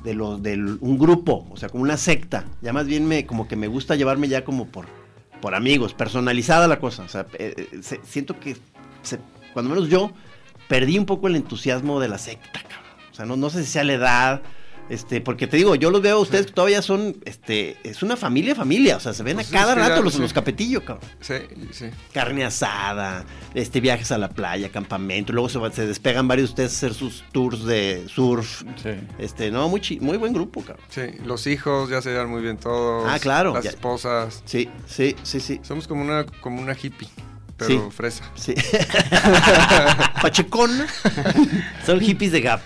de 0.05 0.13
los 0.13 0.41
de 0.41 0.53
un 0.55 0.97
grupo, 0.97 1.45
o 1.51 1.57
sea, 1.57 1.67
como 1.67 1.83
una 1.83 1.97
secta. 1.97 2.45
Ya 2.61 2.71
más 2.71 2.85
bien 2.85 3.05
me, 3.07 3.25
como 3.25 3.47
que 3.47 3.55
me 3.55 3.67
gusta 3.67 3.95
llevarme 3.95 4.29
ya 4.29 4.45
como 4.45 4.67
por, 4.67 4.85
por 5.41 5.55
amigos, 5.55 5.93
personalizada 5.93 6.67
la 6.67 6.79
cosa. 6.79 7.03
O 7.03 7.09
sea, 7.09 7.25
eh, 7.37 7.67
eh, 7.71 7.99
siento 8.03 8.39
que 8.39 8.55
cuando 9.53 9.73
menos 9.73 9.89
yo 9.89 10.11
perdí 10.69 10.97
un 10.97 11.05
poco 11.05 11.27
el 11.27 11.35
entusiasmo 11.35 11.99
de 11.99 12.07
la 12.07 12.17
secta, 12.17 12.61
cabrón. 12.61 13.11
O 13.11 13.15
sea, 13.15 13.25
no, 13.25 13.35
no 13.35 13.49
sé 13.49 13.63
si 13.63 13.71
sea 13.71 13.83
la 13.83 13.93
edad. 13.93 14.41
Este, 14.87 15.19
porque 15.19 15.47
te 15.47 15.57
digo, 15.57 15.73
yo 15.73 15.89
los 15.89 16.01
veo 16.01 16.17
a 16.17 16.19
ustedes 16.19 16.45
que 16.45 16.51
todavía 16.53 16.81
son, 16.83 17.17
este, 17.25 17.75
es 17.83 18.03
una 18.03 18.15
familia, 18.15 18.53
familia, 18.53 18.97
o 18.97 18.99
sea, 18.99 19.13
se 19.13 19.23
ven 19.23 19.35
Pues 19.37 19.49
a 19.49 19.51
cada 19.51 19.73
rato 19.73 20.03
los, 20.03 20.13
sí. 20.13 20.19
los 20.21 20.31
capetillos, 20.31 20.83
cabrón 20.83 21.09
Sí, 21.21 21.33
sí. 21.71 21.85
carne 22.13 22.45
asada, 22.45 23.25
este 23.55 23.81
viajes 23.81 24.11
a 24.11 24.19
la 24.19 24.29
playa, 24.29 24.69
campamento, 24.69 25.33
luego 25.33 25.49
se, 25.49 25.59
se 25.73 25.87
despegan 25.87 26.27
varios 26.27 26.49
de 26.49 26.51
ustedes 26.51 26.73
a 26.73 26.75
hacer 26.77 26.93
sus 26.93 27.23
tours 27.31 27.65
de 27.65 28.05
surf. 28.13 28.61
Sí. 28.81 28.91
Este, 29.17 29.49
no, 29.49 29.67
muy 29.69 29.81
muy 30.01 30.17
buen 30.17 30.33
grupo, 30.33 30.61
cabrón. 30.61 30.85
Sí, 30.89 31.01
los 31.25 31.47
hijos 31.47 31.89
ya 31.89 32.01
se 32.03 32.11
llevan 32.11 32.29
muy 32.29 32.43
bien 32.43 32.57
todos. 32.57 33.05
Ah, 33.09 33.17
claro, 33.19 33.53
Las 33.55 33.63
ya. 33.63 33.71
esposas. 33.71 34.43
Sí, 34.45 34.69
sí, 34.85 35.15
sí, 35.23 35.39
sí. 35.39 35.59
Somos 35.63 35.87
como 35.87 36.03
una, 36.03 36.25
como 36.41 36.61
una 36.61 36.73
hippie, 36.79 37.09
pero 37.57 37.69
Sí. 37.69 37.79
fresa. 37.95 38.23
Sí. 38.35 38.53
Pachecón. 40.21 40.71
Son 41.85 41.99
hippies 41.99 42.31
de 42.31 42.41
Gap. 42.41 42.61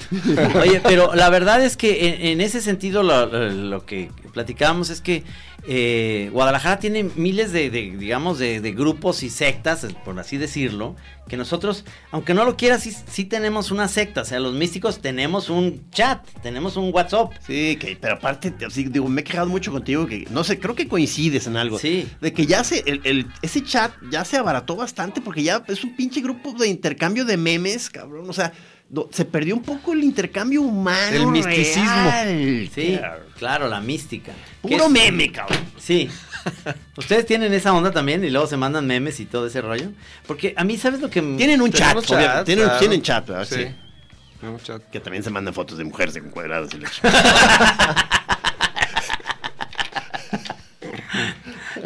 Oye, 0.61 0.81
pero 0.81 1.13
la 1.15 1.29
verdad 1.29 1.63
es 1.63 1.77
que 1.77 2.07
en, 2.09 2.25
en 2.27 2.41
ese 2.41 2.61
sentido 2.61 3.03
lo, 3.03 3.25
lo- 3.25 3.49
lo 3.49 3.85
que 3.85 4.11
platicábamos 4.33 4.89
es 4.89 5.01
que 5.01 5.23
eh, 5.71 6.31
Guadalajara 6.33 6.79
tiene 6.79 7.03
miles 7.03 7.51
de, 7.51 7.69
de, 7.69 7.95
digamos, 7.95 8.39
de, 8.39 8.59
de 8.59 8.71
grupos 8.71 9.21
y 9.21 9.29
sectas, 9.29 9.85
por 10.03 10.19
así 10.19 10.37
decirlo, 10.37 10.95
que 11.27 11.37
nosotros, 11.37 11.85
aunque 12.09 12.33
no 12.33 12.43
lo 12.43 12.57
quieras, 12.57 12.81
sí, 12.81 12.91
sí 13.07 13.23
tenemos 13.23 13.69
una 13.69 13.87
secta. 13.87 14.21
O 14.21 14.25
sea, 14.25 14.39
los 14.39 14.55
místicos 14.55 14.99
tenemos 14.99 15.51
un 15.51 15.87
chat, 15.91 16.25
tenemos 16.41 16.75
un 16.75 16.91
WhatsApp. 16.91 17.33
Sí, 17.45 17.77
que, 17.79 17.95
pero 18.01 18.15
aparte, 18.15 18.49
te- 18.49 18.65
así, 18.65 18.85
digo, 18.85 19.07
me 19.09 19.21
he 19.21 19.23
quejado 19.23 19.47
mucho 19.47 19.71
contigo 19.71 20.07
que, 20.07 20.25
no 20.31 20.43
sé, 20.43 20.59
creo 20.59 20.73
que 20.73 20.87
coincides 20.87 21.45
en 21.45 21.55
algo. 21.55 21.77
Sí. 21.77 22.07
De 22.19 22.33
que 22.33 22.47
ya 22.47 22.63
se, 22.63 22.79
el, 22.87 23.01
el- 23.03 23.27
ese 23.43 23.63
chat 23.63 23.93
ya 24.11 24.25
se 24.25 24.37
abarató 24.37 24.75
bastante 24.75 25.21
porque 25.21 25.43
ya 25.43 25.63
es 25.67 25.83
un 25.83 25.95
pinche 25.95 26.19
grupo 26.21 26.51
de 26.53 26.67
intercambio 26.67 27.25
de 27.25 27.37
memes, 27.37 27.91
cabrón. 27.91 28.27
O 28.27 28.33
sea, 28.33 28.53
se 29.11 29.25
perdió 29.25 29.55
un 29.55 29.61
poco 29.63 29.93
el 29.93 30.03
intercambio 30.03 30.61
humano. 30.61 31.15
El 31.15 31.27
misticismo. 31.27 31.83
real, 31.83 32.69
Sí, 32.73 32.99
claro, 33.37 33.67
la 33.67 33.81
mística. 33.81 34.31
Puro 34.61 34.85
es- 34.85 34.89
meme, 34.91 35.31
cabrón. 35.31 35.59
Sí. 35.77 36.09
¿Ustedes 36.97 37.25
tienen 37.25 37.53
esa 37.53 37.73
onda 37.73 37.91
también 37.91 38.23
y 38.23 38.29
luego 38.29 38.47
se 38.47 38.57
mandan 38.57 38.87
memes 38.87 39.19
y 39.19 39.25
todo 39.25 39.47
ese 39.47 39.61
rollo? 39.61 39.89
Porque 40.25 40.53
a 40.57 40.63
mí, 40.63 40.77
¿sabes 40.77 41.01
lo 41.01 41.09
que... 41.09 41.21
Tienen 41.21 41.61
un 41.61 41.71
chat, 41.71 42.01
chat, 42.03 42.45
tienen, 42.45 42.65
claro. 42.65 42.79
tienen 42.79 43.01
chat, 43.01 43.27
¿verdad? 43.27 43.45
Sí. 43.47 43.55
Sí. 43.55 43.67
Tenemos 44.39 44.63
chat. 44.63 44.81
Que 44.89 44.99
también 44.99 45.23
se 45.23 45.29
mandan 45.29 45.53
fotos 45.53 45.77
de 45.77 45.83
mujeres 45.83 46.15
encuadradas 46.15 46.69
y 46.73 46.77
chingada. 46.79 48.09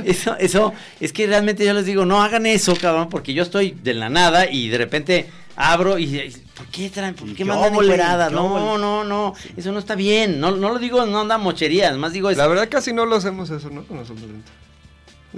Eso, 0.05 0.35
eso, 0.37 0.73
es 0.99 1.13
que 1.13 1.27
realmente 1.27 1.65
yo 1.65 1.73
les 1.73 1.85
digo, 1.85 2.05
no 2.05 2.21
hagan 2.23 2.45
eso, 2.45 2.75
cabrón, 2.75 3.09
porque 3.09 3.33
yo 3.33 3.43
estoy 3.43 3.71
de 3.71 3.93
la 3.93 4.09
nada 4.09 4.49
y 4.49 4.67
de 4.67 4.77
repente 4.77 5.29
abro 5.55 5.99
y, 5.99 6.33
¿por 6.55 6.67
qué 6.67 6.89
traen, 6.89 7.15
por 7.15 7.33
qué 7.33 7.45
mandan 7.45 7.73
encueradas? 7.73 8.31
No, 8.31 8.77
no, 8.77 9.03
no, 9.03 9.33
eso 9.55 9.71
no 9.71 9.79
está 9.79 9.95
bien, 9.95 10.39
no, 10.39 10.51
no 10.51 10.69
lo 10.69 10.79
digo, 10.79 11.05
no 11.05 11.21
anda 11.21 11.37
mocherías, 11.37 11.95
más 11.97 12.13
digo 12.13 12.29
es 12.29 12.37
La 12.37 12.47
verdad 12.47 12.69
casi 12.69 12.93
no 12.93 13.05
lo 13.05 13.17
hacemos 13.17 13.49
eso, 13.49 13.69
¿no? 13.69 13.83
Con 13.83 13.97
nosotros. 13.97 14.27
Digo, 14.27 14.39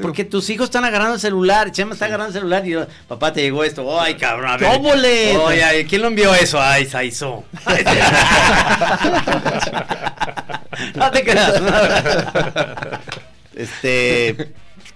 porque 0.01 0.25
tus 0.25 0.49
hijos 0.49 0.65
están 0.65 0.83
agarrando 0.83 1.13
el 1.15 1.21
celular, 1.21 1.71
Chema 1.71 1.93
está 1.93 2.05
agarrando 2.05 2.29
el 2.29 2.33
celular 2.33 2.67
y 2.67 2.71
yo, 2.71 2.85
papá 3.07 3.31
te 3.31 3.41
llegó 3.41 3.63
esto, 3.63 3.99
ay 3.99 4.15
cabrón, 4.15 4.51
a 4.51 4.57
ver. 4.57 4.69
Oye, 5.37 5.63
ay, 5.63 5.85
¿quién 5.85 6.01
lo 6.01 6.09
envió 6.09 6.35
eso? 6.35 6.61
Ay, 6.61 6.85
Saizo. 6.85 7.45
no 10.95 11.11
te 11.11 11.23
creas. 11.23 11.61
Este, 13.55 14.53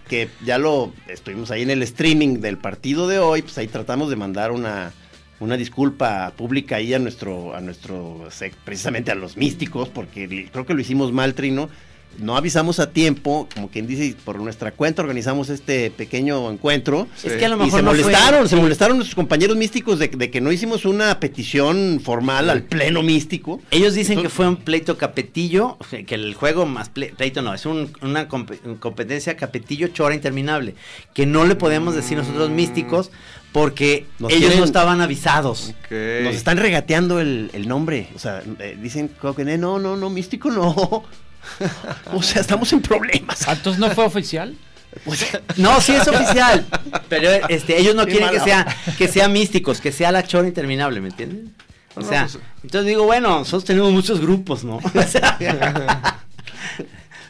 que 0.09 0.27
ya 0.43 0.57
lo 0.57 0.91
estuvimos 1.07 1.51
ahí 1.51 1.61
en 1.61 1.69
el 1.69 1.81
streaming 1.83 2.41
del 2.41 2.57
partido 2.57 3.07
de 3.07 3.19
hoy, 3.19 3.41
pues 3.41 3.57
ahí 3.57 3.67
tratamos 3.67 4.09
de 4.09 4.17
mandar 4.17 4.51
una, 4.51 4.91
una 5.39 5.55
disculpa 5.57 6.33
pública 6.35 6.75
ahí 6.77 6.93
a 6.93 6.99
nuestro, 6.99 7.55
a 7.55 7.61
nuestro, 7.61 8.27
precisamente 8.65 9.11
a 9.11 9.15
los 9.15 9.37
místicos, 9.37 9.89
porque 9.89 10.49
creo 10.51 10.65
que 10.65 10.73
lo 10.73 10.81
hicimos 10.81 11.11
mal, 11.11 11.33
Trino. 11.33 11.69
No 12.17 12.35
avisamos 12.35 12.79
a 12.79 12.91
tiempo, 12.91 13.47
como 13.53 13.69
quien 13.69 13.85
dice, 13.85 14.15
por 14.25 14.39
nuestra 14.39 14.71
cuenta 14.71 15.03
organizamos 15.03 15.49
este 15.49 15.91
pequeño 15.91 16.49
encuentro. 16.51 17.07
Es 17.23 17.33
que 17.33 17.45
a 17.45 17.49
lo 17.49 17.55
Y 17.57 17.59
mejor 17.59 17.79
se 17.79 17.83
no 17.85 17.91
fue- 17.91 17.99
molestaron, 18.01 18.49
se 18.49 18.55
molestaron 18.55 18.97
nuestros 18.97 19.13
compañeros 19.15 19.55
místicos 19.55 19.99
de, 19.99 20.07
de 20.07 20.31
que 20.31 20.41
no 20.41 20.51
hicimos 20.51 20.85
una 20.85 21.19
petición 21.19 22.01
formal 22.03 22.49
al 22.49 22.63
pleno 22.63 23.03
místico. 23.03 23.61
Ellos 23.69 23.93
dicen 23.93 24.23
que 24.23 24.29
fue 24.29 24.47
un 24.47 24.55
pleito 24.57 24.97
capetillo, 24.97 25.77
que 26.07 26.15
el 26.15 26.33
juego 26.33 26.65
más 26.65 26.91
ple- 26.91 27.13
pleito 27.15 27.43
no, 27.43 27.53
es 27.53 27.67
un- 27.67 27.91
una 28.01 28.27
compe- 28.27 28.79
competencia 28.79 29.37
capetillo 29.37 29.89
chora 29.89 30.15
interminable, 30.15 30.73
que 31.13 31.27
no 31.27 31.45
le 31.45 31.55
podemos 31.55 31.93
decir 31.93 32.17
nosotros 32.17 32.49
místicos 32.49 33.11
porque 33.51 34.05
Nos 34.19 34.31
ellos 34.31 34.41
quieren- 34.43 34.59
no 34.59 34.65
estaban 34.65 35.01
avisados. 35.01 35.73
Nos 35.89 36.35
están 36.35 36.57
regateando 36.57 37.19
el, 37.19 37.49
el 37.53 37.67
nombre. 37.67 38.09
O 38.15 38.19
sea, 38.19 38.43
eh, 38.59 38.77
dicen 38.81 39.11
no, 39.57 39.79
no, 39.79 39.95
no, 39.97 40.09
místico 40.09 40.51
no. 40.51 40.69
o 42.13 42.21
sea, 42.23 42.41
estamos 42.41 42.71
en 42.73 42.81
problemas. 42.81 43.47
Ah, 43.47 43.53
Entonces 43.53 43.79
no 43.79 43.89
fue 43.91 44.05
oficial. 44.05 44.55
Pues, 45.05 45.25
No, 45.57 45.79
sí 45.81 45.93
es 45.93 46.07
oficial, 46.07 46.65
pero 47.09 47.29
este, 47.47 47.79
ellos 47.79 47.93
no 47.95 48.05
Qué 48.05 48.13
quieren 48.13 48.29
que 48.31 48.39
sea, 48.39 48.65
que 48.97 49.07
sea 49.07 49.27
místicos, 49.29 49.81
que 49.81 49.91
sea 49.91 50.11
la 50.11 50.23
chora 50.23 50.47
interminable, 50.47 50.99
¿me 50.99 51.09
entienden? 51.09 51.53
O 51.95 52.01
No, 52.01 52.07
sea, 52.09 52.23
pues- 52.23 52.39
entonces 52.63 52.87
digo, 52.87 53.03
bueno, 53.05 53.39
nosotros 53.39 53.65
tenemos 53.65 53.91
muchos 53.91 54.19
grupos, 54.19 54.63
¿no? 54.63 54.77
O 54.95 55.03
sea, 55.03 55.37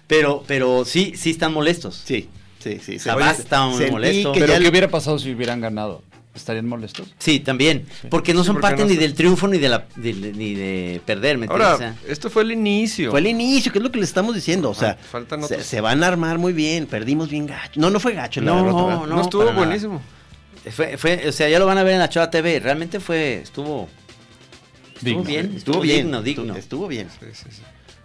pero, 0.07 0.43
pero 0.47 0.85
sí, 0.85 1.13
sí 1.15 1.31
están 1.31 1.53
molestos. 1.53 2.01
sí, 2.05 2.29
sí, 2.59 2.79
sí. 2.83 2.97
se- 2.99 3.09
Jamás 3.09 3.33
oye, 3.33 3.41
estaba 3.43 3.67
muy 3.69 3.91
molesto. 3.91 4.31
que 4.31 4.39
Pero 4.39 4.53
ya 4.53 4.59
¿qué 4.59 4.67
hubiera 4.69 4.87
pasado 4.87 5.19
si 5.19 5.33
hubieran 5.33 5.61
ganado? 5.61 6.01
¿Estarían 6.35 6.67
molestos? 6.67 7.13
Sí, 7.17 7.39
también. 7.39 7.85
Porque 8.09 8.33
no 8.33 8.41
Sí, 8.41 8.47
son 8.47 8.55
porque 8.57 8.61
parte 8.67 8.81
no 8.83 8.87
ni 8.87 8.93
son- 8.95 9.01
del 9.01 9.13
triunfo 9.15 9.47
ni 9.47 9.57
de 9.57 9.67
la 9.69 9.87
de- 9.95 10.13
ni 10.13 10.53
de 10.53 11.01
perder, 11.05 11.37
¿me 11.37 11.45
entiendes? 11.47 11.67
Ahora, 11.67 11.75
O 11.75 11.77
sea, 11.79 11.95
esto 12.07 12.29
fue 12.29 12.43
el 12.43 12.51
inicio. 12.51 13.09
Fue 13.11 13.19
el 13.19 13.27
inicio, 13.27 13.71
que 13.71 13.79
es 13.79 13.83
lo 13.83 13.91
que 13.91 13.99
les 13.99 14.09
estamos 14.09 14.35
diciendo. 14.35 14.69
O 14.69 14.75
sea, 14.75 14.91
Ah, 14.99 15.03
faltan 15.11 15.41
se, 15.43 15.81
van 15.81 16.03
a 16.03 16.07
armar 16.07 16.37
muy 16.37 16.53
bien. 16.53 16.85
Perdimos 16.85 17.29
bien 17.29 17.47
gacho. 17.47 17.79
No, 17.81 17.89
no 17.89 17.99
fue 17.99 18.13
gacho 18.13 18.41
la 18.41 18.51
No, 18.51 18.57
derrota, 18.57 18.83
¿verdad? 18.85 18.99
no, 19.01 19.07
no, 19.15 19.21
estuvo 19.21 19.51
buenísimo. 19.53 20.01
fue, 20.71 20.97
fue, 20.97 21.27
o 21.27 21.31
sea, 21.31 21.49
ya 21.49 21.57
lo 21.57 21.65
van 21.65 21.77
a 21.79 21.83
ver 21.83 21.93
en 21.93 21.99
la 21.99 22.09
Chora 22.09 22.29
TV. 22.29 22.59
Realmente 22.59 22.99
fue, 22.99 23.39
estuvo, 23.41 23.89
estuvo 24.95 25.01
Digno. 25.01 25.23
bien, 25.23 25.53
Estuvo 25.57 25.79
bien, 25.81 25.97
digno, 26.05 26.17
estuvo- 26.19 26.43
digno. 26.43 26.55
Estuvo 26.55 26.87
bien. 26.87 27.07
Sí, 27.19 27.25
sí, 27.33 27.45
sí. 27.49 27.61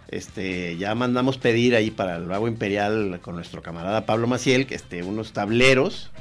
Este, 0.07 0.77
ya 0.77 0.93
mandamos 0.95 1.37
pedir 1.37 1.75
ahí 1.75 1.91
para 1.91 2.15
el 2.17 2.25
Vago 2.25 2.47
Imperial 2.47 3.19
con 3.21 3.35
nuestro 3.35 3.61
camarada 3.61 4.05
Pablo 4.05 4.27
Maciel, 4.27 4.65
que 4.65 4.75
este, 4.75 5.03
unos 5.03 5.31
tableros 5.33 6.11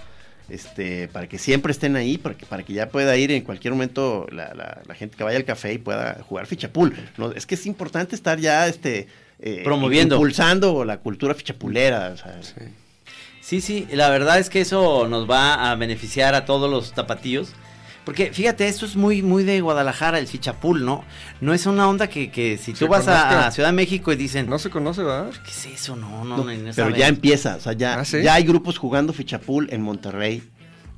este, 0.49 1.09
para 1.09 1.29
que 1.29 1.39
siempre 1.39 1.73
estén 1.73 1.97
ahí, 1.97 2.19
para 2.19 2.35
que, 2.37 2.45
para 2.47 2.63
que 2.63 2.73
ya 2.73 2.89
pueda 2.89 3.17
ir 3.17 3.31
en 3.33 3.43
cualquier 3.43 3.73
momento 3.75 4.27
la, 4.31 4.53
la- 4.55 4.83
la 4.87 4.95
gente 4.95 5.17
que 5.17 5.25
vaya 5.25 5.37
al 5.39 5.45
café 5.45 5.73
y 5.73 5.79
pueda 5.79 6.23
jugar 6.23 6.47
fichapul. 6.47 6.95
No, 7.17 7.33
es 7.33 7.47
que 7.47 7.55
es 7.55 7.67
importante 7.67 8.15
estar 8.15 8.39
ya 8.39 8.67
este, 8.67 9.09
eh, 9.41 9.63
Promoviendo. 9.65 10.17
impulsando 10.17 10.85
la 10.85 10.99
cultura 10.99 11.35
fichapulera. 11.35 12.11
o 12.13 12.17
sea, 12.17 12.39
Sí, 13.41 13.61
sí, 13.61 13.87
la 13.93 14.09
verdad 14.09 14.39
es 14.39 14.49
que 14.49 14.61
eso 14.63 15.07
nos 15.09 15.29
va 15.31 15.71
a 15.71 15.75
beneficiar 15.75 16.35
a 16.35 16.47
todos 16.47 16.71
los 16.71 16.93
tapatíos. 16.93 17.53
Porque 18.05 18.33
fíjate, 18.33 18.69
esto 18.69 18.85
es 18.85 18.97
muy, 18.97 19.23
muy 19.23 19.45
de 19.45 19.61
Guadalajara, 19.63 20.19
el 20.19 20.27
fichapul, 20.27 20.85
¿no? 20.85 21.05
No 21.41 21.55
es 21.55 21.65
una 21.67 21.89
onda 21.89 22.07
que, 22.09 22.31
que 22.31 22.59
si 22.59 22.73
tú 22.73 22.79
Se 22.81 22.85
vas 22.87 23.09
a, 23.09 23.51
Ciudad 23.51 23.71
de 23.71 23.73
México 23.75 24.13
y 24.13 24.17
dicen, 24.17 24.47
No 24.49 24.59
se 24.59 24.69
conoce, 24.71 25.03
¿verdad? 25.03 25.31
¿qué 25.45 25.51
es 25.51 25.67
eso? 25.81 25.97
No, 25.97 26.25
no, 26.25 26.37
no, 26.37 26.45
no, 26.45 26.53
no 26.53 26.71
pero 26.77 26.91
ya 26.91 27.09
empieza, 27.09 27.57
o 27.57 27.61
sea, 27.61 27.73
ya, 27.73 28.01
¿Ah, 28.01 28.05
sí? 28.05 28.23
ya 28.23 28.35
hay 28.35 28.45
grupos 28.45 28.77
jugando 28.79 29.13
fichapul 29.15 29.69
en 29.73 29.81
Monterrey, 29.81 30.43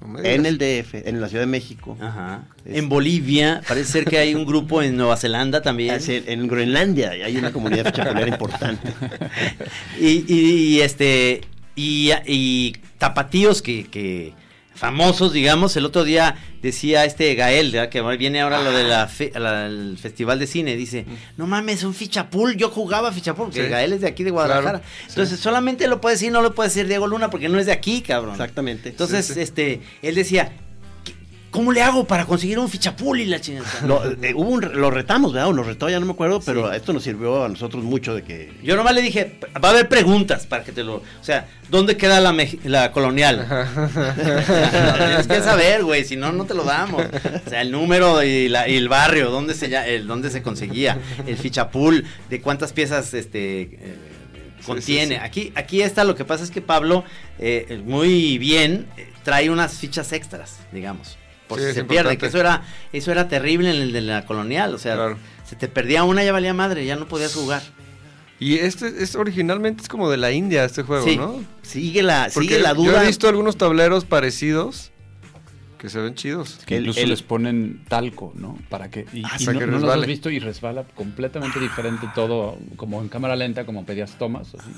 No 0.04 0.18
en 0.18 0.46
el 0.46 0.58
DF, 0.58 1.06
en 1.06 1.20
la 1.20 1.28
Ciudad 1.28 1.42
de 1.44 1.46
México. 1.46 1.96
Ajá. 2.00 2.42
Es- 2.64 2.76
En 2.76 2.88
Bolivia, 2.88 3.62
parece 3.68 3.92
ser 3.92 4.04
que 4.04 4.18
hay 4.18 4.34
un 4.34 4.44
grupo 4.44 4.82
en 4.82 4.96
Nueva 4.96 5.16
Zelanda 5.16 5.62
también. 5.62 5.94
Es 5.94 6.08
en, 6.08 6.24
en 6.26 6.48
Groenlandia 6.48 7.10
hay 7.10 7.36
una 7.36 7.52
comunidad 7.52 7.84
fichapulera 7.86 8.28
importante. 8.28 8.92
Y, 10.00 10.24
y- 10.26 10.50
y, 10.76 10.80
este 10.80 11.42
y, 11.76 12.10
y 12.26 12.72
tapatíos 12.98 13.62
que, 13.62 13.86
que 13.86 14.32
famosos, 14.76 15.32
digamos, 15.32 15.76
el 15.76 15.84
otro 15.86 16.04
día 16.04 16.36
decía 16.62 17.04
este 17.04 17.34
Gael, 17.34 17.72
¿verdad? 17.72 17.88
que 17.88 18.00
viene 18.16 18.40
ahora 18.40 18.60
lo 18.62 18.70
del 18.72 19.98
festival 19.98 20.38
de 20.38 20.46
cine, 20.46 20.76
dice, 20.76 21.06
no 21.36 21.46
mames, 21.46 21.82
un 21.84 21.94
fichapul, 21.94 22.56
yo 22.56 22.70
jugaba 22.70 23.12
fichapul, 23.12 23.52
Sí. 23.52 23.60
Gael 23.62 23.92
es 23.94 24.00
de 24.02 24.08
aquí 24.08 24.24
de 24.24 24.30
Guadalajara. 24.30 24.80
Claro, 24.80 24.84
sí. 25.00 25.04
Entonces, 25.10 25.40
solamente 25.40 25.88
lo 25.88 26.00
puede 26.00 26.16
decir, 26.16 26.30
no 26.32 26.42
lo 26.42 26.54
puede 26.54 26.68
decir 26.68 26.86
Diego 26.88 27.06
Luna 27.06 27.30
porque 27.30 27.48
no 27.48 27.58
es 27.58 27.66
de 27.66 27.72
aquí, 27.72 28.02
cabrón. 28.02 28.32
Exactamente. 28.34 28.90
Entonces, 28.90 29.26
Sí, 29.26 29.40
este, 29.40 29.80
él 30.02 30.14
decía, 30.14 30.44
"¿Qué- 30.48 30.65
¿cómo 31.56 31.72
le 31.72 31.80
hago 31.82 32.06
para 32.06 32.26
conseguir 32.26 32.58
un 32.58 32.68
fichapul 32.68 33.18
y 33.18 33.24
la 33.24 33.40
chingada? 33.40 33.66
Lo, 33.86 34.04
eh, 34.22 34.34
hubo 34.34 34.50
un 34.50 34.60
re- 34.62 34.74
lo 34.74 34.90
retamos, 34.90 35.32
¿verdad? 35.32 35.48
O 35.48 35.52
nos 35.54 35.66
retó, 35.66 35.88
ya 35.88 35.98
no 35.98 36.04
me 36.06 36.12
acuerdo, 36.12 36.40
pero 36.44 36.70
esto 36.72 36.92
nos 36.92 37.02
sirvió 37.02 37.44
a 37.44 37.48
nosotros 37.48 37.82
mucho 37.82 38.14
de 38.14 38.22
que... 38.22 38.52
Yo 38.62 38.76
nomás 38.76 38.94
le 38.94 39.00
dije, 39.00 39.40
va 39.64 39.68
a 39.70 39.72
haber 39.72 39.88
preguntas 39.88 40.46
para 40.46 40.62
que 40.62 40.72
te 40.72 40.84
lo... 40.84 40.96
O 40.96 41.02
sea, 41.22 41.48
¿dónde 41.70 41.96
queda 41.96 42.20
la, 42.20 42.34
la 42.64 42.92
colonial? 42.92 43.46
No, 43.96 44.94
tienes 44.94 45.26
que 45.26 45.40
saber, 45.40 45.82
güey, 45.84 46.04
si 46.04 46.16
no, 46.16 46.32
no 46.32 46.44
te 46.44 46.54
lo 46.54 46.64
damos. 46.64 47.02
O 47.46 47.48
sea, 47.50 47.62
el 47.62 47.72
número 47.72 48.22
y, 48.22 48.48
la- 48.48 48.68
y 48.68 48.76
el 48.76 48.88
barrio, 48.88 49.30
dónde 49.30 49.54
se, 49.54 49.68
ya- 49.68 49.86
el, 49.86 50.06
dónde 50.06 50.30
se 50.30 50.42
conseguía, 50.42 50.98
el 51.26 51.36
fichapul, 51.36 52.04
de 52.28 52.40
cuántas 52.40 52.72
piezas 52.72 53.14
este, 53.14 53.62
eh, 53.62 53.96
contiene. 54.64 55.16
sí. 55.16 55.20
Aquí, 55.22 55.52
aquí 55.54 55.82
está, 55.82 56.04
lo 56.04 56.14
que 56.14 56.24
pasa 56.24 56.44
es 56.44 56.50
que 56.50 56.60
Pablo, 56.60 57.04
eh, 57.38 57.80
muy 57.84 58.38
bien, 58.38 58.86
eh, 58.96 59.08
trae 59.24 59.50
unas 59.50 59.74
fichas 59.78 60.12
extras, 60.12 60.58
digamos. 60.72 61.16
Por 61.48 61.60
Sí, 61.60 61.66
si 61.68 61.74
se 61.74 61.84
pierde, 61.84 62.18
que 62.18 62.26
eso 62.26 62.38
era, 62.40 62.62
eso 62.92 63.12
era 63.12 63.28
terrible 63.28 63.70
en 63.70 63.76
el 63.82 63.92
de 63.92 64.00
la 64.00 64.24
colonial. 64.26 64.74
O 64.74 64.78
sea, 64.78 64.94
Claro. 64.96 65.16
se 65.44 65.54
te 65.56 65.68
perdía 65.68 66.02
una, 66.04 66.24
ya 66.24 66.32
valía 66.32 66.54
madre, 66.54 66.84
ya 66.86 66.96
no 66.96 67.06
podías 67.06 67.34
jugar. 67.34 67.62
Y 68.38 68.56
este 68.58 69.02
es 69.02 69.14
originalmente 69.16 69.82
es 69.82 69.88
como 69.88 70.10
de 70.10 70.16
la 70.18 70.30
India 70.32 70.64
este 70.64 70.82
juego, 70.82 71.06
Sí. 71.06 71.16
¿no? 71.16 71.42
Sigue 71.62 72.02
la, 72.02 72.28
Porque 72.34 72.48
sigue 72.48 72.60
la 72.60 72.70
Yo 72.70 72.82
duda. 72.82 73.02
he 73.02 73.06
visto 73.06 73.28
algunos 73.28 73.56
tableros 73.56 74.04
parecidos 74.04 74.90
que 75.78 75.88
se 75.88 76.00
ven 76.00 76.14
chidos. 76.14 76.58
Que 76.66 76.76
El- 76.76 76.82
incluso 76.82 77.00
el- 77.00 77.10
les 77.10 77.22
ponen 77.22 77.82
talco, 77.88 78.32
¿no? 78.34 78.58
Para 78.68 78.90
que. 78.90 79.06
Y, 79.12 79.22
Ah, 79.24 79.36
y 79.38 79.44
para 79.44 79.52
no, 79.54 79.60
que 79.60 79.66
no 79.66 79.78
los 79.78 79.90
has 79.94 80.06
visto 80.06 80.28
y 80.30 80.38
resbala 80.38 80.84
completamente 80.94 81.60
diferente 81.60 82.08
todo, 82.14 82.58
como 82.76 83.00
en 83.00 83.08
cámara 83.08 83.36
lenta, 83.36 83.64
como 83.64 83.86
pedías 83.86 84.18
tomas. 84.18 84.48
así. 84.54 84.68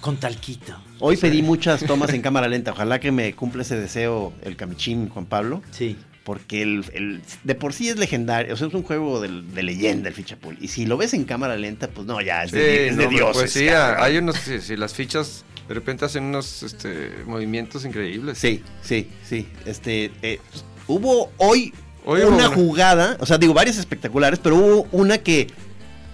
Con 0.00 0.16
talquito. 0.18 0.80
Hoy 1.00 1.16
pedí 1.16 1.42
muchas 1.42 1.84
tomas 1.84 2.12
en 2.12 2.22
cámara 2.22 2.46
lenta. 2.46 2.70
Ojalá 2.70 3.00
que 3.00 3.10
me 3.10 3.32
cumpla 3.34 3.62
ese 3.62 3.76
deseo 3.80 4.32
el 4.42 4.54
camichín 4.54 5.08
Juan 5.08 5.26
Pablo. 5.26 5.60
Sí. 5.72 5.96
Porque 6.28 6.60
el, 6.60 6.84
el- 6.92 7.22
de 7.42 7.54
por 7.54 7.72
sí 7.72 7.88
es 7.88 7.96
legendario. 7.96 8.52
O 8.52 8.56
sea, 8.58 8.66
es 8.68 8.74
un 8.74 8.82
juego 8.82 9.18
de, 9.18 9.30
leyenda 9.62 10.10
el 10.10 10.14
fichapul. 10.14 10.58
Y 10.60 10.68
si 10.68 10.84
lo 10.84 10.98
ves 10.98 11.14
en 11.14 11.24
cámara 11.24 11.56
lenta, 11.56 11.88
pues 11.88 12.06
no, 12.06 12.20
ya 12.20 12.44
es 12.44 12.52
de, 12.52 12.60
Sí, 12.60 12.88
es 12.90 12.96
de 12.98 13.04
no, 13.04 13.08
dioses. 13.10 13.36
Pues 13.40 13.52
sí, 13.54 13.64
cabrón. 13.64 14.04
hay 14.04 14.18
unos, 14.18 14.36
sí, 14.36 14.60
sí, 14.60 14.76
las 14.76 14.92
fichas 14.92 15.46
de 15.66 15.72
repente 15.72 16.04
hacen 16.04 16.24
unos 16.24 16.62
este, 16.62 17.12
movimientos 17.24 17.86
increíbles. 17.86 18.36
Sí, 18.36 18.62
sí, 18.82 19.08
sí. 19.26 19.48
Este, 19.64 20.10
eh, 20.20 20.38
hubo 20.86 21.32
hoy, 21.38 21.72
Hoy 22.04 22.20
hubo 22.20 22.28
una 22.36 22.48
una. 22.48 22.54
jugada, 22.54 23.16
o 23.20 23.24
sea, 23.24 23.38
digo, 23.38 23.54
varias 23.54 23.78
espectaculares, 23.78 24.38
pero 24.38 24.56
hubo 24.56 24.88
una 24.92 25.16
que, 25.16 25.46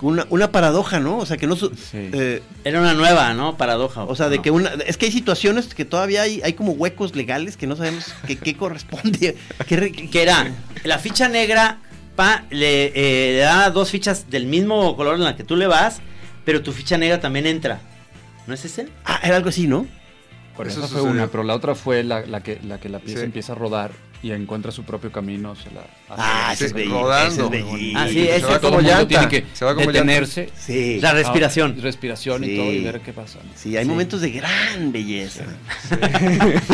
una, 0.09 0.27
una 0.31 0.53
paradoja, 0.53 1.01
¿no? 1.01 1.19
O 1.19 1.27
sea, 1.27 1.37
que 1.37 1.47
no... 1.47 1.57
su- 1.57 1.71
Sí. 1.71 2.11
eh, 2.13 2.43
Era 2.65 2.81
una 2.81 2.95
nueva, 2.95 3.33
¿no? 3.35 3.57
Paradoja. 3.57 4.05
o 4.05 4.15
sea, 4.15 4.29
de 4.29 4.37
No. 4.37 4.43
que 4.43 4.51
una... 4.51 4.71
Es 4.87 4.97
que 4.97 5.07
hay 5.07 5.13
situaciones 5.13 5.75
que 5.75 5.85
todavía 5.85 6.23
hay, 6.23 6.41
hay 6.43 6.53
como 6.55 6.73
huecos 6.73 7.15
legales 7.17 7.57
que 7.57 7.67
no 7.67 7.77
sabemos 7.77 8.13
qué, 8.27 8.37
qué 8.37 8.57
corresponde. 8.57 9.37
qué 9.69 10.09
Que 10.11 10.23
era 10.23 10.53
la 10.85 10.99
ficha 10.99 11.29
negra, 11.29 11.79
pa, 12.17 12.45
le, 12.51 12.87
eh, 12.95 13.33
le 13.35 13.39
da 13.39 13.71
dos 13.71 13.91
fichas 13.91 14.31
del 14.31 14.47
mismo 14.47 14.97
color 14.97 15.15
en 15.17 15.25
la 15.25 15.37
que 15.37 15.45
tú 15.45 15.57
le 15.57 15.67
vas, 15.67 16.01
pero 16.45 16.63
tu 16.63 16.73
ficha 16.73 16.99
negra 16.99 17.21
también 17.21 17.47
entra. 17.47 17.81
¿No 18.47 18.55
es 18.55 18.65
ese? 18.65 18.89
Ah, 19.05 19.21
era 19.23 19.37
algo 19.37 19.49
así, 19.49 19.67
¿no? 19.67 19.87
Por 20.57 20.67
Eso 20.69 20.81
esa 20.81 20.89
fue 20.89 20.99
sucedió. 21.01 21.11
una, 21.13 21.27
pero 21.29 21.43
la 21.43 21.55
otra 21.55 21.75
fue 21.75 22.05
la, 22.05 22.21
la 22.27 22.41
que, 22.43 22.61
la 22.63 22.79
que 22.79 22.89
la 22.89 22.99
pieza 23.01 23.21
Sí. 23.21 23.25
empieza 23.25 23.53
a 23.53 23.57
rodar 23.57 23.91
y 24.25 24.33
encuentra 24.33 24.72
su 24.72 24.83
propio 24.85 25.12
camino. 25.12 25.55
Se 25.55 25.70
la 25.70 25.81
hace- 25.81 25.89
Ah, 26.22 26.51
ese 26.53 26.64
es 26.64 26.70
Sí, 26.70 26.75
bellísimo. 26.77 27.03
rodando. 27.03 27.29
ese 27.33 27.43
es 27.45 27.51
bellísimo. 27.51 27.99
Ah, 28.01 28.09
sí, 28.09 28.14
se 28.14 28.41
va 28.41 28.47
como 28.49 28.61
todo 28.61 28.72
mundo 28.72 28.89
llanta, 28.91 29.07
tiene 29.09 29.29
que 29.29 29.45
se 29.53 29.64
va 29.64 29.75
como 29.75 29.87
detenerse. 29.93 30.49
Sí. 30.59 30.99
La 31.01 31.12
respiración. 31.12 31.75
Ah, 31.79 31.83
respiración 31.83 32.43
Sí. 32.45 32.51
y 32.53 32.57
todo 32.57 32.72
y 32.72 32.81
ver 32.85 33.01
qué 33.01 33.12
pasa. 33.12 33.39
¿no? 33.45 33.51
Sí, 33.55 33.77
hay 33.77 33.85
momentos 33.85 34.20
de 34.20 34.31
gran 34.31 34.93
belleza. 34.93 35.45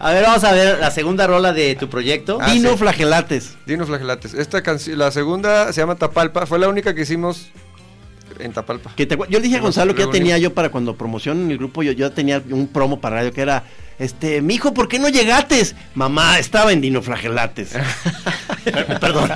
A 0.00 0.12
ver, 0.12 0.22
vamos 0.22 0.44
a 0.44 0.52
ver 0.52 0.78
la 0.78 0.90
segunda 0.90 1.26
rola 1.26 1.52
de 1.52 1.74
tu 1.76 1.88
proyecto. 1.88 2.38
Ah, 2.40 2.52
Dino 2.52 2.70
sí. 2.72 2.76
flagelates. 2.78 3.56
Dino 3.66 3.86
Flagelates. 3.86 4.34
Esta 4.34 4.62
canción, 4.62 4.98
la 4.98 5.10
segunda 5.10 5.72
se 5.72 5.80
llama 5.80 5.94
Tapalpa, 5.96 6.46
fue 6.46 6.58
la 6.58 6.68
única 6.68 6.94
que 6.94 7.02
hicimos 7.02 7.48
en 8.38 8.52
Tapalpa. 8.52 8.92
Que 8.96 9.06
te 9.06 9.16
acuer- 9.16 9.28
yo 9.28 9.38
le 9.38 9.44
dije 9.44 9.56
a 9.56 9.60
Gonzalo 9.60 9.94
que 9.94 10.04
ya 10.04 10.10
tenía 10.10 10.38
yo 10.38 10.54
para 10.54 10.68
cuando 10.70 10.96
promoción 10.96 11.42
en 11.42 11.50
el 11.50 11.58
grupo, 11.58 11.82
yo, 11.82 11.92
yo 11.92 12.10
tenía 12.12 12.42
un 12.50 12.68
promo 12.68 13.00
para 13.00 13.16
radio 13.16 13.32
que 13.32 13.40
era, 13.40 13.64
este, 13.98 14.42
mi 14.42 14.54
hijo, 14.54 14.74
¿por 14.74 14.88
qué 14.88 14.98
no 14.98 15.08
llegates? 15.08 15.74
Mamá, 15.94 16.38
estaba 16.38 16.72
en 16.72 16.80
dinoflagelates. 16.80 17.70
Perdón. 19.00 19.30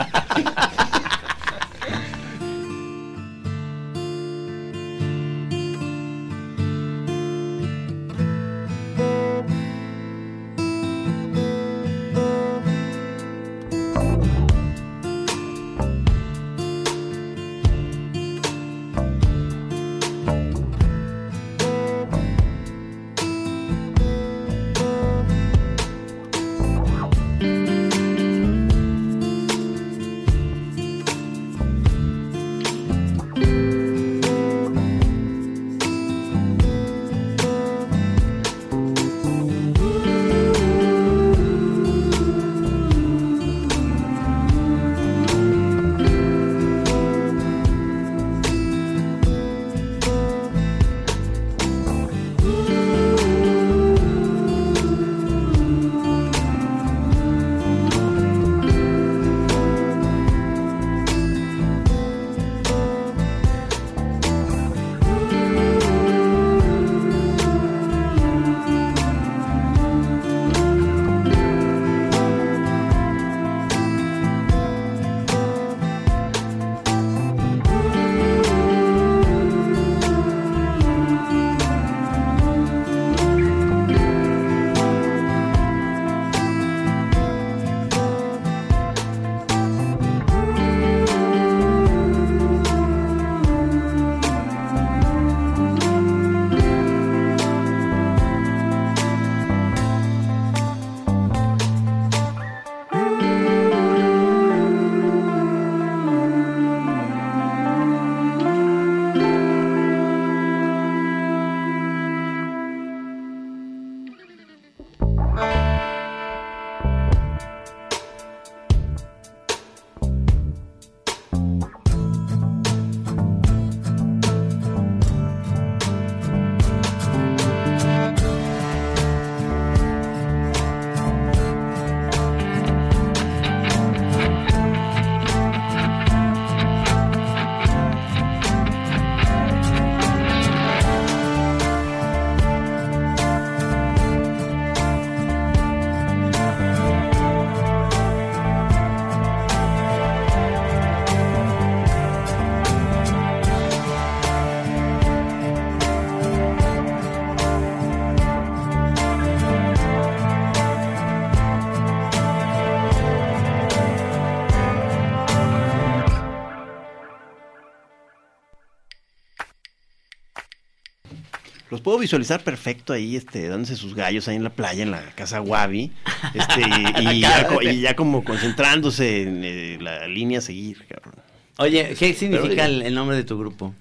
Puedo 171.82 171.98
visualizar 171.98 172.42
perfecto 172.42 172.92
ahí, 172.92 173.16
este, 173.16 173.48
dándose 173.48 173.76
sus 173.76 173.94
gallos 173.94 174.28
ahí 174.28 174.36
en 174.36 174.44
la 174.44 174.50
playa, 174.50 174.82
en 174.82 174.90
la 174.90 175.02
casa 175.14 175.40
Wabi, 175.40 175.92
este, 176.34 176.60
y, 177.00 177.08
y 177.16 177.20
ya, 177.20 177.46
co- 177.46 177.62
y 177.62 177.80
ya 177.80 177.94
como 177.96 178.24
concentrándose 178.24 179.22
en 179.22 179.42
eh, 179.44 179.78
la 179.80 180.06
línea 180.08 180.38
a 180.38 180.42
seguir, 180.42 180.84
cabrón. 180.88 181.14
Oye, 181.58 181.94
¿qué 181.98 182.14
significa 182.14 182.64
el, 182.64 182.82
el 182.82 182.94
nombre 182.94 183.16
de 183.16 183.24
tu 183.24 183.38
grupo? 183.38 183.74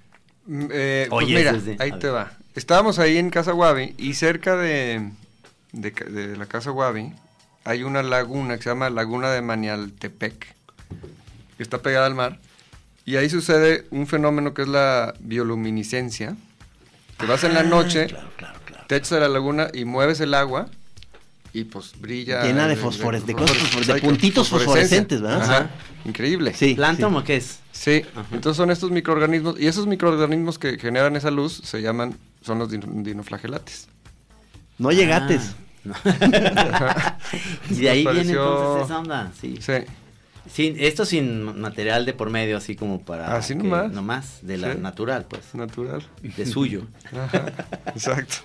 Mm, 0.45 0.65
eh, 0.71 1.07
pues 1.09 1.25
Oye, 1.25 1.35
mira, 1.35 1.53
de- 1.53 1.77
ahí 1.79 1.91
te 1.91 2.07
ver. 2.07 2.15
va. 2.15 2.31
Estábamos 2.55 2.99
ahí 2.99 3.17
en 3.17 3.29
Casa 3.29 3.53
Guavi 3.53 3.95
y 3.97 4.13
cerca 4.15 4.57
de, 4.57 5.09
de, 5.71 6.35
la 6.37 6.45
Casa 6.47 6.71
Guavi 6.71 7.13
hay 7.63 7.83
una 7.83 8.03
laguna 8.03 8.57
que 8.57 8.63
se 8.63 8.69
llama 8.69 8.89
Laguna 8.89 9.29
de 9.31 9.41
Manialtepec, 9.41 10.53
que 11.57 11.63
está 11.63 11.81
pegada 11.81 12.07
al 12.07 12.15
mar. 12.15 12.39
Y 13.05 13.15
ahí 13.15 13.29
sucede 13.29 13.85
un 13.91 14.05
fenómeno 14.07 14.53
que 14.53 14.63
es 14.63 14.67
la 14.67 15.13
bioluminiscencia. 15.19 16.35
Te 17.21 17.27
vas 17.27 17.43
Ah, 17.43 17.47
en 17.47 17.53
la 17.53 17.63
noche, 17.63 18.07
te 18.87 18.95
echas 18.97 19.13
a 19.13 19.19
la 19.19 19.29
laguna 19.29 19.67
y 19.73 19.85
mueves 19.85 20.19
el 20.19 20.33
agua 20.33 20.67
y 21.53 21.63
pues 21.65 21.93
brilla. 21.99 22.43
Llena 22.43 22.67
de 22.67 22.75
fosfores- 22.77 23.23
de 23.25 23.33
de 23.33 23.41
exacto, 23.43 24.01
puntitos 24.07 24.49
fosforescentes, 24.49 25.21
¿verdad? 25.21 25.41
Ajá. 25.41 25.69
Increíble. 26.05 26.53
Sí. 26.55 26.73
¿Planta 26.75 27.07
o 27.07 27.23
qué 27.23 27.37
es? 27.37 27.59
Sí, 27.71 28.03
entonces 28.31 28.57
son 28.57 28.69
estos 28.71 28.91
microorganismos, 28.91 29.59
y 29.59 29.67
esos 29.67 29.87
microorganismos 29.87 30.59
que 30.59 30.77
generan 30.77 31.15
esa 31.15 31.31
luz 31.31 31.61
se 31.63 31.81
llaman, 31.81 32.15
son 32.41 32.59
los 32.59 32.69
din- 32.71 33.03
dinoflagelates. 33.03 33.87
No 34.77 34.91
llegates. 34.91 35.51
Ah, 35.51 35.55
no. 35.83 35.95
y 37.75 37.81
de 37.81 37.89
ahí 37.89 38.03
viene 38.05 38.31
entonces 38.33 38.85
esa 38.85 38.99
onda, 38.99 39.31
sí. 39.39 39.57
Sí. 39.61 39.73
Sin, 40.51 40.75
esto 40.79 41.05
sin 41.05 41.59
material 41.61 42.05
de 42.05 42.13
por 42.13 42.29
medio, 42.31 42.57
así 42.57 42.75
como 42.75 42.99
para... 43.01 43.35
Así 43.37 43.53
que- 43.55 43.63
nomás. 43.63 43.91
nomás, 43.91 44.39
de 44.41 44.57
la 44.57 44.73
Sí. 44.73 44.79
natural, 44.79 45.25
pues. 45.29 45.53
Natural. 45.53 46.01
De 46.21 46.45
suyo. 46.47 46.87
Ajá, 47.15 47.45
exacto. 47.87 48.37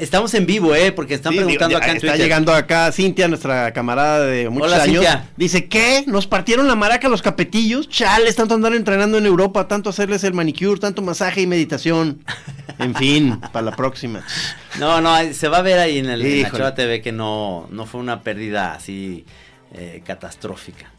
Estamos 0.00 0.34
en 0.34 0.46
vivo, 0.46 0.74
¿eh? 0.74 0.90
Porque 0.92 1.14
están 1.14 1.32
Sí, 1.32 1.38
preguntando 1.38 1.68
digo, 1.68 1.78
acá 1.78 1.90
en 1.90 1.96
está 1.96 2.08
Twitter. 2.08 2.24
llegando 2.26 2.52
acá 2.52 2.90
Cintia, 2.90 3.28
nuestra 3.28 3.72
camarada 3.72 4.26
de 4.26 4.48
muchos 4.48 4.72
Hola, 4.72 4.82
años. 4.82 5.04
Cintia. 5.04 5.28
Dice, 5.36 5.68
¿qué? 5.68 6.04
¿Nos 6.08 6.26
partieron 6.26 6.66
la 6.66 6.74
maraca 6.74 7.08
los 7.08 7.22
capetillos? 7.22 7.88
Chales, 7.88 8.34
tanto 8.34 8.54
andar 8.54 8.74
entrenando 8.74 9.16
en 9.18 9.26
Europa, 9.26 9.68
tanto 9.68 9.90
hacerles 9.90 10.24
el 10.24 10.34
manicure, 10.34 10.80
tanto 10.80 11.02
masaje 11.02 11.42
y 11.42 11.46
meditación. 11.46 12.24
En 12.78 12.94
fin, 12.96 13.38
para 13.52 13.66
la 13.66 13.76
próxima. 13.76 14.24
No, 14.80 15.00
no, 15.00 15.14
se 15.32 15.48
va 15.48 15.58
a 15.58 15.62
ver 15.62 15.78
ahí 15.78 15.98
en, 15.98 16.06
el, 16.10 16.22
en 16.26 16.52
la 16.58 16.74
TV 16.74 17.00
que 17.00 17.12
no, 17.12 17.68
no 17.70 17.86
fue 17.86 18.00
una 18.00 18.22
pérdida 18.22 18.74
así 18.74 19.24
eh, 19.74 20.02
catastrófica. 20.04 20.91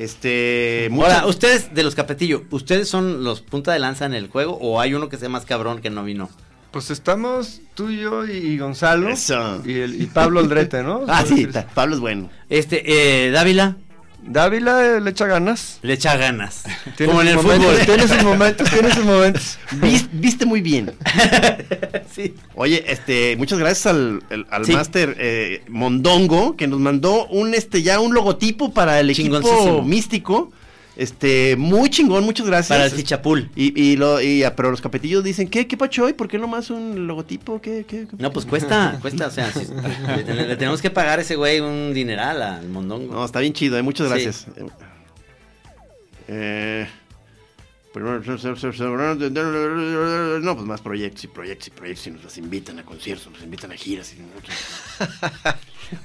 Este. 0.00 0.88
Ahora, 0.92 1.08
muchas- 1.20 1.26
ustedes 1.28 1.74
de 1.74 1.82
los 1.82 1.94
Capetillo, 1.94 2.44
¿ustedes 2.50 2.88
son 2.88 3.22
los 3.22 3.42
punta 3.42 3.72
de 3.72 3.78
lanza 3.78 4.06
en 4.06 4.14
el 4.14 4.28
juego 4.28 4.56
o 4.60 4.80
hay 4.80 4.94
uno 4.94 5.08
que 5.10 5.18
sea 5.18 5.28
más 5.28 5.44
cabrón 5.44 5.80
que 5.82 5.90
no 5.90 6.02
vino? 6.04 6.30
Pues 6.70 6.90
estamos 6.90 7.60
tú 7.74 7.90
y 7.90 7.98
yo 8.00 8.24
y 8.26 8.56
Gonzalo 8.56 9.08
Eso. 9.10 9.60
y, 9.66 9.74
el, 9.80 10.00
y 10.00 10.06
Pablo 10.06 10.40
Aldrete, 10.40 10.82
¿no? 10.82 11.02
Ah, 11.08 11.24
sí, 11.26 11.46
Pablo 11.74 11.96
es 11.96 12.00
bueno. 12.00 12.30
Este, 12.48 13.26
eh, 13.26 13.30
Dávila 13.30 13.76
Dávila 14.22 14.84
eh, 14.96 15.00
le 15.00 15.10
echa 15.10 15.26
ganas. 15.26 15.78
le 15.82 15.94
echa 15.94 16.16
ganas. 16.16 16.62
Como 16.98 17.20
en 17.22 17.28
el 17.28 17.36
momentos, 17.36 17.66
fútbol. 17.78 17.86
Tiene 17.86 18.08
sus 18.08 18.22
momentos, 18.22 18.70
tiene 18.70 18.94
sus 18.94 19.04
momentos. 19.04 19.58
Vis- 19.80 20.08
viste 20.12 20.46
muy 20.46 20.60
bien. 20.60 20.92
sí. 22.14 22.34
Oye, 22.54 22.84
este, 22.86 23.36
muchas 23.36 23.58
gracias 23.58 23.86
al, 23.86 24.22
el- 24.30 24.46
al 24.50 24.64
Sí. 24.64 24.72
máster 24.72 25.16
eh, 25.18 25.62
Mondongo, 25.68 26.56
que 26.56 26.66
nos 26.66 26.80
mandó 26.80 27.26
un, 27.26 27.54
este, 27.54 27.82
ya 27.82 28.00
un 28.00 28.14
logotipo 28.14 28.72
para 28.72 29.00
el 29.00 29.10
equipo 29.10 29.82
místico. 29.82 30.52
Este, 31.00 31.56
muy 31.56 31.88
chingón, 31.88 32.24
muchas 32.24 32.46
gracias. 32.46 32.68
Para 32.68 32.84
el 32.84 32.90
Fichapul. 32.90 33.48
Y, 33.56 33.72
y 33.80 33.96
lo, 33.96 34.20
y, 34.20 34.42
ah, 34.44 34.54
pero 34.54 34.70
los 34.70 34.82
capetillos 34.82 35.24
dicen, 35.24 35.48
¿qué, 35.48 35.66
qué 35.66 35.78
pacho 35.78 36.04
hoy? 36.04 36.12
¿Por 36.12 36.28
qué 36.28 36.36
nomás 36.36 36.68
un 36.68 37.06
logotipo? 37.06 37.58
¿Qué, 37.62 37.86
qué, 37.88 38.06
qué? 38.06 38.16
No, 38.18 38.30
pues 38.30 38.44
cuesta, 38.44 38.98
cuesta, 39.00 39.28
o 39.28 39.30
sea, 39.30 39.50
le, 40.14 40.24
ten- 40.24 40.36
le 40.36 40.56
tenemos 40.56 40.82
que 40.82 40.90
pagar 40.90 41.18
a 41.18 41.22
ese 41.22 41.36
güey 41.36 41.60
un 41.60 41.94
dineral 41.94 42.42
al 42.42 42.68
mondongo. 42.68 43.14
No, 43.14 43.24
está 43.24 43.40
bien 43.40 43.54
chido, 43.54 43.78
eh, 43.78 43.82
muchas 43.82 44.08
Sí. 44.08 44.12
gracias. 44.12 44.46
Eh, 46.28 46.86
primero, 47.92 48.20
no, 50.40 50.54
pues 50.54 50.66
más 50.66 50.80
proyectos 50.80 51.24
y 51.24 51.28
proyectos 51.28 51.68
y 51.68 51.70
proyectos 51.70 52.06
y 52.06 52.10
nos 52.12 52.24
las 52.24 52.38
invitan 52.38 52.78
a 52.78 52.84
conciertos, 52.84 53.32
nos 53.32 53.42
invitan 53.42 53.72
a 53.72 53.76
giras. 53.76 54.14
Y, 54.14 54.18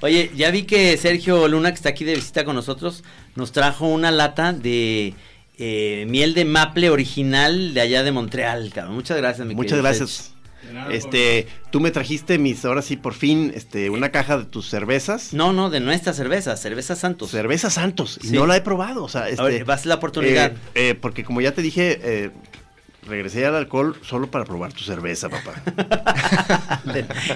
Oye, 0.04 0.30
ya 0.34 0.50
vi 0.50 0.64
que 0.64 0.96
Sergio 0.96 1.46
Luna, 1.48 1.70
que 1.70 1.76
está 1.76 1.90
aquí 1.90 2.04
de 2.04 2.16
visita 2.16 2.44
con 2.44 2.56
nosotros, 2.56 3.04
nos 3.34 3.52
trajo 3.52 3.86
una 3.86 4.10
lata 4.10 4.52
de 4.52 5.14
eh, 5.58 6.04
miel 6.08 6.34
de 6.34 6.44
maple 6.44 6.90
original 6.90 7.72
de 7.72 7.80
allá 7.80 8.02
de 8.02 8.12
Montreal, 8.12 8.72
cabrón. 8.74 8.94
Muchas 8.94 9.16
gracias, 9.16 9.46
mi 9.46 9.54
Muchas 9.54 9.80
querido 9.80 10.06
Este, 10.90 11.46
tú 11.70 11.80
me 11.80 11.90
trajiste 11.90 12.38
mis, 12.38 12.64
ahora 12.64 12.82
sí, 12.82 12.96
por 12.96 13.14
fin, 13.14 13.52
este, 13.54 13.90
una 13.90 14.10
caja 14.10 14.38
de 14.38 14.44
tus 14.44 14.68
cervezas. 14.68 15.32
No, 15.32 15.52
no, 15.52 15.70
de 15.70 15.80
nuestra 15.80 16.12
cerveza, 16.12 16.56
cerveza 16.56 16.96
Santos. 16.96 17.30
Cerveza 17.30 17.70
Santos. 17.70 18.18
Y 18.22 18.28
no 18.30 18.46
la 18.46 18.56
he 18.56 18.60
probado. 18.60 19.04
O 19.04 19.08
sea, 19.08 19.28
este, 19.28 19.42
A 19.42 19.44
ver, 19.44 19.64
vas 19.64 19.84
a 19.84 19.88
la 19.88 19.94
oportunidad. 19.96 20.52
eh, 20.74 20.90
eh, 20.90 20.94
porque 20.94 21.24
como 21.24 21.40
ya 21.40 21.52
te 21.52 21.62
dije, 21.62 22.00
eh, 22.02 22.30
regresé 23.06 23.46
al 23.46 23.54
alcohol 23.54 23.96
solo 24.02 24.30
para 24.30 24.44
probar 24.44 24.72
tu 24.72 24.82
cerveza, 24.84 25.28
papá. 25.28 25.54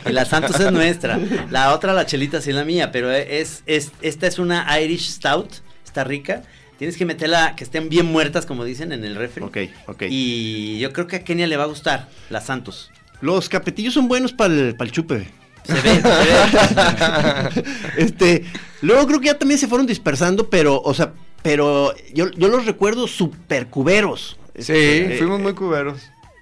Y 0.06 0.12
la 0.12 0.24
Santos 0.24 0.58
es 0.60 0.72
nuestra. 0.72 1.18
La 1.50 1.72
otra, 1.74 1.92
la 1.92 2.06
chelita, 2.06 2.40
sí 2.40 2.50
es 2.50 2.56
la 2.56 2.64
mía, 2.64 2.90
pero 2.92 3.10
es, 3.10 3.62
es, 3.66 3.92
esta 4.02 4.26
es 4.26 4.38
una 4.38 4.80
Irish 4.80 5.10
Stout, 5.10 5.48
está 5.84 6.04
rica. 6.04 6.42
Tienes 6.78 6.96
que 6.96 7.04
meterla, 7.04 7.56
que 7.56 7.64
estén 7.64 7.90
bien 7.90 8.06
muertas, 8.06 8.46
como 8.46 8.64
dicen 8.64 8.92
en 8.92 9.04
el 9.04 9.14
refri. 9.14 9.42
ok, 9.42 9.58
ok. 9.86 10.02
Y 10.08 10.78
yo 10.78 10.92
creo 10.94 11.06
que 11.06 11.16
a 11.16 11.24
Kenia 11.24 11.46
le 11.46 11.58
va 11.58 11.64
a 11.64 11.66
gustar, 11.66 12.08
la 12.30 12.40
Santos. 12.40 12.90
Los 13.20 13.48
capetillos 13.48 13.94
son 13.94 14.08
buenos 14.08 14.32
para 14.32 14.54
el, 14.54 14.76
chupe. 14.90 15.28
Se 15.64 15.74
ve, 15.74 15.80
se 15.82 16.00
ve. 16.02 17.64
este, 17.98 18.44
luego 18.80 19.06
creo 19.06 19.20
que 19.20 19.26
ya 19.26 19.38
también 19.38 19.58
se 19.58 19.68
fueron 19.68 19.86
dispersando, 19.86 20.48
pero, 20.48 20.80
o 20.80 20.94
sea, 20.94 21.12
pero 21.42 21.94
yo, 22.14 22.30
yo 22.32 22.48
los 22.48 22.64
recuerdo 22.66 23.06
super 23.06 23.66
cuberos. 23.66 24.38
Sí, 24.58 24.72
Este, 24.72 25.16
fuimos 25.18 25.40
eh, 25.40 25.42
muy 25.42 25.54
cuberos. 25.54 26.00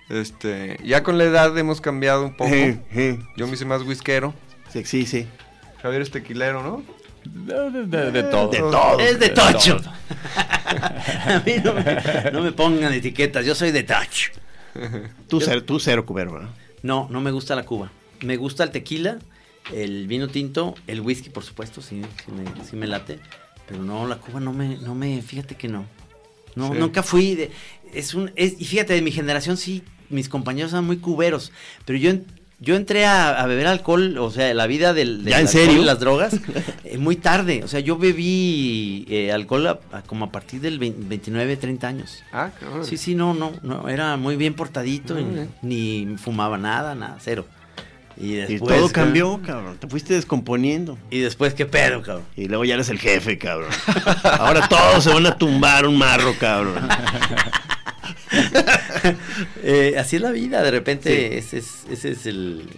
Este, 0.08 0.78
ya 0.84 1.02
con 1.02 1.18
la 1.18 1.24
edad 1.24 1.56
hemos 1.58 1.80
cambiado 1.80 2.24
un 2.24 2.36
poco. 2.36 2.50
eh, 2.54 2.80
eh, 2.94 3.18
Yo 3.36 3.46
me 3.46 3.54
hice 3.54 3.64
más 3.64 3.82
whiskero. 3.82 4.34
sí, 4.72 4.84
sí, 4.84 5.04
sí. 5.06 5.26
Javier 5.82 6.02
es 6.02 6.10
tequilero, 6.10 6.62
¿no? 6.62 6.82
De, 7.24 7.70
de- 7.70 7.86
de- 7.86 8.10
de 8.12 8.22
todo. 8.24 8.48
De 8.48 8.58
todo. 8.58 8.98
Es 9.00 9.18
de 9.20 9.28
tocho. 9.28 9.76
todo. 9.76 9.90
a 11.26 11.42
mí 11.44 11.52
no 11.62 11.74
me, 11.74 12.30
no 12.32 12.40
me 12.42 12.52
pongan 12.52 12.92
etiquetas, 12.92 13.44
yo 13.44 13.54
soy 13.54 13.70
de 13.70 13.82
tocho. 13.82 14.30
Tú, 15.28 15.40
cero, 15.40 15.62
tú 15.64 15.78
cero 15.78 16.06
cubero, 16.06 16.32
¿verdad? 16.32 16.48
No, 16.48 16.54
no 16.82 17.20
me 17.20 17.30
gusta 17.30 17.54
la 17.56 17.64
cuba. 17.64 17.90
Me 18.20 18.36
gusta 18.36 18.64
el 18.64 18.70
tequila, 18.70 19.18
el 19.72 20.06
vino 20.06 20.28
tinto, 20.28 20.74
el 20.86 21.00
whisky, 21.00 21.30
por 21.30 21.44
supuesto, 21.44 21.80
sí, 21.82 22.02
sí 22.24 22.32
me, 22.32 22.64
sí 22.64 22.76
me 22.76 22.86
late. 22.86 23.20
Pero 23.66 23.82
no, 23.82 24.06
la 24.06 24.16
cuba 24.18 24.40
no 24.40 24.52
me, 24.52 24.76
no 24.78 24.94
me, 24.94 25.20
fíjate 25.22 25.56
que 25.56 25.68
no. 25.68 25.84
No, 26.54 26.72
Sí. 26.72 26.78
nunca 26.78 27.02
fui 27.02 27.34
de, 27.34 27.50
es 27.92 28.14
un, 28.14 28.32
es, 28.34 28.54
y 28.60 28.64
fíjate, 28.64 28.94
de 28.94 29.02
mi 29.02 29.12
generación 29.12 29.56
sí, 29.56 29.82
mis 30.08 30.28
compañeros 30.28 30.72
eran 30.72 30.86
muy 30.86 30.96
cuberos, 30.96 31.52
pero 31.84 31.98
yo, 31.98 32.12
yo 32.60 32.74
entré 32.74 33.06
a, 33.06 33.40
a 33.40 33.46
beber 33.46 33.66
alcohol, 33.68 34.18
o 34.18 34.30
sea, 34.30 34.52
la 34.54 34.66
vida 34.66 34.92
del, 34.92 35.24
del 35.24 35.32
¿Ya 35.32 35.40
en 35.40 35.46
alcohol 35.46 35.64
serio? 35.66 35.82
y 35.82 35.84
las 35.84 36.00
drogas, 36.00 36.36
eh, 36.84 36.98
muy 36.98 37.16
tarde. 37.16 37.62
O 37.62 37.68
sea, 37.68 37.80
yo 37.80 37.96
bebí 37.98 39.06
eh, 39.08 39.30
alcohol 39.32 39.66
a- 39.68 39.78
a- 39.92 40.02
como 40.02 40.24
a 40.24 40.32
partir 40.32 40.60
del 40.60 40.78
20 40.78 41.06
29, 41.08 41.56
30 41.56 41.86
años. 41.88 42.24
Ah, 42.32 42.50
cabrón. 42.58 42.84
Sí, 42.84 42.96
sí, 42.96 43.14
no, 43.14 43.32
no, 43.34 43.52
no, 43.62 43.88
era 43.88 44.16
muy 44.16 44.36
bien 44.36 44.54
portadito, 44.54 45.18
y 45.20 45.24
ni 45.62 46.16
fumaba 46.18 46.58
nada, 46.58 46.94
nada, 46.94 47.16
cero. 47.20 47.46
Y 48.20 48.32
Y 48.32 48.34
después... 48.34 48.76
todo 48.76 48.88
cambió, 48.90 49.40
cabrón. 49.46 49.76
Te 49.78 49.86
fuiste 49.86 50.14
descomponiendo. 50.14 50.98
Y 51.08 51.20
después, 51.20 51.54
¿qué 51.54 51.66
pedo, 51.66 52.02
cabrón? 52.02 52.24
Y 52.36 52.46
luego 52.48 52.64
ya 52.64 52.74
eres 52.74 52.88
el 52.88 52.98
jefe, 52.98 53.38
cabrón. 53.38 53.70
Ahora 54.24 54.68
todos 54.68 55.04
se 55.04 55.10
van 55.14 55.24
a 55.26 55.38
tumbar 55.38 55.86
un 55.86 55.96
marro, 55.96 56.34
cabrón. 56.36 56.88
Eh, 59.62 59.94
así 59.98 60.16
es 60.16 60.22
la 60.22 60.30
vida, 60.30 60.62
de 60.62 60.70
repente 60.70 61.10
Sí. 61.30 61.36
ese, 61.38 61.58
es, 61.58 61.84
ese 61.90 62.10
es 62.10 62.26
el, 62.26 62.68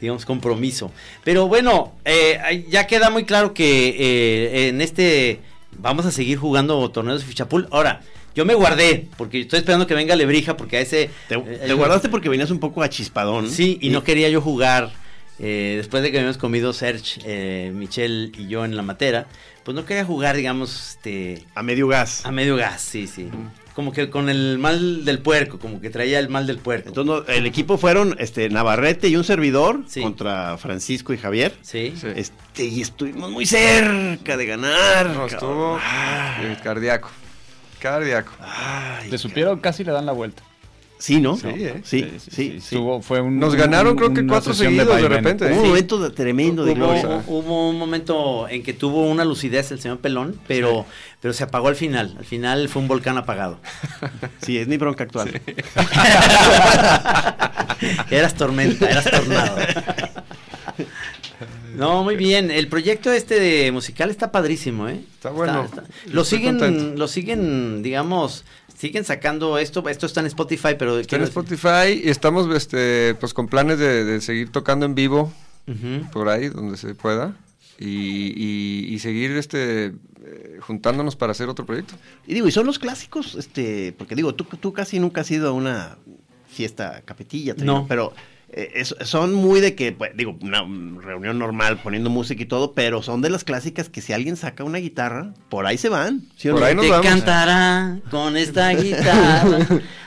digamos, 0.00 0.24
compromiso. 0.24 0.92
Pero 1.24 1.48
bueno, 1.48 1.92
eh, 2.04 2.64
ya 2.68 2.86
queda 2.86 3.10
muy 3.10 3.24
claro 3.24 3.54
que 3.54 3.88
eh, 3.98 4.68
en 4.68 4.80
este 4.80 5.40
vamos 5.78 6.06
a 6.06 6.10
seguir 6.12 6.38
jugando 6.38 6.88
torneos 6.90 7.20
de 7.20 7.26
fichapul. 7.26 7.68
Ahora, 7.70 8.00
yo 8.34 8.44
me 8.44 8.54
guardé, 8.54 9.06
porque 9.16 9.40
estoy 9.40 9.60
esperando 9.60 9.86
que 9.86 9.94
venga 9.94 10.14
Lebrija, 10.16 10.56
porque 10.56 10.76
a 10.76 10.80
ese... 10.80 11.10
Te, 11.28 11.34
eh, 11.36 11.60
te 11.66 11.72
guardaste 11.74 12.08
porque 12.08 12.28
venías 12.28 12.50
un 12.50 12.60
poco 12.60 12.82
achispadón. 12.82 13.50
Sí, 13.50 13.78
y 13.80 13.90
no 13.90 14.04
quería 14.04 14.28
yo 14.28 14.40
jugar. 14.40 14.90
después 15.38 16.02
de 16.02 16.10
que 16.10 16.18
habíamos 16.18 16.38
comido 16.38 16.72
Serge, 16.72 17.70
Michelle 17.72 18.32
y 18.36 18.48
yo 18.48 18.64
en 18.64 18.76
la 18.76 18.82
matera, 18.82 19.26
pues 19.64 19.74
no 19.74 19.84
quería 19.84 20.04
jugar, 20.04 20.36
digamos, 20.36 20.90
este, 20.96 21.44
A 21.54 21.62
medio 21.62 21.86
gas. 21.88 22.24
a 22.24 22.32
medio 22.32 22.56
gas, 22.56 22.80
sí, 22.80 23.06
sí. 23.06 23.28
Como 23.78 23.92
que 23.92 24.10
con 24.10 24.28
el 24.28 24.58
mal 24.58 25.04
del 25.04 25.20
puerco, 25.20 25.60
como 25.60 25.80
que 25.80 25.88
traía 25.88 26.18
el 26.18 26.28
mal 26.28 26.48
del 26.48 26.58
puerco. 26.58 26.88
Entonces, 26.88 27.32
el 27.36 27.46
equipo 27.46 27.78
fueron 27.78 28.16
este 28.18 28.48
Navarrete 28.50 29.06
y 29.06 29.14
un 29.14 29.22
servidor 29.22 29.84
Sí. 29.86 30.02
contra 30.02 30.58
Francisco 30.58 31.12
y 31.12 31.16
Javier. 31.16 31.54
sí. 31.62 31.94
Este, 32.16 32.64
y 32.64 32.80
estuvimos 32.80 33.30
muy 33.30 33.46
cerca 33.46 34.36
de 34.36 34.46
ganar. 34.46 35.06
No, 35.06 35.12
cabrón. 35.12 35.28
estuvo 35.28 35.78
Ah, 35.80 36.56
cardíaco. 36.64 37.08
Cardíaco. 37.78 38.32
ay, 38.40 39.12
Le 39.12 39.16
supieron, 39.16 39.60
casi 39.60 39.84
le 39.84 39.92
dan 39.92 40.06
la 40.06 40.12
vuelta. 40.12 40.42
Sí, 40.98 41.20
¿no? 41.20 41.36
Sí, 41.36 41.46
¿eh? 41.48 41.80
Sí, 41.84 42.10
sí, 42.18 42.30
sí. 42.30 42.54
Estuvo- 42.58 43.00
fue 43.02 43.20
un- 43.20 43.38
Nos 43.38 43.54
ganaron, 43.54 43.94
creo 43.96 44.12
que 44.12 44.26
cuatro 44.26 44.52
de 44.52 44.58
seguidos 44.58 44.86
de, 44.88 44.92
vaivén. 44.94 45.12
repente. 45.12 45.44
Hubo 45.46 45.54
¿eh? 45.54 45.58
un 45.60 45.68
momento 45.68 45.98
de- 46.00 46.10
tremendo 46.10 46.64
de 46.64 46.74
gloria. 46.74 47.22
Hubo, 47.26 47.38
hubo 47.38 47.70
un 47.70 47.78
momento 47.78 48.48
en 48.48 48.62
que 48.64 48.72
tuvo 48.72 49.04
una 49.08 49.24
lucidez 49.24 49.70
el 49.70 49.80
señor 49.80 49.98
Pelón, 50.00 50.40
pero, 50.48 50.86
pero 51.20 51.32
se 51.34 51.44
apagó 51.44 51.68
al 51.68 51.76
final. 51.76 52.16
Al 52.18 52.24
final 52.24 52.68
fue 52.68 52.82
un 52.82 52.88
volcán 52.88 53.16
apagado. 53.16 53.60
Sí, 54.42 54.56
es 54.58 54.66
mi 54.66 54.76
bronca 54.78 55.04
actual. 55.04 55.30
eras 58.10 58.34
tormenta, 58.34 58.90
eras 58.90 59.04
tornado. 59.10 59.56
No, 61.76 62.02
muy 62.02 62.16
bien. 62.16 62.50
El 62.50 62.68
proyecto 62.68 63.12
este 63.12 63.38
de 63.38 63.70
musical 63.72 64.10
está 64.10 64.32
padrísimo, 64.32 64.88
¿eh? 64.88 65.00
Está 65.14 65.30
bueno. 65.30 65.68
Lo 66.06 66.22
Estoy 66.22 66.38
siguen, 66.38 66.58
contento. 66.58 66.98
lo 66.98 67.08
siguen, 67.08 67.82
digamos, 67.82 68.44
siguen 68.78 69.04
sacando 69.04 69.58
esto. 69.58 69.86
Esto 69.88 70.06
está 70.06 70.20
en 70.20 70.26
Spotify, 70.26 70.74
pero 70.78 70.98
Está 70.98 71.16
en 71.16 71.22
Spotify 71.24 72.00
y 72.04 72.08
estamos 72.08 72.48
este, 72.54 73.14
pues 73.16 73.34
con 73.34 73.48
planes 73.48 73.78
de, 73.78 74.04
de 74.04 74.20
seguir 74.20 74.50
tocando 74.50 74.86
en 74.86 74.94
vivo 74.94 75.32
por 76.12 76.28
ahí 76.28 76.48
donde 76.48 76.76
se 76.78 76.94
pueda 76.94 77.36
y, 77.78 77.86
y- 78.36 78.94
y 78.94 78.98
seguir 79.00 79.32
este 79.32 79.86
eh, 79.86 80.58
juntándonos 80.60 81.14
para 81.16 81.32
hacer 81.32 81.48
otro 81.48 81.66
proyecto. 81.66 81.94
Y 82.26 82.34
digo, 82.34 82.48
y 82.48 82.52
son 82.52 82.66
los 82.66 82.78
clásicos, 82.78 83.34
este, 83.34 83.92
porque 83.98 84.14
digo, 84.14 84.34
tú, 84.34 84.44
tú 84.44 84.72
casi 84.72 84.98
nunca 84.98 85.20
has 85.20 85.30
ido 85.30 85.48
a 85.48 85.52
una 85.52 85.98
fiesta 86.48 87.02
capetilla, 87.04 87.54
No. 87.58 87.86
pero 87.88 88.12
eh, 88.50 88.70
es- 88.76 88.94
son 89.02 89.34
muy 89.34 89.60
de 89.60 89.74
que, 89.74 89.92
pues, 89.92 90.12
digo, 90.16 90.36
una 90.40 90.64
reunión 91.02 91.38
normal 91.38 91.80
poniendo 91.82 92.08
música 92.10 92.42
y 92.42 92.46
todo, 92.46 92.72
pero 92.72 93.02
son 93.02 93.20
de 93.20 93.30
las 93.30 93.44
clásicas 93.44 93.88
que 93.88 94.00
si 94.00 94.12
alguien 94.12 94.36
saca 94.36 94.64
una 94.64 94.78
guitarra, 94.78 95.34
por 95.48 95.66
ahí 95.66 95.76
se 95.78 95.88
van. 95.88 96.22
¿sí 96.36 96.48
o 96.48 96.52
Por 96.52 96.60
no? 96.62 96.66
ahí 96.66 96.74
nos 96.74 96.84
Te 96.86 96.90
vamos. 96.90 97.06
cantará 97.06 97.98
con 98.10 98.36
esta 98.36 98.72
guitarra. 98.74 99.66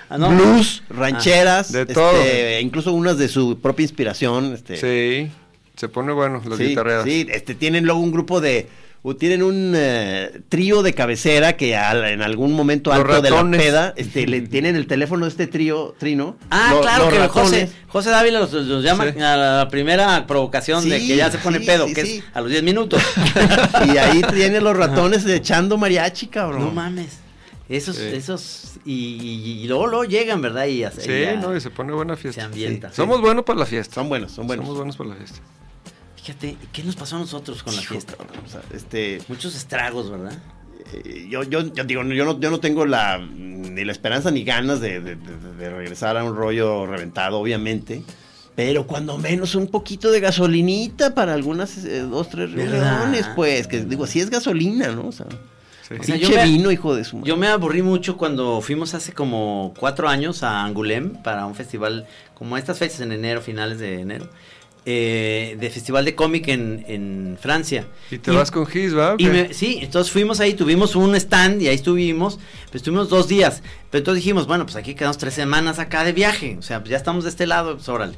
Ah, 0.10 0.18
no. 0.18 0.30
Blues, 0.30 0.84
rancheras, 0.90 1.72
De 1.72 1.82
este, 1.82 1.94
todo. 1.94 2.14
incluso 2.60 2.92
unas 2.94 3.18
de 3.18 3.28
su 3.30 3.60
propia 3.60 3.84
inspiración. 3.84 4.54
Este, 4.54 4.76
Sí, 4.78 5.32
se 5.78 5.88
pone 5.88 6.12
bueno 6.12 6.42
las 6.46 6.58
sí, 6.58 6.66
guitarreadas. 6.66 7.06
sí, 7.06 7.28
este, 7.32 7.56
tienen 7.56 7.86
luego 7.86 8.00
un 8.02 8.12
grupo 8.12 8.42
de... 8.42 8.68
o 9.04 9.16
tienen 9.16 9.42
un 9.42 9.74
eh, 9.76 10.42
trío 10.50 10.84
de 10.84 10.94
cabecera 10.94 11.58
que 11.58 11.76
al- 11.76 12.06
en 12.06 12.22
algún 12.22 12.54
momento 12.54 12.92
Los 12.92 13.00
alto 13.00 13.22
de 13.22 13.32
la 13.32 13.50
peda 13.50 13.94
este, 13.98 14.28
le 14.28 14.42
tienen 14.48 14.76
el 14.76 14.86
teléfono 14.86 15.26
de 15.26 15.30
este 15.32 15.48
trío, 15.48 15.96
Trino. 15.98 16.38
Ah, 16.52 16.70
lo- 16.74 16.82
claro 16.82 17.06
los 17.06 17.14
que 17.14 17.20
ratones. 17.20 17.50
José, 17.50 17.70
José 17.88 18.10
Dávila 18.12 18.40
los, 18.42 18.54
los 18.54 18.84
llama 18.84 19.12
Sí. 19.12 19.20
a 19.20 19.36
la 19.38 19.68
primera 19.72 20.28
provocación 20.28 20.88
de 20.88 21.00
Sí, 21.00 21.08
que 21.08 21.16
ya 21.16 21.32
se 21.32 21.40
pone 21.40 21.60
sí, 21.60 21.66
pedo, 21.66 21.88
sí, 21.88 21.94
que 21.96 22.06
sí. 22.06 22.18
es 22.20 22.24
a 22.36 22.42
los 22.42 22.52
10 22.52 22.62
minutos. 22.64 23.02
Y 23.92 23.98
ahí 23.98 24.22
tienen 24.34 24.64
los 24.64 24.78
ratones 24.78 25.26
echando 25.26 25.78
mariachi, 25.78 26.28
cabrón. 26.28 26.66
no 26.66 26.72
mames. 26.72 27.18
Esos, 27.70 27.96
Sí. 27.96 28.04
esos, 28.14 28.74
y, 28.86 28.94
y- 28.94 29.62
y 29.64 29.68
luego, 29.68 29.88
luego 29.88 30.04
llegan, 30.04 30.42
¿verdad? 30.42 30.66
Y, 30.66 30.84
hace- 30.84 31.02
Sí, 31.02 31.12
y 31.12 31.22
ya 31.22 31.36
no, 31.38 31.56
y 31.56 31.62
se 31.62 31.70
pone 31.70 31.94
buena 31.94 32.16
fiesta. 32.18 32.42
se 32.42 32.46
ambienta. 32.46 32.90
Sí. 32.90 32.98
Somos 32.98 33.22
buenos 33.22 33.46
para 33.46 33.60
la 33.60 33.66
fiesta. 33.66 33.96
Son 33.96 34.10
buenos, 34.10 34.32
son 34.34 34.46
buenos. 34.46 34.64
Somos 34.66 34.78
buenos 34.78 34.98
para 34.98 35.10
la 35.12 35.16
fiesta. 35.16 35.40
Fíjate, 36.24 36.58
¿qué 36.72 36.84
nos 36.84 36.96
pasó 36.96 37.16
a 37.16 37.20
nosotros 37.20 37.64
con 37.64 37.76
la 37.76 37.82
fiesta? 37.82 38.14
cabrón, 38.16 38.44
o 38.46 38.50
sea, 38.50 38.62
este, 38.74 39.20
Muchos 39.28 39.56
estragos, 39.56 40.12
¿verdad? 40.12 40.34
eh, 40.94 41.28
yo, 41.30 41.44
yo, 41.44 41.74
yo 41.74 41.84
digo, 41.84 42.04
yo 42.04 42.26
no, 42.26 42.40
yo 42.40 42.50
no 42.52 42.60
tengo 42.60 42.86
la 42.86 43.18
ni 43.18 43.84
la 43.86 43.92
esperanza 43.92 44.30
ni 44.32 44.44
ganas 44.44 44.82
de, 44.82 45.00
de- 45.00 45.16
de- 45.16 45.56
de 45.58 45.70
regresar 45.70 46.18
a 46.18 46.24
un 46.24 46.36
rollo 46.36 46.86
reventado, 46.86 47.40
obviamente. 47.40 48.04
Pero 48.56 48.86
cuando 48.86 49.18
menos 49.18 49.56
un 49.56 49.68
poquito 49.68 50.12
de 50.12 50.20
gasolinita 50.20 51.16
para 51.16 51.34
algunas 51.34 51.78
eh, 51.86 52.02
dos, 52.02 52.30
tres 52.30 52.52
reuniones, 52.52 53.28
pues, 53.36 53.66
que 53.68 53.80
digo, 53.86 54.06
si 54.06 54.20
es 54.20 54.30
gasolina, 54.30 54.90
¿no? 54.90 55.08
O 55.08 55.12
sea, 55.12 55.28
Sí. 55.88 55.96
O 56.00 56.04
sea, 56.04 56.16
yo 56.16 56.30
me- 56.30 56.44
vino, 56.46 56.72
hijo 56.72 56.96
de 56.96 57.04
su 57.04 57.18
madre. 57.18 57.28
Yo 57.30 57.36
me 57.36 57.48
aburrí 57.48 57.82
mucho 57.82 58.16
cuando 58.16 58.62
fuimos 58.62 58.94
hace 58.94 59.12
como 59.12 59.74
cuatro 59.78 60.08
años 60.08 60.42
a 60.42 60.64
Angoulême 60.66 61.22
para 61.22 61.46
un 61.46 61.54
festival, 61.56 62.08
como 62.34 62.56
estas 62.58 62.78
fechas 62.78 63.02
en 63.02 63.12
enero, 63.12 63.42
finales 63.42 63.80
de 63.80 64.00
enero, 64.00 64.30
eh, 64.86 65.58
de 65.60 65.70
festival 65.70 66.06
de 66.06 66.16
cómic 66.16 66.48
en, 66.48 66.84
en 66.88 67.38
Francia. 67.40 67.86
y 68.10 68.18
te 68.18 68.32
vas 68.32 68.50
con 68.50 68.66
Gis, 68.66 68.96
¿va? 68.98 69.14
¿O 69.14 69.16
y 69.20 69.26
me- 69.26 69.54
sí, 69.54 69.80
entonces 69.82 70.12
fuimos 70.12 70.40
ahí, 70.40 70.54
tuvimos 70.56 70.96
un 70.96 71.16
stand 71.16 71.62
y 71.62 71.68
ahí 71.68 71.76
estuvimos, 71.76 72.40
pues 72.66 72.76
estuvimos 72.78 73.10
dos 73.10 73.28
días. 73.28 73.62
Pero 73.92 74.00
entonces 74.00 74.24
dijimos, 74.24 74.48
bueno, 74.48 74.66
pues 74.66 74.76
aquí 74.76 74.96
quedamos 74.96 75.18
tres 75.18 75.34
semanas 75.36 75.78
acá 75.80 76.04
de 76.04 76.14
viaje, 76.14 76.56
o 76.58 76.62
sea, 76.64 76.80
pues 76.80 76.90
ya 76.92 76.98
estamos 76.98 77.24
de 77.26 77.30
este 77.30 77.46
lado, 77.46 77.76
pues 77.76 77.88
órale. 77.90 78.16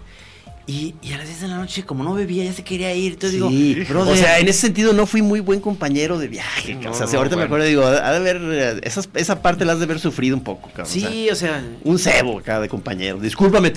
Y, 0.65 0.95
y 1.01 1.11
a 1.11 1.17
las 1.17 1.27
10 1.27 1.41
de 1.41 1.47
la 1.49 1.57
noche, 1.57 1.83
como 1.83 2.05
no 2.05 2.13
bebía, 2.13 2.45
ya 2.45 2.53
se 2.53 2.63
quería 2.63 2.95
ir. 2.95 3.13
Entonces 3.13 3.37
Sí, 3.41 3.73
digo, 3.75 3.89
brother, 3.89 4.13
o 4.13 4.15
sea, 4.15 4.39
en 4.39 4.47
ese 4.47 4.61
sentido 4.61 4.93
no 4.93 5.05
fui 5.05 5.21
muy 5.21 5.41
buen 5.41 5.59
compañero 5.59 6.17
de 6.17 6.29
viaje. 6.29 6.79
o 6.87 6.93
sea, 6.93 7.05
si 7.05 7.17
ahorita 7.17 7.35
me 7.35 7.41
bueno. 7.41 7.45
acuerdo, 7.47 7.65
digo, 7.65 7.85
ha 7.85 8.11
de 8.11 8.15
haber, 8.15 8.79
esas- 8.85 9.09
esa 9.15 9.41
parte 9.41 9.65
la 9.65 9.73
has 9.73 9.79
de 9.79 9.83
haber 9.83 9.99
sufrido 9.99 10.37
un 10.37 10.43
poco, 10.45 10.69
cabrón. 10.69 10.85
o 10.87 10.89
sea, 10.89 11.09
sí, 11.11 11.29
o 11.29 11.35
sea, 11.35 11.61
un 11.83 11.99
cebo 11.99 12.39
acá 12.39 12.61
de 12.61 12.69
compañero. 12.69 13.19
Discúlpame, 13.19 13.71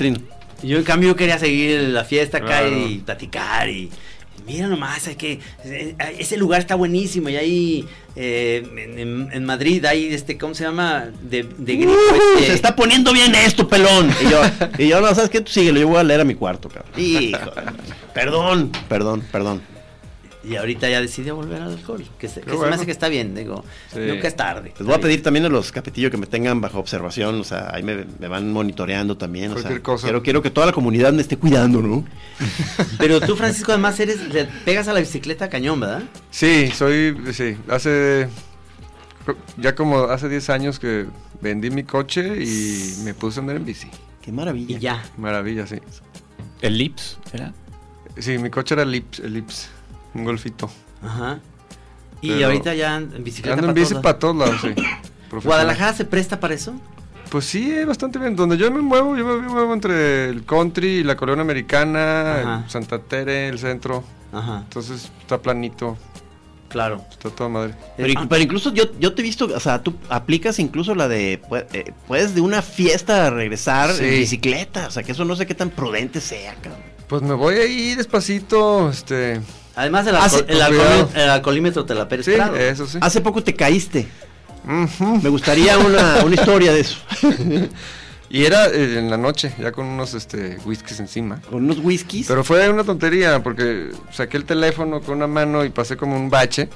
Yo 0.62 0.78
en 0.78 0.84
cambio 0.84 1.14
quería 1.16 1.38
seguir 1.38 1.80
la 1.88 2.04
fiesta 2.04 2.38
acá 2.38 2.46
Claro. 2.61 2.86
y 2.88 2.98
platicar 2.98 3.68
y 3.68 3.90
mira 4.46 4.68
nomás, 4.68 5.07
hay 5.09 5.16
que 5.16 5.40
ese 6.18 6.36
lugar 6.36 6.61
está 6.61 6.74
buenísimo 6.76 7.28
y 7.28 7.36
ahí 7.36 7.84
eh, 8.14 8.62
en, 8.76 8.98
en- 8.98 9.28
en 9.32 9.44
Madrid 9.44 9.84
hay 9.84 10.07
este 10.14 10.38
¿cómo 10.38 10.54
se 10.54 10.64
llama? 10.64 11.07
de, 11.22 11.42
de 11.42 11.76
grifo, 11.76 11.92
Uh, 11.92 12.38
este- 12.38 12.46
se 12.46 12.54
está 12.54 12.74
poniendo 12.76 13.12
bien 13.12 13.34
esto, 13.34 13.68
pelón. 13.68 14.09
Y 14.24 14.30
yo, 14.30 14.40
y 14.78 14.88
yo 14.88 15.00
no, 15.00 15.14
¿sabes 15.14 15.30
qué? 15.30 15.40
Tú 15.40 15.50
síguelo, 15.52 15.80
yo 15.80 15.88
voy 15.88 15.98
a 15.98 16.04
leer 16.04 16.20
a 16.20 16.24
mi 16.24 16.34
cuarto, 16.34 16.68
cabrón. 16.68 16.92
Hijo, 16.96 17.38
perdón, 18.14 18.72
perdón, 18.88 19.22
perdón. 19.32 19.62
Y 20.49 20.57
ahorita 20.57 20.88
ya 20.88 21.01
decidió 21.01 21.34
volver 21.36 21.61
al 21.62 21.72
alcohol, 21.72 22.05
que, 22.18 22.28
se, 22.28 22.40
que 22.40 22.51
se 22.51 22.57
me 22.57 22.68
hace 22.68 22.86
que 22.86 22.92
está 22.92 23.09
bien, 23.09 23.34
digo, 23.34 23.64
Sí. 23.92 23.99
nunca 24.01 24.28
es 24.28 24.36
tarde. 24.36 24.72
Les 24.78 24.86
voy 24.86 24.94
a 24.94 25.01
pedir 25.01 25.22
también 25.22 25.44
a 25.47 25.49
los 25.49 25.72
capetillos 25.72 26.11
que 26.11 26.16
me 26.16 26.26
tengan 26.26 26.61
bajo 26.61 26.78
observación, 26.78 27.40
o 27.40 27.44
sea, 27.44 27.70
ahí 27.74 27.82
me, 27.82 28.05
me 28.18 28.28
van 28.28 28.53
monitoreando 28.53 29.16
también. 29.16 29.51
O 29.51 29.55
sea, 29.55 29.62
Cualquier 29.62 29.82
cosa. 29.82 30.05
Quiero, 30.07 30.22
quiero 30.22 30.42
que 30.42 30.51
toda 30.51 30.66
la 30.66 30.72
comunidad 30.72 31.12
me 31.12 31.22
esté 31.22 31.36
cuidando, 31.36 31.82
¿no? 31.82 32.05
Pero 32.99 33.20
tú 33.20 33.34
Francisco 33.36 33.72
además 33.72 33.99
eres 34.01 34.32
le 34.32 34.44
pegas 34.64 34.88
a 34.88 34.92
la 34.92 35.01
bicicleta 35.01 35.49
cañón, 35.49 35.80
¿verdad? 35.80 36.03
Sí, 36.30 36.70
soy, 36.72 37.16
sí, 37.32 37.57
hace, 37.68 38.28
ya 39.59 39.74
como 39.74 40.05
hace 40.05 40.28
10 40.28 40.51
años 40.51 40.78
que 40.78 41.07
vendí 41.40 41.70
mi 41.70 41.82
coche 41.84 42.42
y 42.44 43.03
me 43.05 43.14
puse 43.14 43.38
a 43.38 43.42
andar 43.42 43.57
en 43.57 43.64
bici. 43.64 43.88
Qué 44.22 44.32
maravilla. 44.32 44.76
Y 44.76 44.80
ya. 44.80 45.05
Maravilla, 45.16 45.66
sí. 45.66 45.76
El 46.61 46.78
Lips, 46.78 47.18
¿era? 47.32 47.53
Sí, 48.18 48.38
mi 48.38 48.49
coche 48.51 48.74
era 48.74 48.82
el 48.82 48.90
Lips, 48.90 49.18
el 49.20 49.34
Lips, 49.34 49.68
un 50.18 50.24
golfito. 50.24 50.70
Ajá. 51.02 51.38
Y 52.20 52.30
Pero- 52.30 52.46
ahorita 52.46 52.74
ya 52.74 52.96
en 52.96 53.22
bicicleta 53.24 53.54
Ando 53.58 53.68
en 53.68 53.74
bici 53.74 53.94
para 53.94 54.18
todos 54.18 54.36
lados, 54.36 54.56
sí. 54.62 54.74
¿Guadalajara 55.44 55.92
se 55.92 56.04
presta 56.04 56.40
para 56.40 56.54
eso? 56.54 56.74
Pues 57.30 57.44
sí, 57.44 57.70
eh, 57.72 57.84
bastante 57.84 58.18
bien. 58.18 58.36
Donde 58.36 58.56
yo 58.56 58.70
me 58.70 58.80
muevo, 58.80 59.16
yo 59.16 59.24
me 59.26 59.48
muevo 59.48 59.74
entre 59.74 60.28
el 60.30 60.44
country 60.44 60.98
y 60.98 61.02
la 61.02 61.16
colonia 61.16 61.42
americana, 61.42 62.62
el 62.64 62.70
Santa 62.70 62.98
Tere, 63.00 63.48
el 63.48 63.58
centro. 63.58 64.04
Ajá, 64.32 64.58
Entonces 64.64 65.10
está 65.20 65.38
planito, 65.38 65.96
claro. 66.68 67.02
está 67.10 67.30
toda 67.30 67.48
madre. 67.48 67.74
Pero, 67.96 68.20
Ah, 68.20 68.26
pero 68.28 68.42
incluso 68.42 68.72
yo, 68.72 68.84
yo 68.98 69.12
te 69.14 69.22
he 69.22 69.24
visto, 69.24 69.46
o 69.46 69.60
sea, 69.60 69.82
tú 69.82 69.94
aplicas 70.08 70.58
incluso 70.58 70.94
la 70.94 71.08
de, 71.08 71.40
eh, 71.72 71.92
puedes 72.06 72.34
de 72.34 72.40
una 72.40 72.62
fiesta 72.62 73.30
regresar 73.30 73.92
Sí. 73.92 74.04
en 74.04 74.10
bicicleta, 74.10 74.86
o 74.86 74.90
sea, 74.90 75.02
que 75.02 75.12
eso 75.12 75.24
no 75.24 75.34
sé 75.36 75.46
qué 75.46 75.54
tan 75.54 75.70
prudente 75.70 76.20
sea, 76.20 76.54
cabrón. 76.54 76.80
Pues 77.08 77.22
me 77.22 77.34
voy 77.34 77.56
ahí 77.56 77.94
despacito, 77.94 78.90
este... 78.90 79.40
Además, 79.77 80.07
el, 80.07 80.16
alcohol- 80.16 80.45
el, 80.49 80.61
alcoholímetro, 80.62 81.07
cuidado. 81.07 81.24
el 81.24 81.31
alcoholímetro 81.31 81.85
te 81.85 81.95
la 81.95 82.09
Sí, 82.22 82.33
eso 82.59 82.87
sí. 82.87 82.99
Hace 83.01 83.20
poco 83.20 83.43
te 83.43 83.55
caíste. 83.55 84.09
Me 84.64 85.29
gustaría 85.29 85.79
una, 85.79 86.24
una 86.24 86.35
historia 86.35 86.72
de 86.72 86.81
eso. 86.81 86.99
Y 88.29 88.45
era 88.45 88.66
eh, 88.66 88.99
en 88.99 89.09
la 89.09 89.16
noche, 89.16 89.55
ya 89.59 89.70
con 89.70 89.87
unos 89.87 90.14
este, 90.14 90.59
whiskies 90.64 90.99
encima. 90.99 91.41
Con 91.43 91.62
unos 91.64 91.79
whiskies. 91.79 92.27
Pero 92.27 92.43
fue 92.43 92.68
una 92.68 92.83
tontería, 92.83 93.41
porque 93.43 93.93
saqué 94.11 94.37
el 94.37 94.45
teléfono 94.45 95.01
con 95.01 95.18
una 95.18 95.29
mano 95.29 95.64
y 95.64 95.70
pasé 95.70 95.97
como 95.97 96.16
un 96.16 96.29
bache 96.29 96.68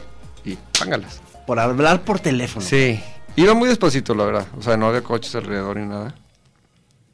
y 0.45 0.57
pángalas. 0.79 1.21
por 1.49 1.59
hablar 1.59 2.03
por 2.03 2.21
teléfono. 2.21 2.65
Sí. 2.65 3.01
Iba 3.35 3.55
muy 3.55 3.69
despacito, 3.69 4.15
la 4.15 4.25
verdad. 4.27 4.47
O 4.57 4.63
sea, 4.63 4.77
no 4.77 4.87
había 4.87 5.03
coches 5.03 5.35
alrededor 5.35 5.77
ni 5.77 5.87
nada. 5.87 6.15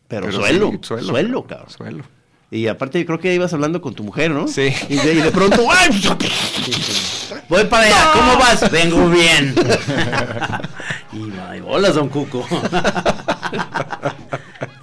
Pero, 0.07 0.27
Pero 0.27 0.39
suelo, 0.39 0.71
sí, 0.73 0.79
suelo, 0.83 1.07
suelo. 1.09 1.47
cabrón. 1.47 1.71
Suelo. 1.71 2.05
Y 2.51 2.69
aparte 2.69 3.01
yo 3.01 3.07
creo 3.07 3.19
que 3.19 3.35
ibas 3.35 3.53
hablando 3.53 3.81
con 3.81 3.95
tu 3.95 4.05
mujer, 4.05 4.31
¿no? 4.31 4.47
Sí. 4.47 4.73
Y 4.89 4.97
de, 4.97 5.15
y 5.15 5.21
de 5.21 5.31
pronto, 5.31 5.67
¡ay! 5.71 5.91
Voy 7.49 7.65
para 7.65 7.87
allá, 7.87 8.13
¿cómo 8.13 8.37
vas? 8.37 8.71
Vengo 8.71 9.09
bien. 9.09 9.55
y 11.13 11.33
ay, 11.49 11.61
bolas, 11.61 11.95
don 11.95 12.09
Cuco. 12.09 12.47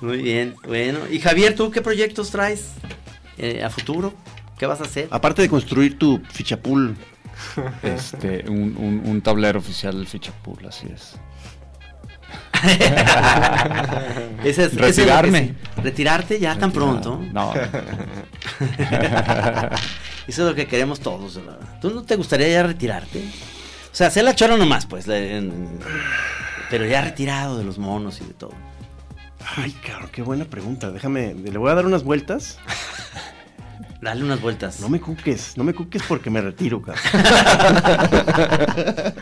Muy 0.01 0.18
bien, 0.22 0.55
bueno. 0.68 0.99
Y 1.09 1.20
Javier, 1.20 1.55
¿tú 1.55 1.72
qué 1.72 1.82
proyectos 1.82 2.32
traes 2.32 2.72
eh, 3.38 3.64
a 3.64 3.70
futuro? 3.70 4.14
¿Qué 4.57 4.66
vas 4.66 4.82
a 4.82 4.84
hacer? 4.84 5.07
Aparte 5.11 5.41
de 5.41 5.49
construir 5.49 5.97
tu 5.97 6.22
fichapool, 6.32 6.95
Este, 7.84 8.45
un, 8.49 8.76
un, 8.78 9.01
un 9.05 9.22
tablero 9.22 9.59
oficial 9.59 9.95
del 9.95 10.07
Fichapool, 10.07 10.66
así 10.68 10.88
es. 10.93 11.16
Ese 14.43 14.49
es- 14.49 14.57
ese 14.59 14.64
es 14.66 14.74
lo 14.74 14.80
que 14.82 14.88
Retirarme. 14.88 15.53
¿Retirarte 15.84 16.39
ya 16.39 16.57
tan 16.57 16.72
pronto? 16.72 17.22
No. 17.32 17.53
Eso 20.28 20.41
es 20.43 20.49
lo 20.49 20.55
que 20.55 20.68
queremos 20.68 20.99
todos, 20.99 21.36
verdad. 21.36 21.59
¿Tú 21.82 21.89
no 21.91 22.03
te 22.03 22.16
gustaría 22.16 22.47
ya 22.49 22.64
retirarte? 22.64 23.20
O 23.20 23.95
sea, 23.95 24.07
hacer 24.07 24.24
la 24.24 24.36
chora 24.36 24.57
nomás, 24.57 24.86
pues. 24.86 25.07
en- 25.07 25.80
pero 26.70 26.86
ya 26.88 27.01
retirado 27.01 27.57
de 27.57 27.64
los 27.64 27.78
monos 27.78 28.20
y 28.22 28.26
de 28.26 28.34
todo. 28.34 28.53
Ay, 29.57 29.72
cabrón, 29.86 30.09
qué 30.11 30.22
buena 30.22 30.45
pregunta. 30.45 30.89
Déjame, 30.91 31.34
le 31.36 31.57
voy 31.57 31.70
a 31.72 31.76
dar 31.76 31.86
unas 31.86 32.03
vueltas. 32.03 32.57
Dale 34.04 34.24
unas 34.24 34.41
vueltas. 34.41 34.80
No 34.82 34.89
me 34.89 34.99
cuques, 34.99 35.54
no 35.56 35.64
me 35.64 35.74
cuques 35.74 36.04
porque 36.08 36.30
me 36.30 36.41
retiro, 36.41 36.82
cabrón. 36.82 37.04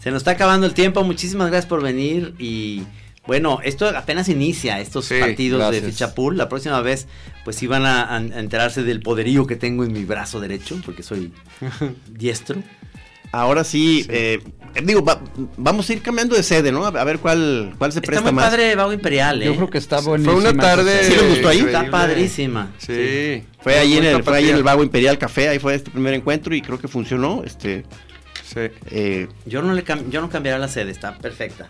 Se 0.00 0.10
nos 0.10 0.18
está 0.18 0.32
acabando 0.32 0.66
el 0.66 0.74
tiempo. 0.74 1.02
Muchísimas 1.04 1.48
gracias 1.48 1.66
por 1.66 1.82
venir 1.82 2.34
y 2.38 2.82
bueno, 3.26 3.58
esto 3.62 3.86
apenas 3.88 4.28
inicia, 4.28 4.80
estos 4.80 5.06
Sí, 5.06 5.16
partidos 5.20 5.60
gracias. 5.60 5.82
de 5.84 5.90
Fichapul. 5.90 6.36
La 6.38 6.48
próxima 6.48 6.80
vez, 6.80 7.06
pues 7.44 7.56
sí 7.56 7.66
van 7.66 7.84
a, 7.84 8.14
a 8.14 8.18
enterarse 8.18 8.82
del 8.82 9.00
poderío 9.00 9.46
que 9.46 9.56
tengo 9.56 9.84
en 9.84 9.92
mi 9.92 10.04
brazo 10.04 10.40
derecho, 10.40 10.80
porque 10.84 11.02
soy 11.02 11.32
diestro. 12.10 12.62
Ahora 13.36 13.64
sí, 13.64 14.06
eh, 14.10 14.40
digo, 14.84 15.04
va- 15.04 15.20
vamos 15.56 15.88
a 15.88 15.92
ir 15.92 16.02
cambiando 16.02 16.36
de 16.36 16.42
sede, 16.44 16.70
¿no? 16.70 16.84
A 16.84 17.04
ver 17.04 17.18
cuál, 17.18 17.74
cuál 17.78 17.90
se 17.92 17.98
Está 17.98 18.06
presta 18.06 18.22
muy 18.22 18.32
más. 18.32 18.44
padre 18.48 18.74
Vago 18.76 18.92
Imperial, 18.92 19.42
¿eh? 19.42 19.46
Yo 19.46 19.56
creo 19.56 19.70
que 19.70 19.78
está 19.78 19.98
Fue 19.98 20.18
buenísima. 20.18 20.50
una 20.50 20.60
tarde. 20.62 21.02
¿Sí 21.04 21.10
les 21.16 21.28
gustó 21.30 21.48
ahí? 21.48 21.58
Está 21.60 21.90
padrísima. 21.90 22.70
Sí. 22.78 23.42
Fue 23.60 23.76
ahí, 23.78 23.94
en 23.94 24.04
Muy 24.04 24.06
el, 24.06 24.22
fue 24.22 24.36
ahí 24.36 24.44
en 24.44 24.50
tapatía. 24.50 24.54
el 24.56 24.62
Vago 24.62 24.82
Imperial 24.84 25.18
Café, 25.18 25.48
ahí 25.48 25.58
fue 25.58 25.74
este 25.74 25.90
primer 25.90 26.14
encuentro 26.14 26.54
y 26.54 26.62
creo 26.62 26.78
que 26.78 26.86
funcionó. 26.86 27.42
Este, 27.44 27.84
Sí. 28.44 28.60
eh, 28.90 29.26
Yo 29.46 29.62
no, 29.62 29.74
le 29.74 29.84
cam- 29.84 30.08
yo 30.10 30.20
no 30.20 30.28
cambiaría 30.30 30.58
la 30.60 30.68
sede, 30.68 30.90
está 30.92 31.16
perfecta. 31.18 31.68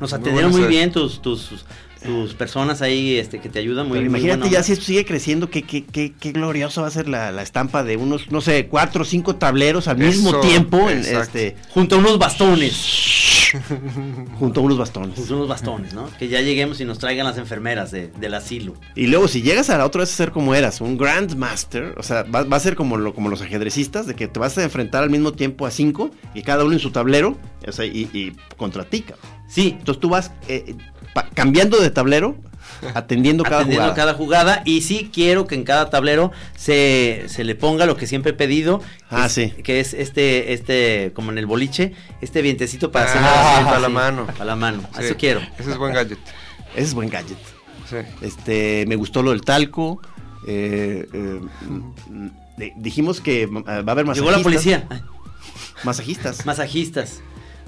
Nos 0.00 0.10
Muy 0.10 0.20
atendieron 0.20 0.50
muy 0.50 0.62
sede. 0.62 0.68
bien 0.70 0.90
tus, 0.90 1.22
tus, 1.22 1.64
tus 2.04 2.34
personas 2.34 2.82
ahí 2.82 3.16
este, 3.16 3.40
que 3.40 3.48
te 3.48 3.58
ayudan 3.58 3.88
muy 3.88 3.98
muy 3.98 4.06
imagínate 4.08 4.50
ya 4.50 4.62
si 4.62 4.72
esto 4.72 4.84
sigue 4.84 5.04
creciendo, 5.04 5.50
qué, 5.50 5.62
qué, 5.62 5.84
qué, 5.84 6.12
qué 6.18 6.32
glorioso 6.32 6.82
va 6.82 6.88
a 6.88 6.90
ser 6.90 7.08
la, 7.08 7.32
la 7.32 7.42
estampa 7.42 7.82
de 7.82 7.96
unos, 7.96 8.30
no 8.30 8.40
sé, 8.40 8.66
cuatro 8.66 9.02
o 9.02 9.04
cinco 9.04 9.36
tableros 9.36 9.88
al 9.88 9.98
mismo 9.98 10.30
Eso, 10.30 10.40
tiempo, 10.40 10.90
en, 10.90 10.98
este, 10.98 11.56
Junto 11.70 11.96
a 11.96 11.98
unos 11.98 12.18
bastones. 12.18 13.50
junto 14.38 14.60
a 14.60 14.62
unos 14.64 14.78
bastones. 14.78 15.14
Junto 15.16 15.32
a 15.34 15.36
unos 15.36 15.48
bastones, 15.48 15.94
¿no? 15.94 16.08
Que 16.18 16.28
ya 16.28 16.40
lleguemos 16.40 16.80
y 16.80 16.84
nos 16.84 16.98
traigan 16.98 17.26
las 17.26 17.38
enfermeras 17.38 17.90
de- 17.90 18.08
del 18.08 18.34
asilo. 18.34 18.74
Y 18.94 19.06
luego, 19.06 19.28
si 19.28 19.42
llegas 19.42 19.70
a 19.70 19.78
la 19.78 19.86
otra 19.86 20.00
vez 20.00 20.12
a 20.12 20.16
ser 20.16 20.30
como 20.32 20.54
eras, 20.54 20.80
un 20.80 20.96
Grandmaster, 20.96 21.94
o 21.96 22.02
sea, 22.02 22.24
va, 22.24 22.42
va 22.44 22.56
a 22.56 22.60
ser 22.60 22.74
como, 22.74 22.96
lo, 22.96 23.14
como 23.14 23.28
los 23.28 23.42
ajedrecistas, 23.42 24.06
de 24.06 24.14
que 24.14 24.28
te 24.28 24.40
vas 24.40 24.58
a 24.58 24.64
enfrentar 24.64 25.02
al 25.02 25.10
mismo 25.10 25.32
tiempo 25.32 25.66
a 25.66 25.70
cinco, 25.70 26.10
y 26.34 26.42
cada 26.42 26.64
uno 26.64 26.72
en 26.74 26.80
su 26.80 26.90
tablero, 26.90 27.38
o 27.66 27.72
sea, 27.72 27.84
y, 27.84 28.08
y 28.12 28.32
contra 28.56 28.84
ti, 28.84 29.02
cabrón. 29.02 29.24
Sí, 29.46 29.76
Entonces 29.78 30.00
tú 30.00 30.08
vas 30.08 30.32
eh, 30.48 30.74
cambiando 31.34 31.80
de 31.80 31.90
tablero, 31.90 32.36
atendiendo 32.94 33.44
cada 33.44 33.58
atendiendo 33.58 33.82
jugada. 33.84 33.94
cada 33.94 34.14
jugada. 34.14 34.62
Y 34.64 34.82
sí 34.82 35.10
quiero 35.12 35.46
que 35.46 35.54
en 35.54 35.64
cada 35.64 35.90
tablero 35.90 36.32
se, 36.56 37.24
se 37.28 37.44
le 37.44 37.54
ponga 37.54 37.86
lo 37.86 37.96
que 37.96 38.06
siempre 38.06 38.32
he 38.32 38.34
pedido. 38.34 38.80
que 38.80 38.84
Ah, 39.10 39.26
es- 39.26 39.32
sí. 39.32 39.50
Que 39.62 39.80
es 39.80 39.94
este, 39.94 40.52
este, 40.52 41.12
como 41.14 41.30
en 41.32 41.38
el 41.38 41.46
boliche, 41.46 41.92
este 42.20 42.42
vientecito 42.42 42.90
para 42.92 43.06
hacer 43.06 43.20
Ah, 43.24 43.62
para 43.64 43.80
la 43.80 43.88
mano. 43.88 44.26
Para 44.26 44.44
la 44.44 44.56
mano. 44.56 44.82
Sí. 44.96 45.04
Eso 45.04 45.16
quiero. 45.16 45.40
Ese 45.58 45.70
es 45.70 45.78
buen 45.78 45.92
gadget. 45.94 46.18
Ese 46.74 46.82
es 46.84 46.94
buen 46.94 47.08
gadget. 47.08 47.38
Sí. 47.88 47.96
Este, 48.22 48.84
me 48.88 48.96
gustó 48.96 49.22
lo 49.22 49.30
del 49.30 49.42
talco. 49.42 50.00
eh, 50.46 51.06
eh, 51.12 51.40
di- 52.58 52.72
dijimos 52.76 53.20
que 53.20 53.42
eh, 53.42 53.46
va 53.46 53.62
a 53.66 53.80
haber 53.92 54.04
masajistas. 54.04 54.16
Llegó 54.16 54.30
la 54.30 54.42
policía. 54.42 54.88
Masajistas. 55.84 56.44
Masajistas. 56.46 57.20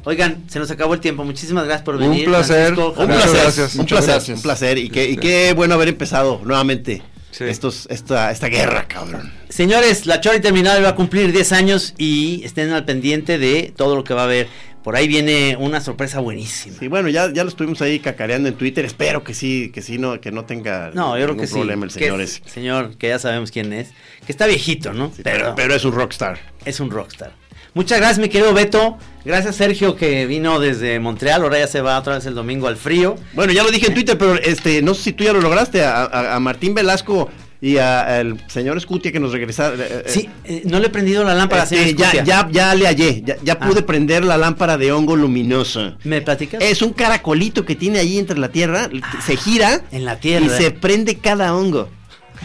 Oigan, 0.07 0.45
se 0.49 0.59
nos 0.61 0.71
acabó 0.71 0.95
el 0.95 1.01
tiempo. 1.01 1.25
Muchísimas 1.25 1.65
gracias 1.65 1.85
por 1.85 1.97
Un 1.97 2.03
venir. 2.03 2.27
placer. 2.27 2.75
Francisco, 2.75 2.95
Un 3.03 3.09
Muchas 3.09 3.23
placer, 3.25 3.41
gracias. 3.43 3.75
un 3.75 3.79
Muchas 3.81 3.99
placer, 3.99 4.15
gracias. 4.15 4.37
un 4.39 4.43
placer. 4.43 4.79
Y 4.79 4.89
qué, 4.89 5.05
y 5.11 5.15
Sí. 5.15 5.17
qué 5.19 5.53
bueno 5.55 5.75
haber 5.75 5.89
empezado 5.89 6.41
nuevamente 6.45 7.03
Sí. 7.33 7.43
estos, 7.45 7.89
esta, 7.91 8.31
esta 8.31 8.47
guerra, 8.49 8.87
cabrón. 8.87 9.33
Señores, 9.49 10.07
la 10.07 10.21
Chora 10.21 10.37
Interminable 10.37 10.83
va 10.85 10.91
a 10.91 10.95
cumplir 10.95 11.33
10 11.33 11.51
años 11.53 11.93
y 11.99 12.41
estén 12.45 12.71
al 12.71 12.85
pendiente 12.85 13.37
de 13.39 13.73
todo 13.77 13.97
lo 13.97 14.05
que 14.05 14.15
va 14.15 14.23
a 14.23 14.25
haber. 14.25 14.47
Por 14.85 14.95
ahí 14.95 15.09
viene 15.09 15.57
una 15.59 15.81
sorpresa 15.81 16.21
buenísima. 16.21 16.77
Sí, 16.79 16.87
bueno, 16.87 17.09
ya, 17.09 17.33
ya 17.33 17.43
lo 17.43 17.49
estuvimos 17.51 17.83
ahí 17.83 17.99
cacareando 17.99 18.49
en 18.49 18.55
Twitter. 18.55 18.85
Espero 18.85 19.25
que 19.25 19.35
sí, 19.35 19.73
que 19.75 19.83
sí, 19.83 19.99
no, 19.99 20.21
que 20.21 20.31
no 20.31 20.45
tenga 20.45 20.93
No, 20.95 21.09
yo 21.19 21.25
creo 21.25 21.27
ningún 21.31 21.41
que 21.41 21.47
sí. 21.49 21.55
problema 21.55 21.85
el 21.87 21.93
Que 21.93 21.99
señor 21.99 22.21
es- 22.21 22.41
ese. 22.45 22.49
Señor, 22.49 22.97
que 22.97 23.09
ya 23.09 23.19
sabemos 23.19 23.51
quién 23.51 23.73
es. 23.73 23.89
Que 24.25 24.31
está 24.31 24.47
viejito, 24.47 24.93
¿no? 24.93 25.11
Sí, 25.15 25.23
pero, 25.25 25.55
pero 25.57 25.75
es 25.75 25.85
un 25.85 25.93
rockstar. 25.93 26.39
es 26.65 26.79
un 26.79 26.91
rockstar. 26.93 27.33
Muchas 27.77 27.99
gracias, 27.99 28.19
mi 28.21 28.31
querido 28.31 28.55
Beto. 28.55 28.97
Gracias, 29.23 29.57
Sergio, 29.57 29.97
que 29.97 30.25
vino 30.25 30.59
desde 30.61 30.99
Montreal. 30.99 31.43
Ahora 31.43 31.59
ya 31.59 31.67
se 31.67 31.83
va 31.83 31.99
otra 31.99 32.15
vez 32.15 32.25
el 32.25 32.35
domingo 32.35 32.69
al 32.69 32.79
frío. 32.79 33.17
Bueno, 33.35 33.53
ya 33.53 33.63
lo 33.63 33.71
dije 33.71 33.89
en 33.89 33.93
Twitter, 33.95 34.17
pero 34.17 34.37
este, 34.37 34.81
no 34.81 34.95
sé 34.95 35.03
si 35.03 35.13
tú 35.13 35.25
ya 35.25 35.35
lo 35.35 35.43
lograste. 35.43 35.85
A, 35.85 36.05
a- 36.05 36.37
a 36.37 36.41
Martín 36.41 36.73
Velasco 36.75 37.29
y 37.61 37.77
al 37.77 38.43
señor 38.49 38.81
Scutia 38.81 39.13
que 39.13 39.21
nos 39.21 39.33
regresaron. 39.33 39.79
eh, 39.79 39.85
eh, 39.91 40.03
Sí, 40.07 40.27
eh, 40.45 40.63
no 40.65 40.79
le 40.81 40.87
he 40.87 40.91
prendido 40.91 41.23
la 41.23 41.35
lámpara, 41.35 41.65
este, 41.65 41.77
señor 41.77 41.97
ya, 41.99 42.07
Escutia. 42.13 42.25
ya, 42.25 42.49
ya 42.51 42.75
le 42.75 42.87
hallé. 42.87 43.23
Ya, 43.27 43.37
ya 43.45 43.59
Ah. 43.61 43.67
pude 43.69 43.83
prender 43.83 44.25
la 44.25 44.39
lámpara 44.39 44.79
de 44.79 44.93
hongo 44.93 45.15
luminoso. 45.15 45.99
¿Me 46.05 46.23
platicas? 46.23 46.63
Es 46.63 46.81
un 46.81 46.95
caracolito 46.95 47.67
que 47.67 47.75
tiene 47.75 47.99
ahí 47.99 48.19
entre 48.19 48.39
la 48.39 48.49
tierra, 48.49 48.89
se 49.23 49.37
gira 49.37 49.83
En 49.93 50.07
la 50.07 50.17
tierra. 50.19 50.47
y 50.47 50.49
se 50.49 50.71
prende 50.71 51.17
cada 51.17 51.55
hongo. 51.55 51.91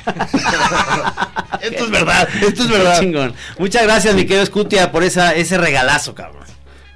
esto 1.62 1.86
es 1.86 1.92
verdad, 1.92 2.28
esto 2.42 2.64
es 2.64 2.70
verdad. 2.70 3.00
chingón. 3.00 3.34
Muchas 3.58 3.84
gracias, 3.84 4.16
mi 4.16 4.26
querido 4.26 4.46
Scutia, 4.46 4.92
por 4.92 5.04
esa, 5.04 5.34
ese 5.36 5.58
regalazo, 5.58 6.16
cabrón. 6.16 6.44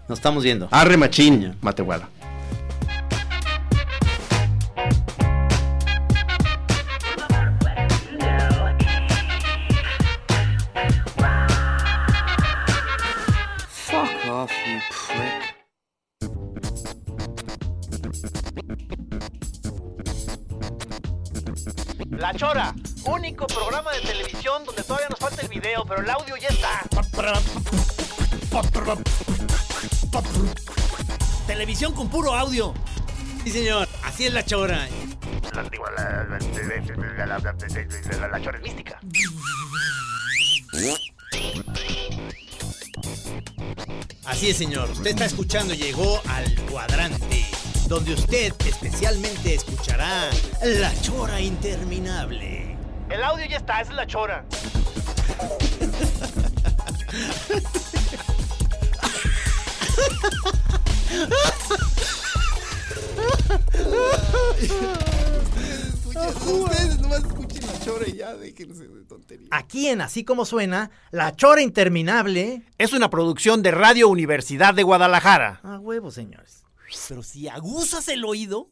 Nos 0.08 0.20
estamos 0.20 0.44
viendo. 0.44 0.68
Arre 0.72 0.98
machín, 0.98 1.56
Matehuala. 1.62 2.10
Fuck 13.70 14.30
off, 14.30 14.52
you 14.68 14.80
prick. 14.90 15.56
La 22.18 22.34
Chora, 22.34 22.74
único 23.06 23.48
programa 23.48 23.92
de 23.94 24.02
televisión 24.02 24.64
donde 24.66 24.84
todavía 24.84 25.08
nos 25.10 25.20
falta 25.20 25.42
el 25.42 25.48
video, 25.48 25.86
pero 25.88 26.02
el 26.02 26.10
audio 26.10 26.36
ya 26.38 26.48
está. 26.50 26.82
Televisión 31.48 31.94
con 31.94 32.10
puro 32.10 32.34
audio. 32.34 32.74
Sí, 33.44 33.52
señor. 33.52 33.88
Así 34.04 34.26
es 34.26 34.34
la 34.34 34.44
Chora. 34.44 34.88
La, 35.54 35.64
la- 35.64 36.40
la- 38.20 38.28
la 38.28 38.42
Chora 38.42 38.58
es 38.58 38.64
mística. 38.64 39.00
Así 44.26 44.50
es, 44.50 44.58
señor. 44.58 44.90
Usted 44.90 45.12
está 45.12 45.26
escuchando, 45.26 45.74
llegó 45.74 46.22
al 46.28 46.54
cuadrante, 46.70 47.46
donde 47.88 48.14
usted 48.16 48.54
especialmente 48.66 49.56
escuchará 49.56 50.30
la 50.64 50.92
chora 51.02 51.40
interminable. 51.40 52.65
El 53.10 53.24
audio 53.24 53.46
ya 53.46 53.58
está, 53.58 53.82
esa 53.82 53.92
es 53.92 53.96
la 53.96 54.08
Chora. 54.08 54.46
Ustedes 66.16 67.00
nomás 67.00 67.20
escuchen 67.20 67.68
la 67.68 67.80
chora 67.80 68.08
y 68.08 68.14
ya 68.18 68.36
déjense 68.36 68.88
de 68.88 69.04
tonterías. 69.06 69.50
Aquí 69.52 69.88
en 69.88 70.02
Así 70.02 70.24
Como 70.24 70.46
Suena, 70.46 70.92
La 71.12 71.36
Chora 71.36 71.62
Interminable. 71.62 72.64
Es 72.78 72.94
una 72.94 73.10
producción 73.10 73.62
de 73.62 73.72
Radio 73.72 74.08
Universidad 74.10 74.74
de 74.74 74.84
Guadalajara. 74.84 75.60
A 75.64 75.80
huevo, 75.80 76.12
señores. 76.12 76.64
Pero 77.10 77.24
si 77.24 77.48
aguzas 77.48 78.08
el 78.08 78.24
oído. 78.26 78.72